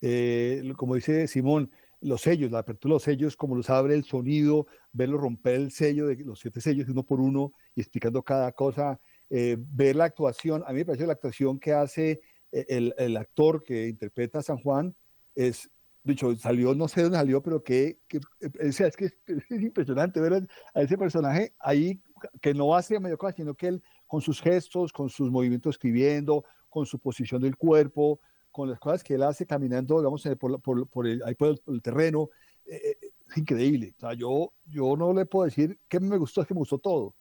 Eh, 0.02 0.74
como 0.78 0.96
dice 0.96 1.28
Simón, 1.28 1.72
los 2.02 2.22
sellos, 2.22 2.52
la 2.52 2.60
apertura 2.60 2.92
de 2.92 2.96
los 2.96 3.04
sellos, 3.04 3.36
como 3.36 3.56
los 3.56 3.70
abre 3.70 3.96
el 3.96 4.04
sonido, 4.04 4.68
verlo 4.92 5.18
romper 5.18 5.56
el 5.56 5.72
sello 5.72 6.08
de 6.08 6.16
los 6.18 6.40
siete 6.40 6.62
sellos 6.62 6.90
uno 6.90 7.04
por 7.04 7.20
uno 7.20 7.54
y 7.76 7.82
explicando 7.82 8.24
cada 8.24 8.52
cosa, 8.52 9.00
eh, 9.30 9.58
ver 9.60 9.96
la 9.96 10.06
actuación, 10.06 10.64
a 10.66 10.72
mí 10.72 10.80
me 10.80 10.86
parece 10.86 11.08
la 11.08 11.14
actuación 11.14 11.60
que 11.60 11.74
hace 11.74 12.22
eh, 12.52 12.66
el, 12.70 12.94
el, 12.98 13.18
actor 13.18 13.64
que 13.64 13.88
interpreta 13.88 14.40
a 14.40 14.44
San 14.44 14.58
Juan, 14.58 14.96
es, 15.36 15.70
dicho, 16.04 16.36
salió, 16.36 16.74
no 16.74 16.88
sé 16.88 17.04
dónde 17.04 17.18
salió, 17.18 17.42
pero 17.42 17.64
que, 17.64 18.00
que 18.08 18.18
eh, 18.18 18.50
es, 18.60 18.96
que 18.96 19.06
es, 19.06 19.18
impresionante 19.50 20.22
ver 20.22 20.48
a 20.74 20.82
ese 20.82 20.98
personaje 20.98 21.54
ahí 21.60 22.02
que 22.42 22.54
no 22.54 22.76
hace 22.76 23.00
medio 23.00 23.18
cosa, 23.18 23.36
sino 23.36 23.54
que 23.56 23.68
él 23.68 23.84
con 24.08 24.22
sus 24.22 24.42
gestos, 24.42 24.92
con 24.92 25.10
sus 25.10 25.30
movimientos 25.30 25.76
escribiendo, 25.76 26.44
con 26.70 26.86
su 26.86 26.98
posición 26.98 27.42
del 27.42 27.56
cuerpo, 27.58 28.20
con 28.52 28.70
las 28.70 28.80
cosas 28.80 29.04
que 29.04 29.16
él 29.16 29.24
hace 29.24 29.46
caminando, 29.46 29.98
digamos, 30.00 30.28
por, 30.40 30.60
por, 30.62 30.88
por 30.88 31.08
el, 31.08 31.22
ahí 31.24 31.36
por 31.36 31.60
el, 31.68 31.82
terreno, 31.82 32.30
eh, 32.66 32.82
eh, 33.02 33.12
es 33.30 33.38
increíble. 33.38 33.94
O 33.98 34.00
sea, 34.00 34.14
yo, 34.14 34.54
yo 34.66 34.96
no 34.98 35.14
le 35.14 35.26
puedo 35.26 35.46
decir 35.46 35.80
que 35.88 36.00
me 36.00 36.18
gustó, 36.18 36.42
es 36.42 36.48
que 36.48 36.54
me 36.54 36.60
gustó 36.60 36.80
todo. 36.80 37.14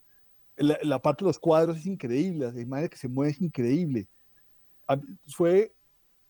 La, 0.57 1.03
parte 1.03 1.23
de 1.23 1.29
los 1.29 1.39
cuadros 1.39 1.77
es 1.77 1.85
increíble, 1.85 2.51
la 2.51 2.61
imagen 2.61 2.89
que 2.89 2.97
se 2.97 3.09
mueve 3.09 3.33
es 3.33 3.41
increíble. 3.43 4.09
Fue 5.27 5.75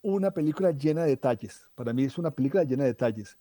una 0.02 0.32
película 0.32 0.72
llena 0.72 1.04
de 1.04 1.10
detalles. 1.10 1.68
Para 1.76 1.92
mí 1.92 2.04
es 2.04 2.18
una 2.18 2.32
película 2.32 2.64
llena 2.64 2.82
de 2.82 2.90
detalles. 2.90 3.38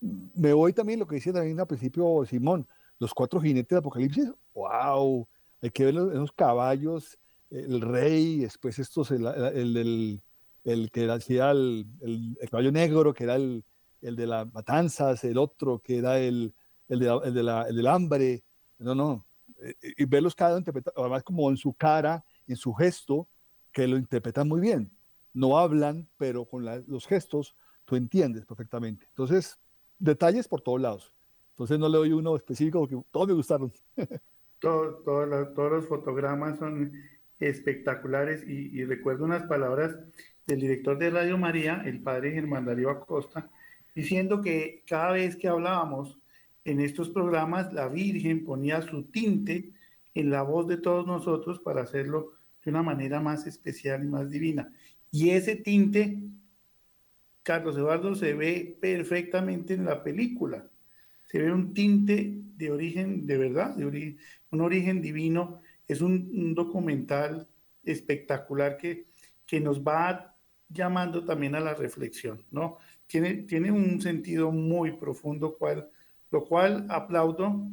Me 0.00 0.54
voy 0.54 0.72
también 0.72 0.98
lo 1.00 1.06
que 1.06 1.16
decía 1.16 1.32
también 1.34 1.60
al 1.60 1.66
principio 1.66 2.24
Simón, 2.24 2.66
los 2.98 3.12
cuatro 3.12 3.40
jinetes 3.40 3.68
de 3.68 3.76
Apocalipsis, 3.76 4.32
wow, 4.54 5.28
hay 5.64 5.70
que 5.70 5.84
ver 5.86 5.94
esos 5.94 6.32
caballos, 6.32 7.18
el 7.50 7.80
rey, 7.80 8.40
después 8.40 8.78
estos, 8.78 9.10
el, 9.10 9.26
el, 9.26 10.22
el 10.62 10.90
que 10.90 11.10
hacía 11.10 11.52
el, 11.52 11.86
el, 12.02 12.36
caballo 12.50 12.70
negro, 12.70 13.14
que 13.14 13.24
era 13.24 13.36
el, 13.36 13.64
el, 14.02 14.14
de 14.14 14.26
las 14.26 14.52
matanzas, 14.52 15.24
el 15.24 15.38
otro 15.38 15.78
que 15.78 15.96
era 15.96 16.18
el, 16.18 16.54
el, 16.88 16.98
de, 16.98 17.20
el, 17.24 17.34
de 17.34 17.42
la, 17.42 17.62
el 17.62 17.76
del 17.76 17.86
hambre. 17.86 18.44
No, 18.78 18.94
no. 18.94 19.26
Eh, 19.62 19.74
y 19.96 20.04
verlos 20.04 20.34
cada 20.34 20.58
uno 20.58 20.66
además 20.96 21.22
como 21.22 21.48
en 21.48 21.56
su 21.56 21.72
cara, 21.72 22.22
en 22.46 22.56
su 22.56 22.74
gesto, 22.74 23.26
que 23.72 23.88
lo 23.88 23.96
interpretan 23.96 24.46
muy 24.46 24.60
bien. 24.60 24.92
No 25.32 25.56
hablan, 25.56 26.06
pero 26.18 26.44
con 26.44 26.66
los 26.86 27.06
gestos 27.06 27.56
tú 27.86 27.96
entiendes 27.96 28.44
perfectamente. 28.44 29.06
Entonces, 29.08 29.58
detalles 29.98 30.46
por 30.46 30.60
todos 30.60 30.80
lados. 30.82 31.14
Entonces 31.52 31.78
no 31.78 31.88
le 31.88 31.96
doy 31.96 32.12
uno 32.12 32.36
específico 32.36 32.80
porque 32.80 33.00
todos 33.10 33.28
me 33.28 33.32
gustaron. 33.32 33.72
Todo, 34.64 34.96
todos 35.54 35.72
los 35.72 35.86
fotogramas 35.86 36.58
son 36.58 36.92
espectaculares 37.38 38.44
y, 38.46 38.78
y 38.78 38.84
recuerdo 38.84 39.24
unas 39.24 39.44
palabras 39.44 39.96
del 40.46 40.60
director 40.60 40.98
de 40.98 41.10
Radio 41.10 41.38
María, 41.38 41.82
el 41.84 42.00
padre 42.00 42.32
Germán 42.32 42.64
Darío 42.64 42.90
Acosta, 42.90 43.50
diciendo 43.94 44.40
que 44.40 44.82
cada 44.86 45.12
vez 45.12 45.36
que 45.36 45.48
hablábamos 45.48 46.18
en 46.64 46.80
estos 46.80 47.10
programas, 47.10 47.72
la 47.72 47.88
Virgen 47.88 48.44
ponía 48.44 48.82
su 48.82 49.04
tinte 49.04 49.72
en 50.14 50.30
la 50.30 50.42
voz 50.42 50.66
de 50.66 50.78
todos 50.78 51.06
nosotros 51.06 51.60
para 51.60 51.82
hacerlo 51.82 52.32
de 52.64 52.70
una 52.70 52.82
manera 52.82 53.20
más 53.20 53.46
especial 53.46 54.04
y 54.04 54.08
más 54.08 54.30
divina. 54.30 54.72
Y 55.10 55.30
ese 55.30 55.56
tinte, 55.56 56.22
Carlos 57.42 57.76
Eduardo, 57.76 58.14
se 58.14 58.34
ve 58.34 58.76
perfectamente 58.80 59.74
en 59.74 59.84
la 59.84 60.02
película. 60.02 60.66
Se 61.34 61.42
ve 61.42 61.52
un 61.52 61.74
tinte 61.74 62.32
de 62.56 62.70
origen, 62.70 63.26
de 63.26 63.36
verdad, 63.36 63.74
de 63.74 64.16
un 64.50 64.60
origen 64.60 65.02
divino. 65.02 65.62
Es 65.88 66.00
un, 66.00 66.54
documental 66.54 67.48
espectacular 67.82 68.76
que, 68.76 69.08
que 69.44 69.58
nos 69.58 69.82
va 69.82 70.36
llamando 70.68 71.24
también 71.24 71.56
a 71.56 71.60
la 71.60 71.74
reflexión, 71.74 72.46
¿no? 72.52 72.78
Tiene, 73.08 73.34
tiene 73.34 73.72
un 73.72 74.00
sentido 74.00 74.52
muy 74.52 74.92
profundo, 74.92 75.58
cual, 75.58 75.90
lo 76.30 76.44
cual 76.44 76.86
aplaudo 76.88 77.68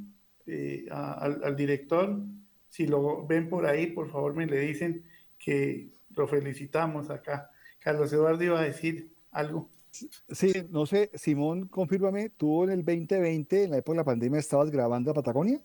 eh, 0.47 0.87
al, 0.89 1.55
director. 1.55 2.19
Si 2.67 2.87
lo 2.87 3.27
ven 3.27 3.47
por 3.47 3.67
ahí, 3.67 3.91
por 3.91 4.09
favor 4.09 4.33
me 4.33 4.47
le 4.47 4.59
dicen 4.59 5.03
que 5.37 5.91
lo 6.15 6.27
felicitamos 6.27 7.11
acá. 7.11 7.51
Carlos 7.77 8.11
Eduardo 8.11 8.43
iba 8.43 8.59
a 8.59 8.63
decir 8.63 9.13
algo. 9.29 9.69
Sí, 9.91 10.53
no 10.69 10.85
sé, 10.85 11.11
Simón, 11.13 11.67
confírmame, 11.67 12.29
¿tú 12.29 12.63
en 12.63 12.71
el 12.71 12.85
2020, 12.85 13.65
en 13.65 13.71
la 13.71 13.77
época 13.77 13.93
de 13.93 13.97
la 13.97 14.05
pandemia, 14.05 14.39
estabas 14.39 14.71
grabando 14.71 15.11
a 15.11 15.13
Patagonia? 15.13 15.61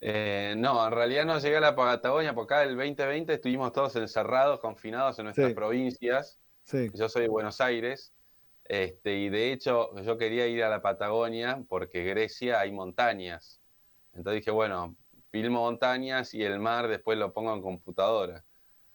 Eh, 0.00 0.54
no, 0.56 0.84
en 0.84 0.92
realidad 0.92 1.24
no 1.24 1.38
llegué 1.38 1.58
a 1.58 1.60
la 1.60 1.76
Patagonia, 1.76 2.34
porque 2.34 2.54
acá 2.54 2.64
el 2.64 2.76
2020 2.76 3.34
estuvimos 3.34 3.72
todos 3.72 3.94
encerrados, 3.96 4.58
confinados 4.58 5.18
en 5.18 5.26
nuestras 5.26 5.52
provincias. 5.54 6.40
Yo 6.94 7.08
soy 7.08 7.22
de 7.22 7.28
Buenos 7.28 7.60
Aires, 7.60 8.12
este, 8.64 9.18
y 9.18 9.28
de 9.28 9.52
hecho 9.52 9.94
yo 10.02 10.16
quería 10.16 10.46
ir 10.46 10.64
a 10.64 10.70
la 10.70 10.80
Patagonia 10.80 11.62
porque 11.68 12.04
Grecia 12.04 12.58
hay 12.58 12.72
montañas. 12.72 13.60
Entonces 14.12 14.40
dije, 14.40 14.50
bueno, 14.50 14.96
filmo 15.30 15.60
montañas 15.60 16.34
y 16.34 16.42
el 16.42 16.58
mar 16.58 16.88
después 16.88 17.18
lo 17.18 17.32
pongo 17.32 17.54
en 17.54 17.62
computadora. 17.62 18.44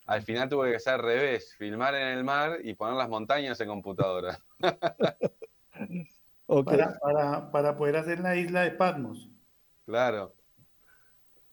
Al 0.08 0.24
final 0.24 0.47
tuve 0.47 0.72
que 0.72 0.78
hacer 0.78 0.93
al 0.93 1.03
revés, 1.03 1.53
filmar 1.58 1.93
en 1.93 2.18
el 2.18 2.24
mar 2.24 2.60
y 2.64 2.74
poner 2.76 2.95
las 2.95 3.10
montañas 3.10 3.60
en 3.60 3.68
computadora. 3.68 4.39
para, 6.47 7.51
para 7.51 7.78
poder 7.78 7.97
hacer 7.97 8.22
la 8.22 8.38
isla 8.38 8.62
de 8.62 8.72
Patmos. 8.72 9.30
Claro. 9.86 10.34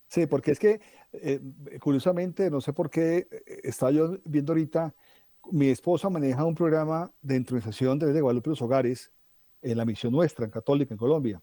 Sí, 0.06 0.26
porque 0.26 0.52
es 0.52 0.60
que, 0.60 0.80
eh, 1.12 1.40
curiosamente, 1.80 2.48
no 2.48 2.60
sé 2.60 2.72
por 2.72 2.90
qué, 2.90 3.26
eh, 3.28 3.60
estaba 3.64 3.90
yo 3.90 4.18
viendo 4.24 4.52
ahorita, 4.52 4.94
mi 5.50 5.68
esposa 5.70 6.08
maneja 6.08 6.44
un 6.44 6.54
programa 6.54 7.10
de 7.22 7.34
intronización 7.36 7.98
de 7.98 8.20
Guadalupe 8.20 8.50
los 8.50 8.62
Hogares 8.62 9.10
en 9.62 9.76
la 9.76 9.84
misión 9.84 10.12
nuestra, 10.12 10.44
en 10.44 10.52
Católica, 10.52 10.94
en 10.94 10.98
Colombia. 10.98 11.42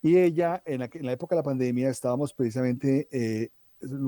Y 0.00 0.16
ella, 0.16 0.62
en 0.64 0.80
la, 0.80 0.88
en 0.90 1.04
la 1.04 1.12
época 1.12 1.34
de 1.34 1.40
la 1.40 1.44
pandemia, 1.44 1.90
estábamos 1.90 2.32
precisamente, 2.32 3.06
eh, 3.12 3.50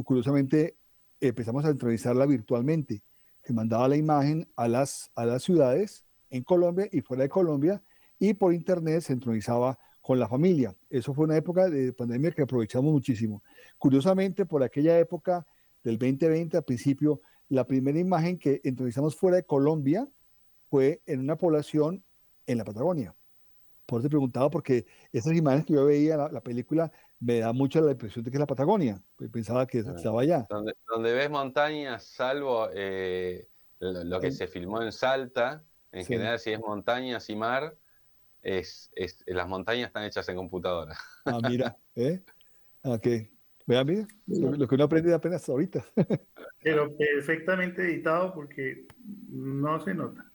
curiosamente, 0.05 0.76
empezamos 1.20 1.64
a 1.64 1.70
entrevistarla 1.70 2.26
virtualmente. 2.26 3.02
Se 3.42 3.52
mandaba 3.52 3.88
la 3.88 3.96
imagen 3.96 4.48
a 4.56 4.68
las, 4.68 5.10
a 5.14 5.24
las 5.24 5.42
ciudades 5.42 6.04
en 6.30 6.42
Colombia 6.44 6.88
y 6.90 7.00
fuera 7.00 7.24
de 7.24 7.28
Colombia 7.28 7.82
y 8.18 8.34
por 8.34 8.54
internet 8.54 9.02
se 9.02 9.12
entronizaba 9.12 9.78
con 10.00 10.18
la 10.18 10.28
familia. 10.28 10.74
Eso 10.88 11.14
fue 11.14 11.24
una 11.24 11.36
época 11.36 11.68
de 11.68 11.92
pandemia 11.92 12.30
que 12.32 12.42
aprovechamos 12.42 12.92
muchísimo. 12.92 13.42
Curiosamente, 13.78 14.46
por 14.46 14.62
aquella 14.62 14.98
época 14.98 15.46
del 15.82 15.98
2020, 15.98 16.56
al 16.56 16.64
principio, 16.64 17.20
la 17.48 17.66
primera 17.66 17.98
imagen 17.98 18.38
que 18.38 18.60
entronizamos 18.64 19.16
fuera 19.16 19.36
de 19.36 19.44
Colombia 19.44 20.08
fue 20.68 21.02
en 21.06 21.20
una 21.20 21.36
población 21.36 22.04
en 22.46 22.58
la 22.58 22.64
Patagonia. 22.64 23.14
Por 23.91 23.99
eso 23.99 24.07
te 24.07 24.11
preguntaba, 24.11 24.49
porque 24.49 24.86
esas 25.12 25.32
imágenes 25.34 25.66
que 25.66 25.72
yo 25.72 25.84
veía, 25.84 26.16
la, 26.16 26.28
la 26.30 26.41
película, 26.41 26.93
me 27.18 27.41
da 27.41 27.53
mucho 27.53 27.80
la 27.80 27.91
impresión 27.91 28.24
de 28.24 28.30
que 28.30 28.36
es 28.36 28.41
la 28.41 28.47
Patagonia. 28.47 29.03
Pensaba 29.32 29.66
que 29.66 29.78
ah, 29.80 29.95
estaba 29.97 30.22
allá. 30.22 30.47
Donde, 30.49 31.12
ves 31.12 31.28
montañas, 31.28 32.05
salvo 32.05 32.68
eh, 32.72 33.49
lo, 33.80 34.20
que 34.20 34.30
se 34.30 34.47
filmó 34.47 34.80
en 34.80 34.93
Salta, 34.93 35.64
en 35.91 36.07
general 36.07 36.38
si 36.38 36.53
es 36.53 36.61
montañas 36.61 37.28
y 37.30 37.34
mar, 37.34 37.76
es, 38.43 38.93
es, 38.95 39.24
las 39.26 39.49
montañas 39.49 39.88
están 39.88 40.05
hechas 40.05 40.28
en 40.28 40.36
computadora. 40.36 40.97
Ah, 41.24 41.41
mira, 41.43 41.76
¿eh? 41.97 42.22
Ok. 42.84 43.09
Vean, 43.66 43.86
mira, 43.86 44.07
lo, 44.28 44.68
que 44.68 44.74
uno 44.76 44.84
aprende 44.84 45.12
apenas 45.12 45.49
ahorita. 45.49 45.84
Pero 46.62 46.97
perfectamente 46.97 47.82
editado 47.82 48.32
porque 48.34 48.86
no 49.28 49.84
se 49.84 49.95
nota. 49.95 50.30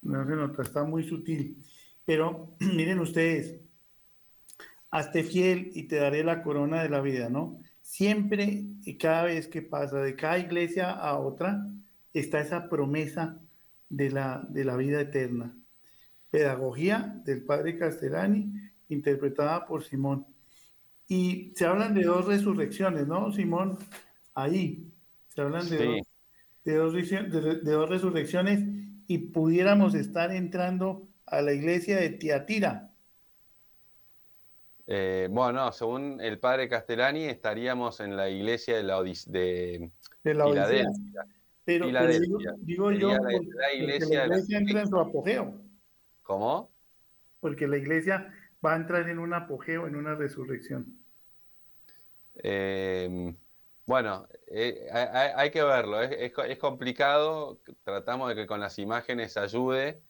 No 0.00 0.26
se 0.26 0.34
nota, 0.34 0.62
está 0.62 0.82
muy 0.82 1.06
sutil. 1.06 1.62
Pero 2.10 2.56
miren 2.74 2.98
ustedes, 2.98 3.60
hazte 4.90 5.22
fiel 5.22 5.70
y 5.74 5.84
te 5.84 5.94
daré 5.94 6.24
la 6.24 6.42
corona 6.42 6.82
de 6.82 6.88
la 6.88 7.00
vida, 7.00 7.28
¿no? 7.28 7.62
Siempre 7.82 8.64
y 8.84 8.98
cada 8.98 9.26
vez 9.26 9.46
que 9.46 9.62
pasa 9.62 10.00
de 10.00 10.16
cada 10.16 10.40
iglesia 10.40 10.90
a 10.90 11.16
otra, 11.16 11.64
está 12.12 12.40
esa 12.40 12.68
promesa 12.68 13.38
de 13.88 14.10
la, 14.10 14.44
de 14.48 14.64
la 14.64 14.74
vida 14.74 15.00
eterna. 15.00 15.56
Pedagogía 16.32 17.14
del 17.24 17.44
padre 17.44 17.78
Castellani, 17.78 18.54
interpretada 18.88 19.64
por 19.64 19.84
Simón. 19.84 20.26
Y 21.06 21.52
se 21.54 21.64
hablan 21.64 21.94
de 21.94 22.02
dos 22.02 22.26
resurrecciones, 22.26 23.06
¿no, 23.06 23.30
Simón? 23.30 23.78
Ahí. 24.34 24.92
Se 25.28 25.42
hablan 25.42 25.68
de, 25.68 25.76
dos, 25.76 26.92
de, 26.92 27.30
dos, 27.30 27.64
de 27.64 27.70
dos 27.70 27.88
resurrecciones 27.88 28.64
y 29.06 29.18
pudiéramos 29.18 29.94
estar 29.94 30.32
entrando 30.34 31.06
a 31.30 31.42
la 31.42 31.52
iglesia 31.52 31.96
de 31.96 32.10
Tiatira. 32.10 32.90
Eh, 34.86 35.28
bueno, 35.30 35.70
según 35.70 36.20
el 36.20 36.40
padre 36.40 36.68
Castellani, 36.68 37.24
estaríamos 37.24 38.00
en 38.00 38.16
la 38.16 38.28
iglesia 38.28 38.76
de 38.76 38.82
la, 38.82 39.00
de, 39.02 39.90
de 40.24 40.34
la 40.34 40.46
Filadelfia. 40.46 41.26
Pero, 41.64 41.86
digo, 42.62 42.90
yo, 42.90 43.16
la, 43.16 43.72
iglesia, 43.72 44.24
entra 44.24 44.80
en 44.80 44.88
su 44.88 44.98
apogeo. 44.98 45.54
¿Cómo? 46.24 46.72
Porque 47.38 47.68
la 47.68 47.76
iglesia 47.76 48.34
va 48.64 48.72
a 48.72 48.76
entrar 48.76 49.08
en 49.08 49.20
un 49.20 49.32
apogeo, 49.32 49.86
en 49.86 49.94
una 49.94 50.16
resurrección. 50.16 50.98
Em, 52.34 53.36
bueno, 53.86 54.26
eh, 54.48 54.88
hay, 54.92 55.50
que 55.52 55.62
verlo, 55.62 56.02
es, 56.02 56.32
es, 56.32 56.58
complicado, 56.58 57.60
tratamos 57.84 58.28
de 58.30 58.34
que 58.34 58.46
con 58.48 58.58
las 58.58 58.78
imágenes 58.80 59.36
ayude, 59.36 60.00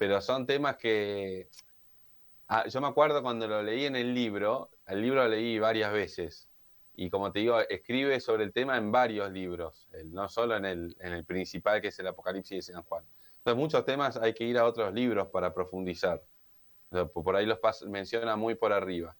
pero 0.00 0.22
son 0.22 0.46
temas 0.46 0.78
que... 0.78 1.50
Ah, 2.48 2.66
yo 2.66 2.80
me 2.80 2.86
acuerdo 2.86 3.22
cuando 3.22 3.46
lo 3.46 3.62
leí 3.62 3.84
en 3.84 3.96
el 3.96 4.14
libro, 4.14 4.70
el 4.86 5.02
libro 5.02 5.24
lo 5.24 5.28
leí 5.28 5.58
varias 5.58 5.92
veces, 5.92 6.48
y 6.94 7.10
como 7.10 7.30
te 7.32 7.40
digo, 7.40 7.60
escribe 7.68 8.18
sobre 8.18 8.44
el 8.44 8.52
tema 8.54 8.78
en 8.78 8.90
varios 8.90 9.30
libros, 9.30 9.90
no 10.06 10.26
solo 10.30 10.56
en 10.56 10.64
el, 10.64 10.96
en 11.00 11.12
el 11.12 11.26
principal 11.26 11.82
que 11.82 11.88
es 11.88 11.98
el 11.98 12.06
Apocalipsis 12.06 12.66
de 12.66 12.72
San 12.72 12.82
Juan. 12.82 13.04
Entonces 13.36 13.60
muchos 13.60 13.84
temas 13.84 14.16
hay 14.16 14.32
que 14.32 14.44
ir 14.44 14.56
a 14.56 14.64
otros 14.64 14.90
libros 14.94 15.28
para 15.28 15.52
profundizar. 15.52 16.22
Por 17.12 17.36
ahí 17.36 17.44
los 17.44 17.58
menciona 17.86 18.36
muy 18.36 18.54
por 18.54 18.72
arriba. 18.72 19.18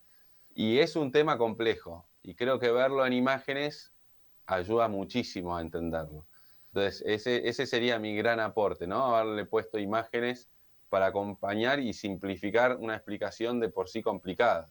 Y 0.54 0.78
es 0.78 0.96
un 0.96 1.12
tema 1.12 1.36
complejo, 1.36 2.08
y 2.22 2.34
creo 2.36 2.58
que 2.58 2.72
verlo 2.72 3.04
en 3.04 3.12
imágenes 3.12 3.92
ayuda 4.46 4.88
muchísimo 4.88 5.54
a 5.54 5.60
entenderlo. 5.60 6.26
Entonces, 6.68 7.02
ese, 7.04 7.46
ese 7.46 7.66
sería 7.66 7.98
mi 7.98 8.16
gran 8.16 8.40
aporte, 8.40 8.86
¿no? 8.86 9.14
Haberle 9.14 9.44
puesto 9.44 9.78
imágenes 9.78 10.48
para 10.90 11.06
acompañar 11.06 11.80
y 11.80 11.94
simplificar 11.94 12.76
una 12.76 12.94
explicación 12.94 13.60
de 13.60 13.70
por 13.70 13.88
sí 13.88 14.02
complicada. 14.02 14.70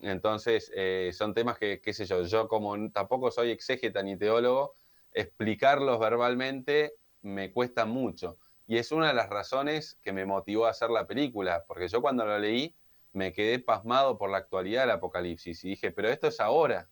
Entonces, 0.00 0.72
eh, 0.74 1.10
son 1.12 1.34
temas 1.34 1.58
que, 1.58 1.80
qué 1.80 1.92
sé 1.92 2.04
yo, 2.06 2.22
yo 2.24 2.48
como 2.48 2.90
tampoco 2.90 3.30
soy 3.30 3.50
exégeta 3.50 4.02
ni 4.02 4.16
teólogo, 4.16 4.74
explicarlos 5.12 6.00
verbalmente 6.00 6.94
me 7.22 7.52
cuesta 7.52 7.86
mucho. 7.86 8.36
Y 8.66 8.78
es 8.78 8.92
una 8.92 9.08
de 9.08 9.14
las 9.14 9.28
razones 9.28 9.98
que 10.02 10.12
me 10.12 10.26
motivó 10.26 10.66
a 10.66 10.70
hacer 10.70 10.90
la 10.90 11.06
película, 11.06 11.64
porque 11.66 11.88
yo 11.88 12.02
cuando 12.02 12.26
la 12.26 12.38
leí 12.38 12.74
me 13.12 13.32
quedé 13.32 13.60
pasmado 13.60 14.18
por 14.18 14.30
la 14.30 14.38
actualidad 14.38 14.82
del 14.82 14.90
apocalipsis 14.90 15.64
y 15.64 15.70
dije, 15.70 15.92
pero 15.92 16.08
esto 16.08 16.26
es 16.28 16.40
ahora. 16.40 16.88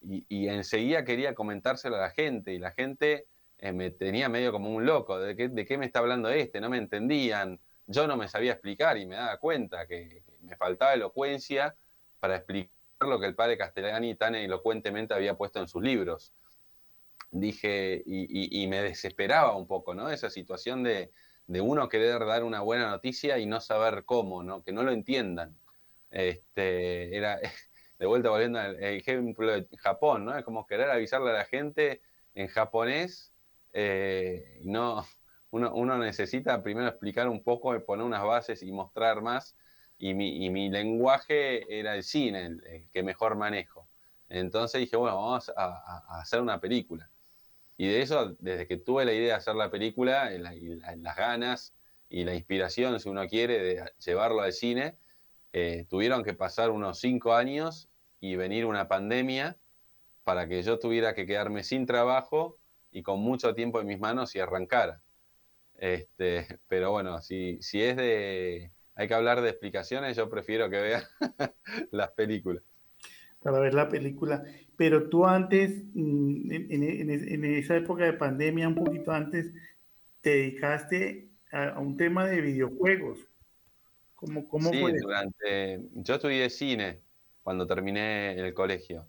Y, 0.00 0.48
enseguida 0.48 1.04
quería 1.04 1.34
comentárselo 1.34 1.96
a 1.96 2.00
la 2.00 2.10
gente 2.10 2.52
y 2.52 2.58
la 2.58 2.70
gente 2.72 3.26
eh, 3.58 3.72
me 3.72 3.90
tenía 3.90 4.28
medio 4.28 4.52
como 4.52 4.70
un 4.70 4.86
loco, 4.86 5.18
¿de 5.18 5.34
qué, 5.34 5.48
¿de 5.48 5.64
qué 5.64 5.78
me 5.78 5.86
está 5.86 6.00
hablando 6.00 6.28
este? 6.28 6.60
No 6.60 6.68
me 6.68 6.78
entendían, 6.78 7.58
yo 7.86 8.06
no 8.06 8.16
me 8.16 8.28
sabía 8.28 8.52
explicar 8.52 8.96
y 8.98 9.06
me 9.06 9.16
daba 9.16 9.36
cuenta 9.38 9.86
que, 9.86 10.22
me 10.42 10.56
faltaba 10.56 10.94
elocuencia 10.94 11.74
para 12.20 12.36
explicar 12.36 12.70
lo 13.00 13.18
que 13.18 13.26
el 13.26 13.34
padre 13.34 13.58
Castellani 13.58 14.14
tan 14.14 14.36
elocuentemente 14.36 15.12
había 15.12 15.34
puesto 15.34 15.60
en 15.60 15.66
sus 15.66 15.82
libros. 15.82 16.32
Dije, 17.30 18.02
y, 18.06 18.66
me 18.68 18.80
desesperaba 18.80 19.56
un 19.56 19.66
poco, 19.66 19.92
¿no? 19.92 20.08
Esa 20.08 20.30
situación 20.30 20.84
de, 20.84 21.10
uno 21.48 21.88
querer 21.88 22.24
dar 22.24 22.44
una 22.44 22.60
buena 22.60 22.88
noticia 22.88 23.38
y 23.38 23.46
no 23.46 23.60
saber 23.60 24.04
cómo, 24.04 24.42
¿no? 24.42 24.62
Que 24.62 24.72
no 24.72 24.82
lo 24.84 24.92
entiendan. 24.92 25.56
Este, 26.10 27.16
era, 27.16 27.40
de 27.98 28.06
vuelta 28.06 28.30
volviendo 28.30 28.60
al 28.60 28.82
ejemplo 28.82 29.52
de 29.52 29.66
Japón, 29.78 30.24
¿no? 30.24 30.38
Es 30.38 30.44
como 30.44 30.66
querer 30.66 30.90
avisarle 30.90 31.30
a 31.30 31.34
la 31.34 31.44
gente 31.44 32.00
en 32.34 32.48
japonés, 32.48 33.32
eh, 33.72 34.60
no, 34.62 35.04
uno, 35.56 35.98
necesita 35.98 36.62
primero 36.62 36.88
explicar 36.88 37.28
un 37.28 37.42
poco, 37.42 37.78
poner 37.84 38.04
unas 38.04 38.24
bases 38.24 38.62
y 38.62 38.72
mostrar 38.72 39.22
más. 39.22 39.56
Y 39.98 40.14
mi, 40.14 40.68
lenguaje 40.68 41.78
era 41.78 41.96
el 41.96 42.02
cine, 42.02 42.46
el, 42.46 42.88
que 42.92 43.02
mejor 43.02 43.36
manejo. 43.36 43.88
Entonces 44.28 44.80
dije, 44.80 44.96
bueno, 44.96 45.16
vamos 45.16 45.52
a, 45.56 46.20
hacer 46.20 46.40
una 46.40 46.60
película. 46.60 47.10
Y 47.78 47.86
de 47.88 48.02
eso, 48.02 48.36
desde 48.40 48.66
que 48.66 48.76
tuve 48.76 49.04
la 49.04 49.12
idea 49.12 49.28
de 49.28 49.32
hacer 49.34 49.54
la 49.54 49.70
película, 49.70 50.30
las 50.30 51.16
ganas 51.16 51.74
y 52.08 52.24
la 52.24 52.34
inspiración, 52.34 52.98
si 53.00 53.08
uno 53.08 53.26
quiere, 53.26 53.58
de 53.58 53.92
llevarlo 54.04 54.42
al 54.42 54.52
cine, 54.52 54.96
eh, 55.52 55.86
tuvieron 55.88 56.22
que 56.22 56.34
pasar 56.34 56.70
unos 56.70 56.98
cinco 57.00 57.34
años 57.34 57.88
y 58.20 58.36
venir 58.36 58.66
una 58.66 58.88
pandemia 58.88 59.56
para 60.24 60.48
que 60.48 60.62
yo 60.62 60.78
tuviera 60.78 61.14
que 61.14 61.26
quedarme 61.26 61.62
sin 61.62 61.86
trabajo 61.86 62.58
y 62.90 63.02
con 63.02 63.20
mucho 63.20 63.54
tiempo 63.54 63.80
en 63.80 63.86
mis 63.86 64.00
manos 64.00 64.34
y 64.34 64.40
arrancara. 64.40 65.00
Este, 65.78 66.46
pero 66.68 66.90
bueno, 66.90 67.20
si, 67.20 67.58
si 67.60 67.82
es 67.82 67.96
de. 67.96 68.70
Hay 68.94 69.08
que 69.08 69.14
hablar 69.14 69.42
de 69.42 69.50
explicaciones, 69.50 70.16
yo 70.16 70.30
prefiero 70.30 70.70
que 70.70 70.80
vea 70.80 71.04
las 71.90 72.10
películas. 72.12 72.62
Para 73.42 73.60
ver 73.60 73.74
la 73.74 73.88
película. 73.88 74.42
Pero 74.76 75.08
tú 75.08 75.26
antes, 75.26 75.84
mm, 75.94 76.50
en, 76.50 77.44
esa 77.44 77.76
época 77.76 78.04
de 78.04 78.14
pandemia, 78.14 78.68
un 78.68 78.74
poquito 78.74 79.12
antes, 79.12 79.52
te 80.22 80.30
dedicaste 80.30 81.28
a, 81.52 81.78
un 81.78 81.96
tema 81.96 82.26
de 82.26 82.40
videojuegos. 82.40 83.18
¿Cómo, 84.14 84.48
cómo 84.48 84.70
sí, 84.70 84.80
Durante, 84.80 85.82
yo 85.94 86.14
estudié 86.14 86.48
cine 86.48 87.00
cuando 87.42 87.66
terminé 87.66 88.32
el 88.32 88.54
colegio, 88.54 89.06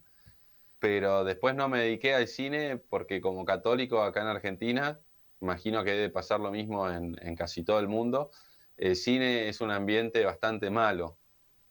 pero 0.80 1.24
después 1.24 1.56
no 1.56 1.70
me 1.70 1.80
dediqué 1.80 2.14
al 2.14 2.28
cine 2.28 2.78
porque 2.78 3.22
como 3.22 3.46
católico 3.46 4.04
acá 4.04 4.22
en 4.22 4.28
Argentina 4.28 5.00
imagino 5.42 5.84
que 5.84 5.92
debe 5.92 6.10
pasar 6.10 6.40
lo 6.40 6.52
mismo 6.52 6.90
en, 6.90 7.36
casi 7.36 7.64
todo 7.64 7.80
el 7.80 7.88
mundo, 7.88 8.32
el 8.76 8.96
cine 8.96 9.50
es 9.50 9.62
un 9.62 9.72
ambiente 9.72 10.24
bastante 10.26 10.70
malo. 10.70 11.18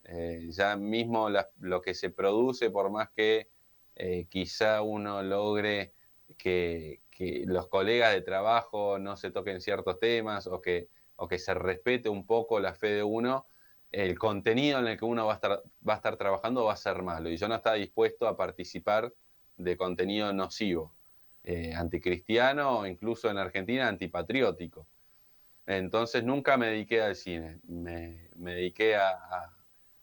Eh, 0.04 0.48
ya 0.50 0.76
mismo 0.76 1.28
lo 1.58 1.82
que 1.82 1.94
se 1.94 2.10
produce, 2.10 2.70
por 2.70 2.90
más 2.90 3.10
que 3.10 3.50
eh, 3.96 4.26
quizá 4.28 4.82
uno 4.82 5.22
logre 5.22 5.94
que, 6.38 7.00
los 7.46 7.68
colegas 7.68 8.12
de 8.12 8.20
trabajo 8.20 8.98
no 8.98 9.16
se 9.16 9.30
toquen 9.30 9.62
ciertos 9.62 9.98
temas 9.98 10.46
o 10.46 10.60
que, 10.60 10.90
o 11.16 11.26
que 11.26 11.38
se 11.38 11.54
respete 11.54 12.10
un 12.10 12.26
poco 12.26 12.60
la 12.60 12.74
fe 12.74 12.88
de 12.88 13.02
uno, 13.02 13.46
el 13.90 14.18
contenido 14.18 14.80
en 14.80 14.86
el 14.88 14.98
que 14.98 15.06
uno 15.06 15.24
va 15.24 15.32
a, 15.32 15.36
estar, 15.36 15.62
va 15.88 15.94
a 15.94 15.96
estar 15.96 16.18
trabajando 16.18 16.64
va 16.64 16.74
a 16.74 16.76
ser 16.76 17.02
malo. 17.02 17.30
Y 17.30 17.38
yo 17.38 17.48
no 17.48 17.54
estaba 17.54 17.76
dispuesto 17.76 18.28
a 18.28 18.36
participar 18.36 19.14
de 19.56 19.76
contenido 19.78 20.30
nocivo 20.34 20.95
eh, 21.48 21.72
anticristiano 21.72 22.84
incluso 22.84 23.30
en 23.30 23.38
Argentina 23.38 23.86
antipatriótico. 23.86 24.88
Entonces 25.64 26.24
nunca 26.24 26.56
me 26.56 26.66
dediqué 26.66 27.00
al 27.02 27.14
cine, 27.14 27.60
me, 27.68 28.28
dediqué 28.34 28.96
a, 28.96 29.52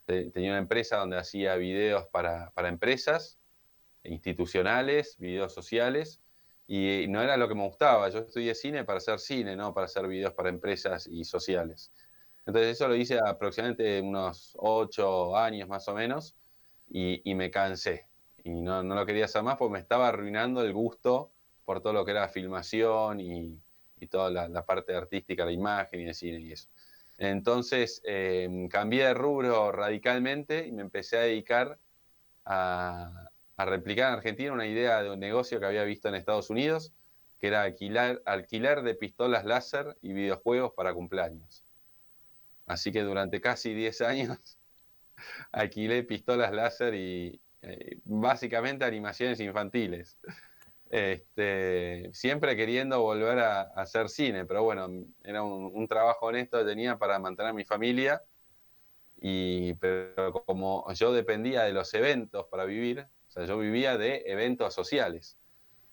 tenía 0.05 0.51
una 0.51 0.59
empresa 0.59 0.97
donde 0.97 1.17
hacía 1.17 1.55
videos 1.57 2.07
para, 2.07 2.51
para 2.51 2.69
empresas 2.69 3.37
institucionales, 4.05 5.17
videos 5.19 5.53
sociales, 5.53 6.21
y 6.65 7.07
no 7.09 7.21
era 7.21 7.35
lo 7.35 7.49
que 7.49 7.55
me 7.55 7.67
gustaba. 7.67 8.07
Yo 8.07 8.19
estudié 8.19 8.55
cine 8.55 8.85
para 8.85 8.99
hacer 8.99 9.19
cine, 9.19 9.57
no 9.57 9.73
para 9.73 9.85
hacer 9.85 10.07
videos 10.07 10.33
para 10.33 10.47
empresas 10.47 11.07
y 11.07 11.25
sociales. 11.25 11.91
Entonces 12.45 12.71
eso 12.71 12.87
lo 12.87 12.95
hice 12.95 13.19
aproximadamente 13.19 13.99
unos 14.01 14.53
ocho 14.57 15.35
años 15.35 15.67
más 15.67 15.89
o 15.89 15.93
menos 15.93 16.37
y, 16.89 17.21
me 17.35 17.51
cansé. 17.51 18.07
Y 18.45 18.61
no, 18.61 18.81
no, 18.81 18.95
lo 18.95 19.05
quería 19.05 19.25
hacer 19.25 19.43
más 19.43 19.57
porque 19.57 19.73
me 19.73 19.79
estaba 19.79 20.07
arruinando 20.07 20.61
el 20.61 20.71
gusto 20.71 21.32
por 21.65 21.81
todo 21.81 21.93
lo 21.93 22.05
que 22.05 22.11
era 22.11 22.29
filmación 22.29 23.19
y, 23.19 23.59
toda 24.09 24.29
la, 24.49 24.65
parte 24.65 24.93
artística, 24.93 25.45
la 25.45 25.53
imagen 25.53 26.01
y 26.01 26.03
el 26.09 26.13
cine 26.13 26.39
y 26.41 26.51
eso. 26.51 26.67
Entonces 27.17 28.01
em, 28.03 28.67
cambié 28.67 29.05
de 29.05 29.13
rubro 29.13 29.71
radicalmente 29.71 30.67
y 30.67 30.73
me 30.73 30.81
empecé 30.81 31.17
a 31.17 31.21
dedicar 31.21 31.79
a, 32.43 33.29
a 33.55 33.65
replicar 33.65 34.09
en 34.09 34.15
Argentina 34.15 34.51
una 34.51 34.67
idea 34.67 35.01
de 35.01 35.09
un 35.09 35.19
negocio 35.19 35.59
que 35.59 35.65
había 35.65 35.85
visto 35.85 36.09
en 36.09 36.15
Estados 36.15 36.49
Unidos, 36.49 36.91
que 37.39 37.47
era 37.47 37.63
alquilar, 37.63 38.21
alquiler 38.25 38.81
de 38.81 38.95
pistolas 38.95 39.45
láser 39.45 39.97
y 40.01 40.13
videojuegos 40.13 40.73
para 40.73 40.93
cumpleaños. 40.93 41.63
Así 42.65 42.91
que 42.91 43.01
durante 43.01 43.41
casi 43.41 43.73
10 43.73 44.01
años 44.01 44.57
alquilé 45.51 46.03
pistolas 46.03 46.51
láser 46.51 46.95
y 46.95 47.41
eh, 47.61 47.97
básicamente 48.05 48.85
animaciones 48.85 49.39
infantiles. 49.39 50.17
Este, 50.95 52.11
siempre 52.13 52.55
queriendo 52.55 53.01
volver 53.01 53.39
a, 53.39 53.61
hacer 53.61 54.09
cine, 54.09 54.45
pero 54.45 54.61
bueno, 54.61 54.87
era 55.23 55.41
un, 55.41 55.87
trabajo 55.87 56.27
honesto 56.27 56.59
que 56.59 56.65
tenía 56.65 56.99
para 56.99 57.17
mantener 57.17 57.49
a 57.49 57.53
mi 57.53 57.65
familia. 57.65 58.21
Y, 59.19 59.73
pero 59.75 60.31
como 60.45 60.85
yo 60.93 61.11
dependía 61.11 61.63
de 61.63 61.73
los 61.73 61.91
eventos 61.95 62.45
para 62.45 62.65
vivir, 62.65 63.07
o 63.27 63.31
sea, 63.31 63.45
yo 63.45 63.57
vivía 63.57 63.97
de 63.97 64.21
eventos 64.27 64.75
sociales, 64.75 65.35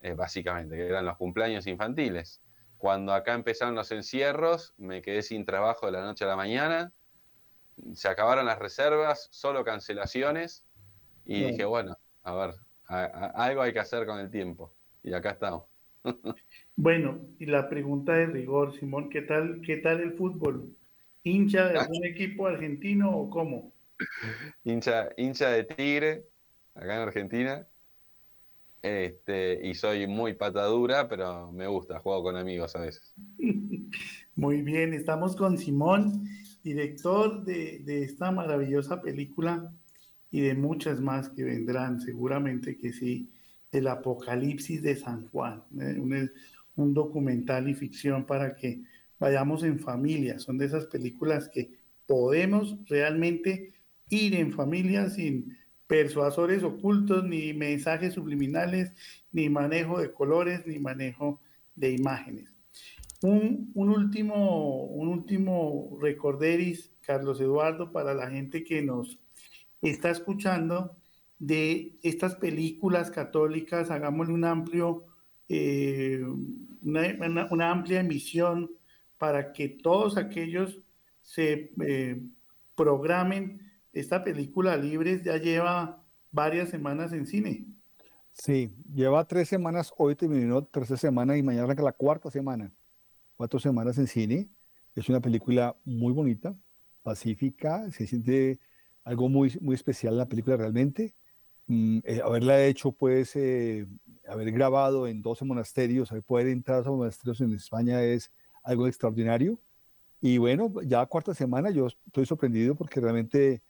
eh, 0.02 0.12
básicamente, 0.12 0.76
que 0.76 0.86
eran 0.88 1.06
los 1.06 1.16
cumpleaños 1.16 1.66
infantiles. 1.66 2.42
Cuando 2.76 3.14
acá 3.14 3.32
empezaron 3.32 3.74
los 3.74 3.90
encierros, 3.92 4.74
me 4.76 5.00
quedé 5.00 5.22
sin 5.22 5.46
trabajo 5.46 5.86
de 5.86 5.92
la 5.92 6.02
noche 6.02 6.26
a 6.26 6.28
la 6.28 6.36
mañana, 6.36 6.92
se 7.94 8.06
acabaron 8.06 8.44
las 8.44 8.58
reservas, 8.58 9.28
solo 9.30 9.64
cancelaciones, 9.64 10.66
y 11.24 11.42
dije, 11.44 11.64
bueno, 11.64 11.96
a 12.22 12.34
ver, 12.34 12.54
algo 12.86 13.62
hay 13.62 13.72
que 13.72 13.80
hacer 13.80 14.04
con 14.04 14.18
el 14.18 14.30
tiempo. 14.30 14.74
Y 15.02 15.12
acá 15.12 15.30
estamos. 15.30 15.64
bueno, 16.76 17.20
y 17.38 17.46
la 17.46 17.68
pregunta 17.68 18.14
de 18.14 18.26
rigor, 18.26 18.74
Simón, 18.78 19.10
¿qué 19.10 19.22
tal, 19.22 19.60
qué 19.62 19.78
tal 19.78 20.00
el 20.00 20.12
fútbol? 20.14 20.74
¿Hincha 21.22 21.68
de 21.68 21.78
algún 21.78 22.04
equipo 22.04 22.46
argentino 22.46 23.10
o 23.10 23.30
cómo? 23.30 23.72
hincha, 24.64 25.10
hincha 25.16 25.50
de 25.50 25.64
Tigre, 25.64 26.24
acá 26.74 26.96
en 26.96 27.02
Argentina. 27.02 27.66
Este, 28.82 29.60
y 29.66 29.74
soy 29.74 30.06
muy 30.06 30.32
patadura, 30.32 31.06
pero 31.06 31.52
me 31.52 31.66
gusta, 31.66 31.98
juego 31.98 32.22
con 32.22 32.36
amigos 32.36 32.74
a 32.76 32.80
veces. 32.80 33.14
Muy 34.36 34.62
bien, 34.62 34.94
estamos 34.94 35.36
con 35.36 35.58
Simón, 35.58 36.26
director 36.64 37.44
de, 37.44 37.80
de, 37.80 38.04
esta 38.04 38.30
maravillosa 38.30 39.02
película 39.02 39.70
y 40.30 40.40
de 40.40 40.54
muchas 40.54 40.98
más 40.98 41.28
que 41.28 41.44
vendrán, 41.44 42.00
seguramente 42.00 42.78
que 42.78 42.94
sí, 42.94 43.28
el 43.72 43.86
Apocalipsis 43.86 44.82
de 44.82 44.96
San 44.96 45.28
Juan, 45.28 45.62
¿eh? 45.80 45.96
un, 45.98 46.30
un, 46.76 46.94
documental 46.94 47.68
y 47.68 47.74
ficción 47.74 48.24
para 48.26 48.54
que 48.56 48.82
vayamos 49.18 49.62
en 49.62 49.78
familia. 49.78 50.38
Son 50.38 50.58
de 50.58 50.66
esas 50.66 50.86
películas 50.86 51.48
que 51.48 51.70
podemos 52.06 52.76
realmente 52.86 53.72
ir 54.08 54.34
en 54.34 54.52
familia 54.52 55.08
sin 55.08 55.56
persuasores 55.86 56.62
ocultos, 56.62 57.24
ni 57.24 57.52
mensajes 57.52 58.14
subliminales, 58.14 58.92
ni 59.32 59.48
manejo 59.48 60.00
de 60.00 60.12
colores, 60.12 60.66
ni 60.66 60.78
manejo 60.78 61.40
de 61.74 61.92
imágenes. 61.92 62.54
Un, 63.22 63.72
último, 63.74 64.84
un 64.84 65.08
último 65.08 65.98
recorderis, 66.00 66.92
Carlos 67.02 67.40
Eduardo, 67.40 67.92
para 67.92 68.14
la 68.14 68.30
gente 68.30 68.62
que 68.62 68.82
nos 68.82 69.18
está 69.82 70.10
escuchando 70.10 70.96
de 71.40 71.98
estas 72.02 72.36
películas 72.36 73.10
católicas, 73.10 73.90
hagámosle 73.90 74.34
un 74.34 74.44
amplio, 74.44 75.06
eh, 75.48 76.22
una, 76.82 77.70
amplia 77.70 78.00
emisión 78.00 78.70
para 79.18 79.52
que 79.52 79.68
todos 79.68 80.16
aquellos 80.16 80.80
se 81.22 81.72
eh, 81.84 82.22
programen 82.76 83.70
esta 83.92 84.22
película 84.22 84.76
Libres 84.76 85.24
ya 85.24 85.38
lleva 85.38 86.04
varias 86.30 86.68
semanas 86.68 87.12
en 87.12 87.26
cine. 87.26 87.66
Sí, 88.32 88.72
lleva 88.94 89.26
tres 89.26 89.48
semanas, 89.48 89.92
hoy 89.96 90.14
terminó 90.14 90.62
tercera 90.64 90.98
semana 90.98 91.36
y 91.36 91.42
mañana 91.42 91.74
la 91.74 91.92
cuarta 91.92 92.30
semana. 92.30 92.72
Cuatro 93.36 93.58
semanas 93.58 93.98
en 93.98 94.06
cine. 94.06 94.48
Es 94.94 95.08
una 95.08 95.20
película 95.20 95.76
muy 95.84 96.12
bonita, 96.12 96.54
pacífica, 97.02 97.90
se 97.90 98.06
siente 98.06 98.60
algo 99.04 99.28
muy, 99.28 99.56
muy 99.60 99.74
especial 99.74 100.18
la 100.18 100.28
película 100.28 100.56
realmente. 100.56 101.14
Mm, 101.70 102.00
eh, 102.04 102.20
haberla 102.24 102.64
hecho, 102.64 102.90
pues, 102.90 103.36
eh, 103.36 103.86
haber 104.28 104.50
grabado 104.50 105.06
en 105.06 105.22
12 105.22 105.44
monasterios, 105.44 106.10
poder 106.26 106.48
entrar 106.48 106.84
a 106.84 106.90
monasterios 106.90 107.40
en 107.42 107.52
España 107.54 108.02
es 108.02 108.32
algo 108.64 108.88
extraordinario. 108.88 109.60
Y 110.20 110.38
bueno, 110.38 110.72
ya 110.82 111.06
cuarta 111.06 111.32
semana 111.32 111.70
yo 111.70 111.86
estoy 111.86 112.26
sorprendido 112.26 112.74
porque 112.74 113.00
realmente 113.00 113.62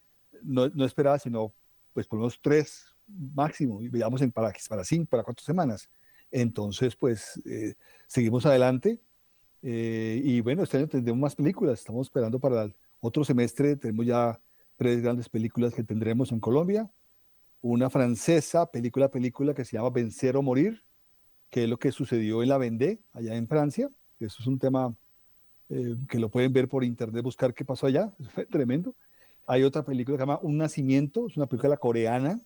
no, 0.42 0.68
no, 0.70 0.86
esperaba 0.86 1.18
sino 1.18 1.52
pues 1.92 2.06
por 2.06 2.18
unos 2.18 2.40
tres 2.40 2.86
máximo, 3.06 3.82
y 3.82 3.88
veamos 3.88 4.22
en 4.22 4.32
para, 4.32 4.52
para 4.68 4.82
cinco, 4.84 5.10
para 5.10 5.22
cuatro 5.22 5.44
semanas. 5.44 5.90
Entonces, 6.30 6.96
pues 6.96 7.38
eh, 7.44 7.74
seguimos 8.06 8.46
adelante 8.46 8.98
eh, 9.62 10.22
y 10.24 10.40
bueno, 10.40 10.62
este 10.62 10.78
año 10.78 10.88
tendremos 10.88 11.20
más 11.20 11.36
películas, 11.36 11.80
estamos 11.80 12.06
esperando 12.06 12.40
para 12.40 12.62
el 12.62 12.76
otro 13.00 13.24
semestre, 13.24 13.76
tenemos 13.76 14.06
ya 14.06 14.40
tres 14.76 15.02
grandes 15.02 15.28
películas 15.28 15.74
que 15.74 15.84
tendremos 15.84 16.32
en 16.32 16.40
Colombia, 16.40 16.90
una 17.62 17.90
francesa, 17.90 18.70
película 18.70 19.10
película 19.10 19.54
que 19.54 19.64
se 19.64 19.76
llama 19.76 19.90
Vencer 19.90 20.36
o 20.36 20.42
Morir, 20.42 20.82
que 21.50 21.64
es 21.64 21.68
lo 21.68 21.78
que 21.78 21.92
sucedió 21.92 22.42
en 22.42 22.48
la 22.48 22.58
Vendée, 22.58 23.00
allá 23.12 23.36
en 23.36 23.48
Francia, 23.48 23.90
eso 24.18 24.36
es 24.40 24.46
un 24.46 24.58
tema 24.58 24.94
eh, 25.68 25.96
que 26.08 26.18
lo 26.18 26.30
pueden 26.30 26.52
ver 26.52 26.68
por 26.68 26.84
internet, 26.84 27.22
buscar 27.22 27.54
qué 27.54 27.64
pasó 27.64 27.86
allá, 27.86 28.12
fue 28.34 28.46
tremendo. 28.46 28.94
Hay 29.46 29.62
otra 29.62 29.84
película 29.84 30.16
que 30.16 30.22
se 30.22 30.26
llama 30.26 30.40
Un 30.42 30.58
Nacimiento, 30.58 31.26
es 31.26 31.36
una 31.36 31.46
película 31.46 31.76
coreana, 31.76 32.40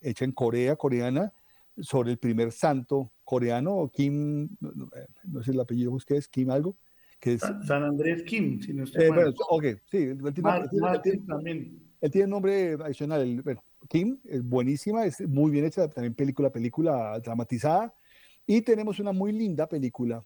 hecha 0.00 0.24
en 0.24 0.32
Corea, 0.32 0.76
coreana, 0.76 1.32
sobre 1.80 2.10
el 2.10 2.18
primer 2.18 2.52
santo 2.52 3.12
coreano, 3.24 3.90
Kim, 3.92 4.48
no, 4.60 5.42
sé 5.42 5.52
el 5.52 5.60
apellido 5.60 5.96
que 6.06 6.16
es, 6.16 6.28
Kim 6.28 6.50
algo, 6.50 6.76
que 7.18 7.34
es... 7.34 7.40
San 7.40 7.84
Andrés 7.84 8.22
Kim, 8.24 8.60
si 8.60 8.74
no 8.74 8.84
estoy 8.84 9.04
eh, 9.04 9.08
bueno, 9.08 9.32
ok, 9.48 9.64
sí, 9.90 9.98
él 9.98 10.18
tiene, 12.10 12.26
nombre 12.26 12.76
adicional, 12.82 13.42
bueno, 13.42 13.62
Kim, 13.88 14.18
es 14.24 14.42
buenísima, 14.42 15.04
es 15.04 15.20
muy 15.26 15.50
bien 15.50 15.64
hecha, 15.64 15.88
también 15.88 16.14
película, 16.14 16.50
película 16.50 17.18
dramatizada, 17.20 17.94
y 18.46 18.60
tenemos 18.62 18.98
una 19.00 19.12
muy 19.12 19.32
linda 19.32 19.66
película 19.68 20.24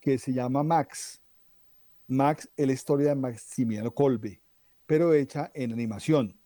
que 0.00 0.18
se 0.18 0.32
llama 0.32 0.62
Max. 0.62 1.22
Max 2.08 2.48
es 2.56 2.66
la 2.66 2.72
historia 2.72 3.08
de 3.10 3.14
Maximiano 3.14 3.92
Colbe 3.92 4.42
pero 4.92 5.14
hecha 5.14 5.50
en 5.54 5.72
animación, 5.72 6.36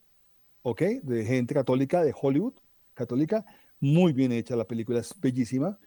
¿ok? 0.62 0.80
De 1.02 1.24
gente 1.24 1.52
católica, 1.52 2.04
de 2.04 2.14
Hollywood, 2.14 2.54
católica, 2.94 3.44
muy 3.80 4.12
bien 4.12 4.30
hecha, 4.30 4.54
la 4.54 4.68
película 4.68 5.00
es 5.00 5.12
bellísima, 5.20 5.78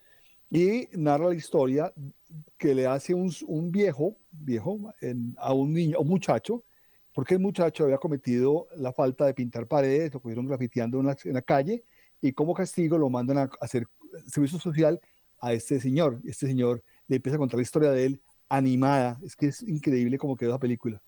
y 0.50 0.90
narra 0.92 1.30
la 1.30 1.36
historia 1.36 1.94
que 2.58 2.76
le 2.76 2.86
hace 2.86 3.14
un, 3.14 3.32
un 3.48 3.72
viejo, 3.72 4.18
viejo, 4.32 4.94
a 5.38 5.54
un 5.54 5.74
niño, 5.74 6.00
un 6.00 6.10
muchacho, 6.10 6.66
porque 7.14 7.36
el 7.36 7.40
muchacho 7.40 7.84
había 7.84 7.98
cometido 7.98 8.68
la 8.76 8.94
falta 8.94 9.26
de 9.26 9.34
pintar 9.34 9.68
paredes, 9.68 10.14
lo 10.14 10.22
cogieron 10.22 10.46
grafiteando 10.46 11.00
en 11.00 11.08
la, 11.08 11.18
en 11.24 11.34
la 11.34 11.42
calle, 11.42 11.84
y 12.22 12.34
como 12.34 12.54
castigo 12.54 12.98
lo 12.98 13.10
mandan 13.10 13.38
a 13.38 13.50
hacer 13.62 13.88
servicio 14.28 14.60
social 14.60 15.00
a 15.40 15.54
este 15.54 15.80
señor. 15.80 16.20
Este 16.26 16.48
señor 16.48 16.84
le 17.08 17.18
empieza 17.18 17.36
a 17.36 17.40
contar 17.40 17.58
la 17.58 17.64
historia 17.64 17.92
de 17.92 18.06
él 18.06 18.22
animada. 18.50 19.20
Es 19.24 19.36
que 19.36 19.48
es 19.48 19.62
increíble 19.64 20.18
cómo 20.18 20.36
quedó 20.36 20.52
la 20.52 20.60
película. 20.60 21.02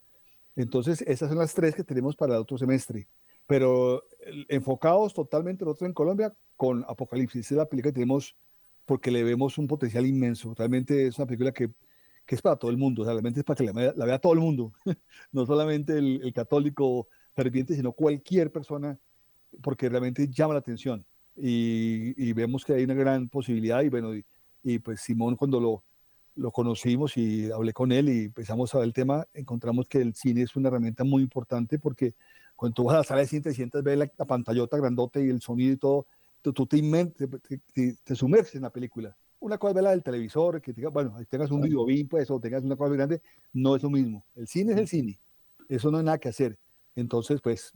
Entonces, 0.56 1.02
esas 1.08 1.30
son 1.30 1.38
las 1.38 1.54
tres 1.54 1.76
que 1.76 1.84
tenemos 1.84 2.16
para 2.16 2.36
el 2.36 2.42
otro 2.42 2.58
semestre. 2.58 3.08
Pero 3.48 4.04
enfocados 4.48 5.14
totalmente 5.14 5.66
nosotros 5.66 5.88
en 5.88 5.94
Colombia 5.94 6.34
con 6.56 6.86
Apocalipsis. 6.88 7.52
es 7.52 7.58
la 7.58 7.66
película 7.66 7.92
que 7.92 7.96
tenemos 7.96 8.36
porque 8.86 9.12
le 9.12 9.24
vemos 9.24 9.58
un 9.58 9.68
potencial 9.68 10.06
inmenso. 10.06 10.54
Realmente 10.56 11.08
es 11.08 11.18
una 11.18 11.26
película 11.26 11.52
que, 11.52 11.70
que 12.32 12.36
es 12.36 12.42
para 12.42 12.56
todo 12.56 12.72
el 12.72 12.78
mundo. 12.78 13.04
realmente 13.04 13.42
es 13.42 13.46
para 13.46 13.58
que 13.58 13.66
la, 13.66 14.06
vea 14.06 14.18
todo 14.18 14.32
el 14.32 14.40
mundo. 14.40 14.72
no 15.34 15.46
solamente 15.46 15.98
el, 15.98 16.32
católico 16.34 17.10
ferviente, 17.34 17.76
sino 17.76 17.92
cualquier 17.92 18.54
persona, 18.54 18.98
porque 19.62 19.90
realmente 19.90 20.30
llama 20.30 20.54
la 20.54 20.62
atención. 20.62 21.06
Y, 21.36 22.32
vemos 22.32 22.64
que 22.64 22.72
hay 22.72 22.86
una 22.86 22.94
gran 22.94 23.28
posibilidad. 23.28 23.82
Y 23.82 23.90
bueno, 23.90 24.16
y, 24.16 24.24
y 24.64 24.80
pues 24.80 25.02
Simón 25.02 25.36
cuando 25.36 25.60
lo, 25.60 25.84
lo 26.36 26.52
conocimos 26.52 27.18
y 27.18 27.52
hablé 27.52 27.74
con 27.74 27.92
él 27.92 28.08
y 28.08 28.24
empezamos 28.28 28.74
a 28.74 28.78
ver 28.78 28.88
el 28.88 28.94
tema, 28.94 29.28
encontramos 29.34 29.90
que 29.90 29.98
el 29.98 30.16
cine 30.16 30.44
es 30.44 30.56
una 30.56 30.70
herramienta 30.70 31.04
muy 31.04 31.24
importante 31.24 31.80
porque 31.80 32.16
Cuando 32.56 32.76
tú 32.76 32.84
vas 32.86 32.96
a 32.96 32.98
la 33.00 33.04
sala 33.04 33.22
de 33.24 33.28
cine 33.28 33.42
te 33.42 33.54
sientes 33.54 33.84
ver 33.84 33.98
la, 33.98 34.08
pantallota 34.26 34.78
grandote 34.78 35.22
y 35.26 35.30
el 35.30 35.42
sonido 35.42 35.74
y 35.74 35.78
todo, 35.78 36.06
tú, 36.42 36.54
tú 36.54 36.66
te, 36.66 36.82
te, 37.74 37.98
te, 38.06 38.16
sumerges 38.16 38.56
en 38.56 38.62
la 38.62 38.70
película. 38.70 39.18
Una 39.42 39.58
cosa 39.58 39.72
es 39.72 39.76
verla 39.76 39.90
del 39.90 40.04
televisor, 40.04 40.62
que 40.62 40.72
tengas, 40.72 40.94
bueno, 40.94 41.18
tengas 41.28 41.50
un 41.50 41.62
video 41.62 41.86
pues, 42.08 42.30
o 42.30 42.40
tengas 42.40 42.64
una 42.64 42.76
cosa 42.76 42.94
grande, 42.94 43.22
no 43.52 43.76
es 43.76 43.82
lo 43.82 43.90
mismo. 43.90 44.24
El 44.36 44.48
cine 44.48 44.74
es 44.74 44.78
el 44.78 44.88
cine. 44.88 45.20
Eso 45.68 45.90
no 45.90 45.98
hay 45.98 46.04
nada 46.04 46.20
que 46.20 46.30
hacer. 46.30 46.58
Entonces, 46.96 47.42
pues, 47.42 47.74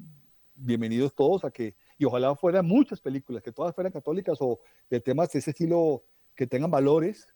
bienvenidos 0.53 1.15
todos 1.15 1.43
a 1.43 1.49
que, 1.49 1.75
y 1.97 2.05
ojalá 2.05 2.35
fueran 2.35 2.67
muchas 2.67 3.01
películas, 3.01 3.41
que 3.41 3.51
todas 3.51 3.73
fueran 3.73 3.91
católicas 3.91 4.37
o 4.41 4.59
de 4.91 4.99
temas 5.01 5.31
de 5.31 5.39
ese 5.39 5.49
estilo 5.49 6.03
que 6.35 6.45
tengan 6.45 6.69
valores, 6.69 7.27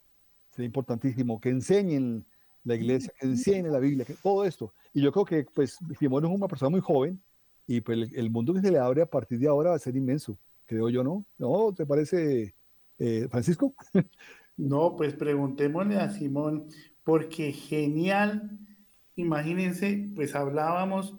sería 0.51 0.67
importantísimo, 0.67 1.41
que 1.41 1.49
enseñen 1.49 2.23
la 2.63 2.75
iglesia, 2.75 3.11
que 3.19 3.25
enseñen 3.25 3.71
la 3.71 3.79
Biblia, 3.79 4.05
que 4.05 4.13
todo 4.13 4.45
esto. 4.45 4.71
Y 4.93 5.01
yo 5.01 5.11
creo 5.11 5.25
que, 5.25 5.45
pues, 5.55 5.79
Simón 5.97 6.25
es 6.25 6.31
una 6.31 6.47
persona 6.47 6.69
muy 6.69 6.81
joven 6.81 7.19
y 7.65 7.81
pues 7.81 8.11
el, 8.13 8.29
mundo 8.29 8.53
que 8.53 8.61
se 8.61 8.71
le 8.71 8.79
abre 8.79 9.01
a 9.01 9.05
partir 9.05 9.39
de 9.39 9.47
ahora 9.47 9.71
va 9.71 9.75
a 9.75 9.79
ser 9.79 9.95
inmenso, 9.95 10.37
creo 10.65 10.89
yo, 10.89 11.03
¿no? 11.03 11.25
¿No? 11.37 11.73
¿Te 11.73 11.85
parece, 11.85 12.55
eh, 12.99 13.27
Francisco? 13.29 13.73
No, 14.57 14.97
pues 14.97 15.13
preguntémosle 15.13 15.95
a 15.95 16.09
Simón, 16.09 16.67
porque 17.05 17.53
genial, 17.53 18.59
imagínense, 19.15 20.09
pues 20.13 20.35
hablábamos 20.35 21.15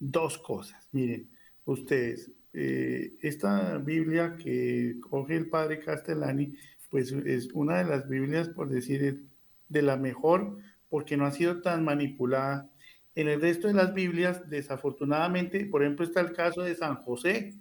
dos 0.00 0.36
cosas. 0.36 0.88
Miren, 0.90 1.30
ustedes, 1.64 2.32
eh, 2.52 3.14
esta 3.20 3.78
Biblia 3.78 4.36
que 4.36 4.96
coge 5.00 5.36
el 5.36 5.48
padre 5.48 5.78
Castellani, 5.78 6.56
pues 6.90 7.12
es 7.12 7.52
una 7.52 7.78
de 7.78 7.84
las 7.84 8.08
Biblias, 8.08 8.48
por 8.48 8.68
decir, 8.68 9.28
de 9.68 9.82
la 9.82 9.96
mejor, 9.96 10.58
porque 10.88 11.16
no 11.16 11.24
ha 11.24 11.30
sido 11.30 11.62
tan 11.62 11.84
manipulada. 11.84 12.68
En 13.14 13.28
el 13.28 13.40
resto 13.40 13.68
de 13.68 13.74
las 13.74 13.94
Biblias, 13.94 14.50
desafortunadamente, 14.50 15.66
por 15.66 15.82
ejemplo, 15.82 16.04
está 16.04 16.20
el 16.20 16.32
caso 16.32 16.62
de 16.62 16.74
San 16.74 16.96
José, 16.96 17.54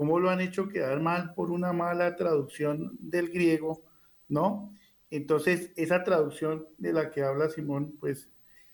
cómo 0.00 0.18
lo 0.18 0.30
han 0.30 0.40
hecho 0.40 0.66
quedar 0.66 0.98
mal 1.02 1.34
por 1.34 1.50
una 1.50 1.74
mala 1.74 2.16
traducción 2.16 2.96
del 3.00 3.28
griego, 3.28 3.84
¿no? 4.30 4.74
Entonces, 5.10 5.72
esa 5.76 6.04
traducción 6.04 6.66
de 6.78 6.94
la 6.94 7.10
que 7.10 7.22
habla 7.22 7.50
Simón, 7.50 7.98
pues 8.00 8.30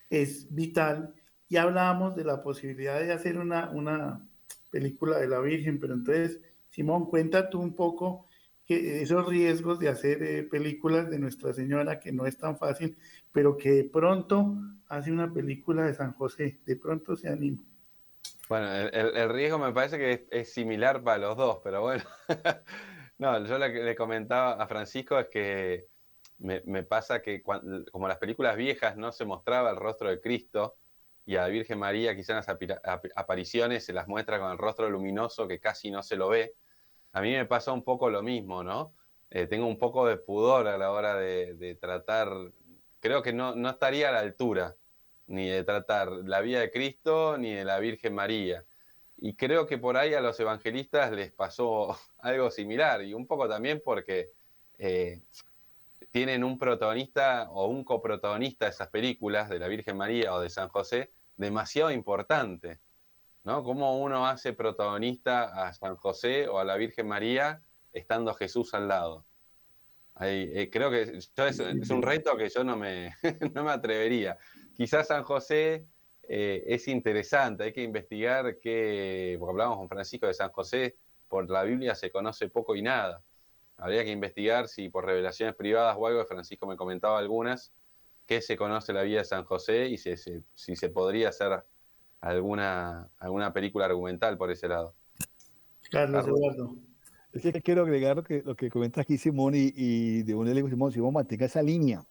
es 0.09 0.47
vital 0.55 1.13
y 1.49 1.57
hablábamos 1.57 2.15
de 2.15 2.23
la 2.23 2.41
posibilidad 2.41 3.01
de 3.01 3.11
hacer 3.11 3.37
una, 3.37 3.69
una 3.71 4.25
película 4.69 5.17
de 5.17 5.27
la 5.27 5.41
Virgen, 5.41 5.81
pero 5.81 5.95
entonces, 5.95 6.39
Simón, 6.69 7.09
cuenta 7.09 7.49
tú 7.49 7.59
un 7.59 7.75
poco 7.75 8.29
que 8.65 9.01
esos 9.01 9.27
riesgos 9.27 9.79
de 9.79 9.89
hacer 9.89 10.23
eh, 10.23 10.43
películas 10.43 11.09
de 11.09 11.19
Nuestra 11.19 11.53
Señora, 11.53 11.99
que 11.99 12.13
no 12.13 12.25
es 12.25 12.37
tan 12.37 12.57
fácil, 12.57 12.95
pero 13.33 13.57
que 13.57 13.71
de 13.71 13.83
pronto 13.83 14.55
hace 14.87 15.11
una 15.11 15.33
película 15.33 15.87
de 15.87 15.93
San 15.93 16.13
José, 16.13 16.61
de 16.65 16.77
pronto 16.77 17.17
se 17.17 17.27
anima. 17.27 17.61
Bueno, 18.49 18.71
el, 18.73 19.29
riesgo 19.29 19.57
me 19.57 19.73
parece 19.73 19.97
que 19.97 20.27
es, 20.31 20.53
similar 20.53 21.03
para 21.03 21.17
los 21.17 21.37
dos, 21.37 21.59
pero 21.63 21.81
bueno. 21.81 22.03
no, 23.17 23.45
yo 23.45 23.57
le 23.57 23.95
comentaba 23.95 24.53
a 24.53 24.67
Francisco 24.67 25.19
es 25.19 25.27
que 25.27 25.87
me, 26.39 26.83
pasa 26.83 27.21
que 27.21 27.41
como 27.41 28.07
las 28.07 28.17
películas 28.17 28.55
viejas 28.55 28.95
no 28.95 29.11
se 29.11 29.25
mostraba 29.25 29.69
el 29.71 29.77
rostro 29.77 30.09
de 30.09 30.21
Cristo, 30.21 30.75
y 31.25 31.35
a 31.35 31.41
la 31.41 31.47
Virgen 31.49 31.79
María 31.79 32.15
quizás 32.15 32.47
en 32.47 32.67
las 32.67 33.01
apariciones 33.15 33.85
se 33.85 33.91
las 33.91 34.07
muestra 34.07 34.39
con 34.39 34.49
el 34.49 34.57
rostro 34.57 34.89
luminoso 34.89 35.47
que 35.47 35.59
casi 35.59 35.91
no 35.91 36.01
se 36.01 36.15
lo 36.15 36.29
ve. 36.29 36.53
A 37.11 37.21
mí 37.21 37.33
me 37.33 37.45
pasa 37.45 37.73
un 37.73 37.83
poco 37.83 38.09
lo 38.09 38.23
mismo, 38.23 38.63
¿no? 38.63 38.93
Eh, 39.29 39.45
tengo 39.45 39.67
un 39.67 39.77
poco 39.77 40.07
de 40.07 40.15
pudor 40.15 40.67
a 40.67 40.77
la 40.77 40.91
hora 40.91 41.15
de, 41.15 41.77
tratar, 41.81 42.29
creo 43.01 43.21
que 43.21 43.33
no, 43.33 43.55
no, 43.55 43.71
estaría 43.71 44.07
a 44.07 44.13
la 44.13 44.19
altura 44.19 44.75
ni 45.27 45.47
de 45.47 45.63
tratar 45.63 46.09
la 46.09 46.41
vida 46.41 46.59
de 46.59 46.71
Cristo 46.71 47.37
ni 47.37 47.53
de 47.53 47.65
la 47.65 47.79
Virgen 47.79 48.15
María. 48.15 48.63
Y 49.17 49.35
creo 49.35 49.65
que 49.65 49.77
por 49.77 49.97
ahí 49.97 50.13
a 50.13 50.21
los 50.21 50.39
evangelistas 50.39 51.11
les 51.11 51.31
pasó 51.31 51.97
algo 52.19 52.51
similar 52.51 53.03
y 53.03 53.13
un 53.13 53.27
poco 53.27 53.47
también 53.47 53.81
porque 53.83 54.31
eh, 54.77 55.21
tienen 56.11 56.43
un 56.43 56.57
protagonista 56.57 57.49
o 57.51 57.67
un 57.67 57.83
coprotagonista 57.83 58.65
de 58.65 58.71
esas 58.71 58.89
películas 58.89 59.49
de 59.49 59.59
la 59.59 59.67
Virgen 59.67 59.97
María 59.97 60.33
o 60.33 60.41
de 60.41 60.49
San 60.49 60.69
José 60.69 61.11
demasiado 61.35 61.91
importante, 61.91 62.79
¿no? 63.43 63.63
¿Cómo 63.63 63.99
uno 63.99 64.25
hace 64.25 64.53
protagonista 64.53 65.67
a 65.67 65.73
San 65.73 65.95
José 65.95 66.47
o 66.47 66.59
a 66.59 66.65
la 66.65 66.75
Virgen 66.77 67.07
María 67.07 67.61
estando 67.93 68.33
Jesús 68.33 68.73
al 68.73 68.87
lado? 68.87 69.25
Eh, 70.19 70.69
creo 70.71 70.89
que 70.89 71.01
es, 71.19 71.89
un 71.91 72.01
reto 72.01 72.35
que 72.35 72.49
yo 72.49 72.63
no 72.63 72.75
me, 72.75 73.15
no 73.53 73.63
me 73.63 73.71
atrevería. 73.71 74.37
Quizás 74.77 75.07
San 75.07 75.23
José 75.23 75.87
eh, 76.29 76.63
es 76.67 76.87
interesante, 76.87 77.63
hay 77.63 77.73
que 77.73 77.81
investigar 77.81 78.59
que, 78.59 79.35
porque 79.39 79.51
hablamos 79.51 79.77
con 79.77 79.89
Francisco 79.89 80.27
de 80.27 80.35
San 80.35 80.51
José, 80.51 80.97
por 81.27 81.49
la 81.49 81.63
Biblia 81.63 81.95
se 81.95 82.11
conoce 82.11 82.47
poco 82.47 82.75
y 82.75 82.83
nada. 82.83 83.23
Habría 83.77 84.03
que 84.03 84.11
investigar 84.11 84.67
si 84.67 84.89
por 84.89 85.05
revelaciones 85.05 85.55
privadas 85.55 85.95
o 85.97 86.05
algo, 86.05 86.23
Francisco 86.25 86.67
me 86.67 86.77
comentaba 86.77 87.17
algunas, 87.17 87.73
qué 88.27 88.39
se 88.39 88.55
conoce 88.55 88.93
la 88.93 89.01
vida 89.01 89.19
de 89.19 89.25
San 89.25 89.45
José 89.45 89.87
y 89.87 89.97
si, 89.97 90.15
se 90.15 90.89
podría 90.89 91.29
hacer 91.29 91.63
alguna, 92.21 93.09
alguna 93.17 93.51
película 93.51 93.85
argumental 93.85 94.37
por 94.37 94.51
ese 94.51 94.67
lado. 94.67 94.93
Carlos, 95.89 96.27
Eduardo. 96.27 96.75
Es 97.33 97.41
que 97.41 97.61
quiero 97.63 97.81
agregar 97.81 98.17
lo 98.17 98.23
que, 98.23 98.43
lo 98.43 98.55
que 98.55 98.69
comenta 98.69 99.01
aquí 99.01 99.17
Simón 99.17 99.53
y, 99.55 100.21
de 100.21 100.35
un 100.35 100.47
Simón, 100.69 100.91
Simón, 100.91 101.13
mantenga 101.13 101.47
esa 101.47 101.63
línea. 101.63 102.05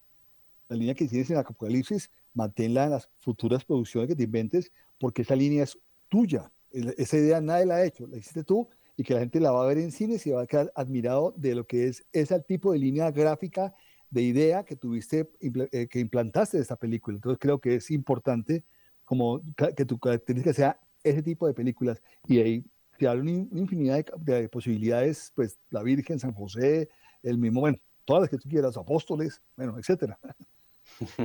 La 0.69 0.77
línea 0.77 0.95
que 0.95 1.07
tienes 1.07 1.31
en 1.31 1.37
Apocalipsis, 1.37 2.11
manténla 2.37 2.85
en 2.85 2.91
las 2.91 3.09
futuras 3.19 3.65
producciones 3.65 4.09
que 4.09 4.15
te 4.15 4.25
inventes, 4.25 4.71
porque 5.01 5.23
esa 5.23 5.35
línea 5.35 5.65
es 5.65 5.79
tuya. 6.09 6.53
Esa 6.71 7.17
idea 7.17 7.41
nadie 7.41 7.67
la 7.67 7.77
ha 7.77 7.85
hecho, 7.85 8.07
la 8.07 8.19
hiciste 8.19 8.45
tú 8.45 8.69
y 8.97 9.03
que 9.03 9.15
la 9.15 9.21
gente 9.21 9.41
la 9.41 9.51
va 9.51 9.65
a 9.65 9.67
ver 9.67 9.79
en 9.79 9.91
cine 9.91 10.19
y 10.23 10.31
va 10.31 10.43
a 10.43 10.47
quedar 10.47 10.73
admirado 10.75 11.35
de 11.37 11.55
lo 11.55 11.67
que 11.67 11.89
es 11.89 12.05
ese 12.13 12.39
tipo 12.41 12.73
de 12.73 12.79
línea 12.79 13.11
gráfica 13.11 13.75
de 14.11 14.23
idea 14.23 14.65
que 14.65 14.77
tuviste, 14.77 15.31
eh, 15.41 15.89
que 15.89 15.99
implantaste 15.99 16.59
de 16.59 16.63
esta 16.63 16.77
película. 16.77 17.17
Entonces 17.17 17.39
creo 17.41 17.59
que 17.59 17.77
es 17.77 17.91
importante 17.91 18.65
como 19.05 19.41
que 19.77 19.85
tu 19.85 19.99
característica 19.99 20.53
sea 20.53 20.81
ese 21.03 21.23
tipo 21.23 21.47
de 21.47 21.55
películas 21.55 22.03
y 22.27 22.39
ahí 22.39 22.65
se 22.99 23.07
abre 23.07 23.21
una 23.23 23.31
infinidad 23.31 24.05
de, 24.19 24.49
posibilidades, 24.49 25.33
pues 25.35 25.59
la 25.71 25.83
Virgen, 25.83 26.19
San 26.19 26.33
José, 26.33 26.89
el 27.23 27.39
mismo, 27.39 27.61
bueno, 27.61 27.79
todas 28.05 28.23
las 28.23 28.31
que 28.31 28.39
tú 28.39 28.49
quieras, 28.49 28.77
apóstoles, 28.77 29.41
bueno, 29.57 29.79
etcétera. 29.79 30.19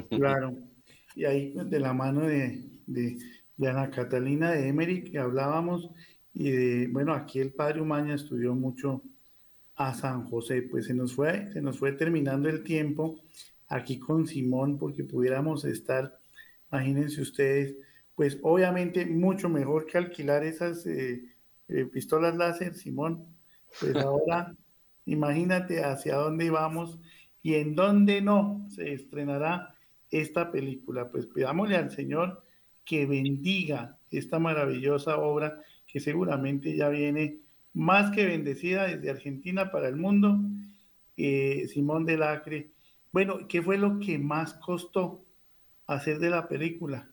Claro, 0.09 0.55
y 1.15 1.25
ahí 1.25 1.53
de 1.53 1.79
la 1.79 1.93
mano 1.93 2.21
de, 2.21 2.63
de, 2.87 3.17
de 3.57 3.67
Ana 3.67 3.89
Catalina 3.89 4.51
de 4.51 4.67
Emery 4.67 5.03
que 5.03 5.19
hablábamos 5.19 5.89
y 6.33 6.49
de, 6.51 6.87
bueno, 6.87 7.13
aquí 7.13 7.39
el 7.39 7.53
padre 7.53 7.81
Umaña 7.81 8.15
estudió 8.15 8.55
mucho 8.55 9.03
a 9.75 9.93
San 9.93 10.25
José. 10.25 10.61
Pues 10.63 10.85
se 10.85 10.93
nos 10.93 11.13
fue, 11.13 11.51
se 11.51 11.61
nos 11.61 11.77
fue 11.77 11.93
terminando 11.93 12.49
el 12.49 12.63
tiempo 12.63 13.19
aquí 13.67 13.99
con 13.99 14.27
Simón 14.27 14.77
porque 14.77 15.03
pudiéramos 15.03 15.65
estar, 15.65 16.17
imagínense 16.71 17.21
ustedes, 17.21 17.75
pues 18.15 18.37
obviamente 18.43 19.05
mucho 19.05 19.49
mejor 19.49 19.85
que 19.85 19.97
alquilar 19.97 20.43
esas 20.43 20.85
eh, 20.85 21.23
eh, 21.67 21.85
pistolas 21.85 22.35
láser, 22.35 22.75
Simón. 22.75 23.25
Pues 23.79 23.95
ahora 23.95 24.55
imagínate 25.05 25.83
hacia 25.83 26.15
dónde 26.15 26.49
vamos 26.49 26.99
y 27.41 27.55
en 27.55 27.75
dónde 27.75 28.21
no 28.21 28.67
se 28.69 28.93
estrenará 28.93 29.70
esta 30.11 30.51
película. 30.51 31.09
Pues 31.09 31.25
pidámosle 31.27 31.77
al 31.77 31.91
Señor 31.91 32.43
que 32.85 33.05
bendiga 33.05 33.97
esta 34.11 34.39
maravillosa 34.39 35.17
obra 35.17 35.61
que 35.87 35.99
seguramente 35.99 36.75
ya 36.75 36.89
viene 36.89 37.39
más 37.73 38.11
que 38.11 38.25
bendecida 38.25 38.87
desde 38.87 39.09
Argentina 39.09 39.71
para 39.71 39.87
el 39.87 39.95
mundo, 39.95 40.39
eh, 41.17 41.67
Simón 41.67 42.05
del 42.05 42.23
Acre. 42.23 42.71
Bueno, 43.11 43.47
¿qué 43.47 43.61
fue 43.61 43.77
lo 43.77 43.99
que 43.99 44.17
más 44.17 44.53
costó 44.55 45.23
hacer 45.87 46.19
de 46.19 46.29
la 46.29 46.47
película? 46.47 47.09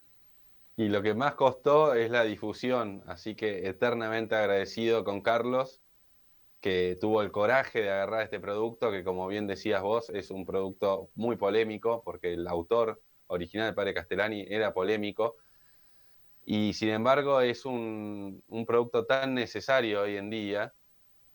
Y 0.76 0.88
lo 0.88 1.03
que 1.03 1.14
más 1.14 1.34
costó 1.34 1.94
es 1.94 2.11
la 2.11 2.22
difusión, 2.22 3.03
así 3.07 3.34
que 3.34 3.68
eternamente 3.68 4.36
agradecido 4.36 5.03
con 5.03 5.22
Carlos, 5.22 5.80
que 6.61 6.98
tuvo 7.00 7.22
el 7.22 7.30
coraje 7.30 7.82
de 7.82 7.90
agarrar 7.90 8.22
este 8.22 8.40
producto, 8.40 8.90
que 8.90 9.04
como 9.04 9.28
bien 9.28 9.46
decías 9.46 9.82
vos, 9.82 10.11
es 10.11 10.30
un 10.30 10.44
producto 10.44 11.11
muy 11.14 11.36
polémico, 11.36 12.02
porque 12.04 12.34
el 12.34 12.46
autor 12.48 13.00
original, 13.28 13.68
el 13.68 13.74
padre 13.74 13.94
Castellani, 13.94 14.44
era 14.48 14.72
polémico, 14.72 15.36
y 16.44 16.72
sin 16.72 16.88
embargo 16.88 17.42
es 17.42 17.66
un, 17.66 18.42
producto 18.66 19.04
tan 19.04 19.34
necesario 19.34 20.02
hoy 20.02 20.16
en 20.16 20.30
día. 20.30 20.72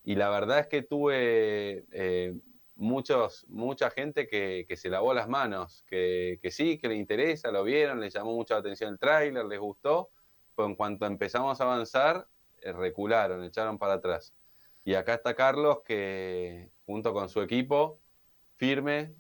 Y 0.04 0.16
la 0.16 0.30
verdad 0.30 0.60
es 0.60 0.68
que 0.68 0.82
tuve 0.82 1.86
eh, 1.92 2.34
muchos, 2.76 3.46
mucha 3.48 3.92
gente 3.92 4.28
que, 4.28 4.66
se 4.76 4.90
lavó 4.90 5.14
las 5.14 5.30
manos, 5.30 5.86
que, 5.88 6.40
sí, 6.50 6.80
que 6.80 6.88
le 6.88 6.96
interesa, 6.96 7.52
lo 7.52 7.64
vieron, 7.64 8.00
les 8.00 8.14
llamó 8.14 8.34
mucha 8.34 8.58
atención 8.58 8.94
el 8.94 9.00
tráiler, 9.00 9.46
les 9.46 9.60
gustó, 9.60 10.10
pero 10.56 10.68
en 10.68 10.76
cuanto 10.76 11.06
empezamos 11.06 11.62
a 11.62 11.66
avanzar, 11.66 12.28
eh, 12.62 12.72
recularon, 12.72 13.44
echaron 13.44 13.78
para 13.78 13.94
atrás. 13.94 14.34
Y 14.84 14.96
acá 14.96 15.16
está 15.16 15.36
Carlos, 15.36 15.80
que 15.86 16.72
junto 16.86 17.14
con 17.14 17.30
su 17.30 17.42
equipo, 17.42 18.00
firme, 18.58 19.14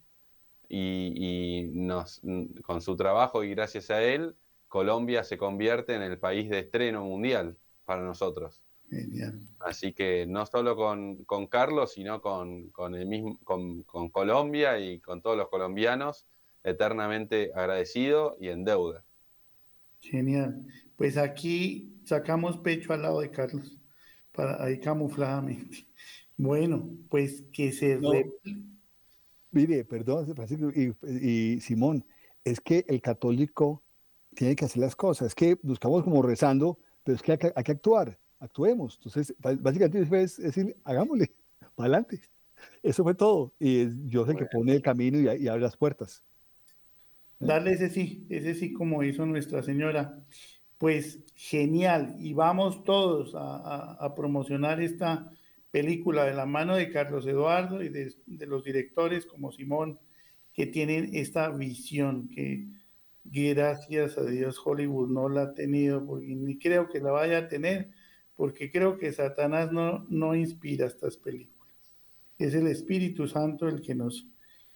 y, 0.70 1.70
nos, 1.74 2.22
con 2.64 2.82
su 2.82 2.96
trabajo 2.96 3.44
y 3.44 3.52
gracias 3.52 3.92
a 3.92 4.02
él, 4.02 4.36
Colombia 4.68 5.24
se 5.24 5.38
convierte 5.38 5.94
en 5.94 6.02
el 6.02 6.18
país 6.18 6.50
de 6.50 6.60
estreno 6.60 7.06
mundial. 7.06 7.58
para 7.86 8.02
nosotros. 8.02 8.64
Así 9.60 9.94
que 9.94 10.26
no 10.26 10.46
solo 10.46 10.76
con, 10.76 11.48
Carlos, 11.48 11.94
sino 11.94 12.22
con, 12.22 12.72
el 12.96 13.06
mismo, 13.06 13.40
con, 13.44 13.84
Colombia 14.10 14.80
y 14.80 15.00
con 15.00 15.22
todos 15.22 15.38
los 15.38 15.50
colombianos, 15.50 16.26
eternamente 16.64 17.52
agradecido 17.56 18.38
y 18.40 18.50
en 18.50 18.64
deuda. 18.64 19.04
Genial. 20.00 20.66
Pues 20.96 21.18
aquí 21.18 21.98
sacamos 22.04 22.58
pecho 22.58 22.94
al 22.94 23.02
lado 23.02 23.22
de 23.22 23.32
Carlos, 23.32 23.78
para 24.34 24.64
ahí 24.64 24.80
camufladamente. 24.80 25.88
Bueno, 26.38 26.90
pues 27.10 27.44
que 27.52 27.72
se... 27.72 28.00
Mire, 29.52 29.86
perdón, 29.86 30.34
Francisco 30.36 30.72
y, 30.72 31.60
Simón, 31.62 32.06
es 32.44 32.60
que 32.60 32.86
el 32.88 33.02
católico 33.02 33.84
tiene 34.36 34.56
que 34.56 34.66
hacer 34.66 34.82
las 34.82 34.96
cosas, 34.96 35.28
es 35.28 35.36
que 35.36 35.58
buscamos 35.62 36.04
como 36.04 36.24
rezando, 36.24 36.80
pero 37.04 37.16
es 37.16 37.22
que 37.22 37.34
hay 37.34 37.38
que, 37.38 37.54
hay 37.56 37.64
que 37.64 37.72
actuar 37.74 38.18
actuemos. 38.44 38.98
Entonces, 38.98 39.34
básicamente 39.40 40.02
es 40.22 40.38
decir, 40.38 40.76
hagámosle, 40.84 41.32
para 41.76 41.88
adelante. 41.88 42.22
Eso 42.82 43.04
fue 43.04 43.16
todo. 43.16 43.54
Y 43.60 44.10
yo 44.10 44.26
sé 44.26 44.36
que 44.36 44.46
pone 44.46 44.74
el 44.74 44.82
camino 44.82 45.20
y, 45.20 45.48
abre 45.48 45.62
las 45.62 45.78
puertas. 45.78 46.24
Darle 47.40 47.74
ese 47.74 47.90
sí, 47.90 48.26
ese 48.30 48.54
sí 48.54 48.72
como 48.72 49.04
hizo 49.04 49.26
Nuestra 49.26 49.64
Señora. 49.64 50.24
Pues 50.78 51.20
genial. 51.36 52.16
Y 52.20 52.34
vamos 52.34 52.84
todos 52.84 53.34
a, 53.36 54.14
promocionar 54.16 54.82
esta 54.82 55.32
película 55.72 56.26
de 56.26 56.34
la 56.34 56.46
mano 56.46 56.76
de 56.76 56.92
Carlos 56.92 57.26
Eduardo 57.26 57.82
y 57.82 57.90
de, 57.90 58.14
los 58.46 58.64
directores 58.64 59.26
como 59.26 59.52
Simón, 59.52 60.00
que 60.54 60.68
tienen 60.68 61.10
esta 61.14 61.50
visión 61.50 62.28
que 62.28 62.68
gracias 63.24 64.18
a 64.18 64.26
Dios 64.26 64.62
Hollywood 64.64 65.10
no 65.10 65.30
la 65.30 65.44
ha 65.44 65.54
tenido, 65.54 66.06
porque 66.06 66.36
ni 66.36 66.60
creo 66.60 66.90
que 66.90 67.00
la 67.00 67.12
vaya 67.12 67.40
a 67.40 67.48
tener, 67.48 67.90
porque 68.36 68.72
creo 68.72 68.98
que 68.98 69.12
Satanás 69.14 69.72
no, 69.72 70.06
no 70.10 70.36
inspira 70.36 70.86
estas 70.86 71.18
películas. 71.18 71.54
Es 72.38 72.54
el 72.54 72.68
Espíritu 72.68 73.28
Santo 73.28 73.68
el 73.68 73.82
que 73.82 73.96
nos 73.96 74.28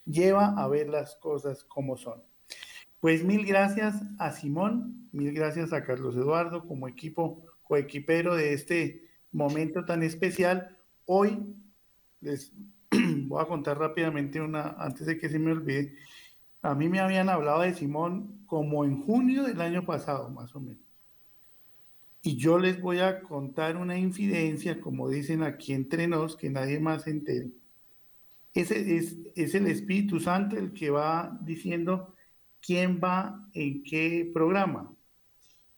lleva 0.06 0.48
a 0.58 0.68
ver 0.68 0.88
las 0.88 1.16
cosas 1.16 1.64
como 1.64 1.98
son. 1.98 2.24
Pues 3.00 3.24
mil 3.24 3.46
gracias 3.46 4.02
a 4.18 4.32
Simón, 4.32 5.08
mil 5.12 5.32
gracias 5.32 5.72
a 5.72 5.84
Carlos 5.84 6.16
Eduardo 6.16 6.66
como 6.66 6.88
equipo 6.88 7.46
coequipero 7.62 8.36
de 8.36 8.54
este 8.54 9.06
momento 9.32 9.86
tan 9.86 10.02
especial. 10.02 10.76
Hoy 11.06 11.38
les 12.22 12.52
voy 13.28 13.42
a 13.42 13.46
contar 13.46 13.78
rápidamente 13.78 14.42
una, 14.42 14.70
antes 14.80 15.06
de 15.06 15.20
que 15.20 15.30
se 15.30 15.38
me 15.38 15.52
olvide. 15.52 15.94
A 16.64 16.74
mí 16.74 16.90
me 16.90 17.00
habían 17.00 17.30
hablado 17.30 17.62
de 17.62 17.76
Simón 17.76 18.42
como 18.48 18.84
en 18.84 19.04
junio 19.04 19.44
del 19.44 19.62
año 19.62 19.86
pasado, 19.86 20.30
más 20.32 20.56
o 20.56 20.60
menos. 20.60 20.82
Y 22.24 22.36
yo 22.36 22.58
les 22.58 22.82
voy 22.82 23.00
a 23.00 23.22
contar 23.22 23.78
una 23.78 23.96
infidencia, 23.96 24.82
como 24.82 25.08
dicen 25.08 25.44
aquí 25.44 25.74
entre 25.74 26.08
nos, 26.08 26.36
que 26.36 26.50
nadie 26.50 26.80
más 26.80 27.04
se 27.04 27.12
entere. 27.12 27.52
Ese 28.56 28.98
es, 28.98 29.18
es 29.36 29.54
el 29.54 29.68
Espíritu 29.68 30.20
Santo 30.20 30.58
el 30.58 30.74
que 30.74 30.90
va 30.90 31.38
diciendo 31.42 32.16
quién 32.68 33.00
va 33.02 33.48
en 33.54 33.82
qué 33.82 34.30
programa. 34.34 34.94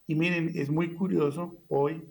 Y 0.08 0.16
miren, 0.16 0.52
es 0.56 0.72
muy 0.72 0.96
curioso 0.96 1.62
hoy, 1.68 2.04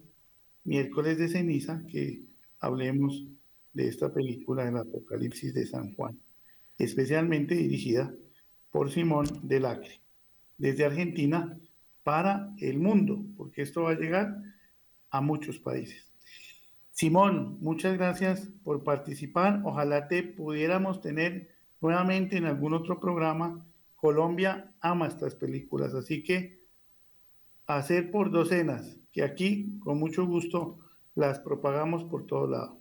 miércoles 0.63 1.19
de 1.19 1.29
ceniza, 1.29 1.83
que 1.91 2.23
hablemos 2.61 3.25
de 3.73 3.89
esta 3.89 4.15
película 4.15 4.65
del 4.65 4.77
Apocalipsis 4.77 5.53
de 5.53 5.67
San 5.67 5.95
Juan, 5.97 6.17
especialmente 6.79 7.57
dirigida 7.57 8.15
por 8.71 8.93
Simón 8.93 9.27
del 9.43 9.67
Acre, 9.67 10.01
desde 10.59 10.85
Argentina, 10.85 11.59
para 12.05 12.55
el 12.59 12.79
mundo, 12.79 13.21
porque 13.37 13.63
esto 13.63 13.83
va 13.83 13.91
a 13.91 13.99
llegar 13.99 14.41
a 15.11 15.21
muchos 15.21 15.59
países. 15.59 16.09
Simón, 16.93 17.59
muchas 17.61 17.99
gracias 17.99 18.49
por 18.63 18.85
participar. 18.85 19.61
Ojalá 19.65 20.07
te 20.07 20.23
pudiéramos 20.23 21.01
tener 21.01 21.49
nuevamente 21.81 22.37
en 22.37 22.45
algún 22.45 22.75
otro 22.75 23.01
programa. 23.01 23.65
Colombia 23.99 24.73
ama 24.81 25.09
estas 25.09 25.35
películas, 25.35 25.93
así 25.93 26.23
que 26.23 26.61
hacer 27.67 28.13
por 28.13 28.31
docenas, 28.31 28.97
que 29.13 29.25
aquí 29.25 29.77
con 29.81 29.99
mucho 29.99 30.25
gusto 30.25 30.79
las 31.17 31.41
propagamos 31.41 32.05
por 32.05 32.25
todo 32.25 32.47
lado. 32.47 32.79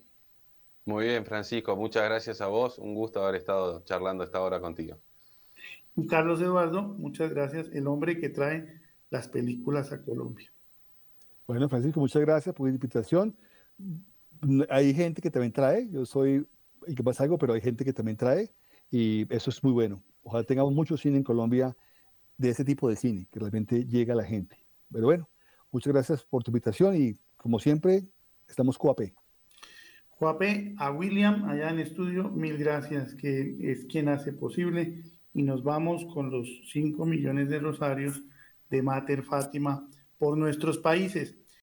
Muy 0.84 1.06
bien, 1.06 1.26
Francisco, 1.26 1.76
muchas 1.76 2.04
gracias 2.04 2.40
a 2.40 2.46
vos. 2.46 2.78
Un 2.78 2.94
gusto 2.94 3.20
haber 3.20 3.34
estado 3.34 3.82
charlando 3.84 4.22
esta 4.22 4.40
hora 4.40 4.60
contigo. 4.60 4.96
Y 5.96 6.06
Carlos 6.06 6.40
Eduardo, 6.40 6.82
muchas 6.82 7.30
gracias. 7.30 7.68
El 7.72 7.88
hombre 7.88 8.20
que 8.20 8.28
trae 8.28 8.80
las 9.10 9.26
películas 9.26 9.90
a 9.90 10.00
Colombia. 10.02 10.50
Bueno, 11.48 11.68
Francisco, 11.68 11.98
muchas 11.98 12.22
gracias 12.22 12.54
por 12.54 12.68
la 12.68 12.74
invitación. 12.74 13.36
Hay 14.70 14.94
gente 14.94 15.20
que 15.20 15.30
también 15.30 15.52
trae, 15.52 15.88
yo 15.90 16.06
soy 16.06 16.46
el 16.86 16.94
que 16.94 17.02
pasa 17.02 17.24
algo, 17.24 17.38
pero 17.38 17.54
hay 17.54 17.60
gente 17.60 17.84
que 17.84 17.92
también 17.92 18.16
trae 18.16 18.52
y 18.88 19.26
eso 19.34 19.50
es 19.50 19.64
muy 19.64 19.72
bueno. 19.72 20.00
Ojalá 20.28 20.44
tengamos 20.44 20.74
mucho 20.74 20.98
cine 20.98 21.16
en 21.16 21.24
Colombia 21.24 21.74
de 22.36 22.50
ese 22.50 22.62
tipo 22.62 22.86
de 22.86 22.96
cine, 22.96 23.26
que 23.32 23.40
realmente 23.40 23.86
llega 23.86 24.12
a 24.12 24.16
la 24.16 24.24
gente. 24.24 24.58
Pero 24.92 25.06
bueno, 25.06 25.26
muchas 25.72 25.90
gracias 25.90 26.22
por 26.22 26.44
tu 26.44 26.50
invitación 26.50 26.94
y 26.96 27.16
como 27.38 27.58
siempre, 27.58 28.04
estamos 28.46 28.76
Coapé. 28.76 29.14
Coapé, 30.18 30.74
a 30.76 30.90
William 30.92 31.46
allá 31.46 31.70
en 31.70 31.78
estudio, 31.78 32.28
mil 32.28 32.58
gracias, 32.58 33.14
que 33.14 33.56
es 33.58 33.86
quien 33.86 34.10
hace 34.10 34.34
posible. 34.34 35.02
Y 35.32 35.44
nos 35.44 35.64
vamos 35.64 36.04
con 36.12 36.30
los 36.30 36.46
5 36.72 37.06
millones 37.06 37.48
de 37.48 37.60
rosarios 37.60 38.22
de 38.68 38.82
Mater 38.82 39.22
Fátima 39.22 39.88
por 40.18 40.36
nuestros 40.36 40.76
países. 40.76 41.37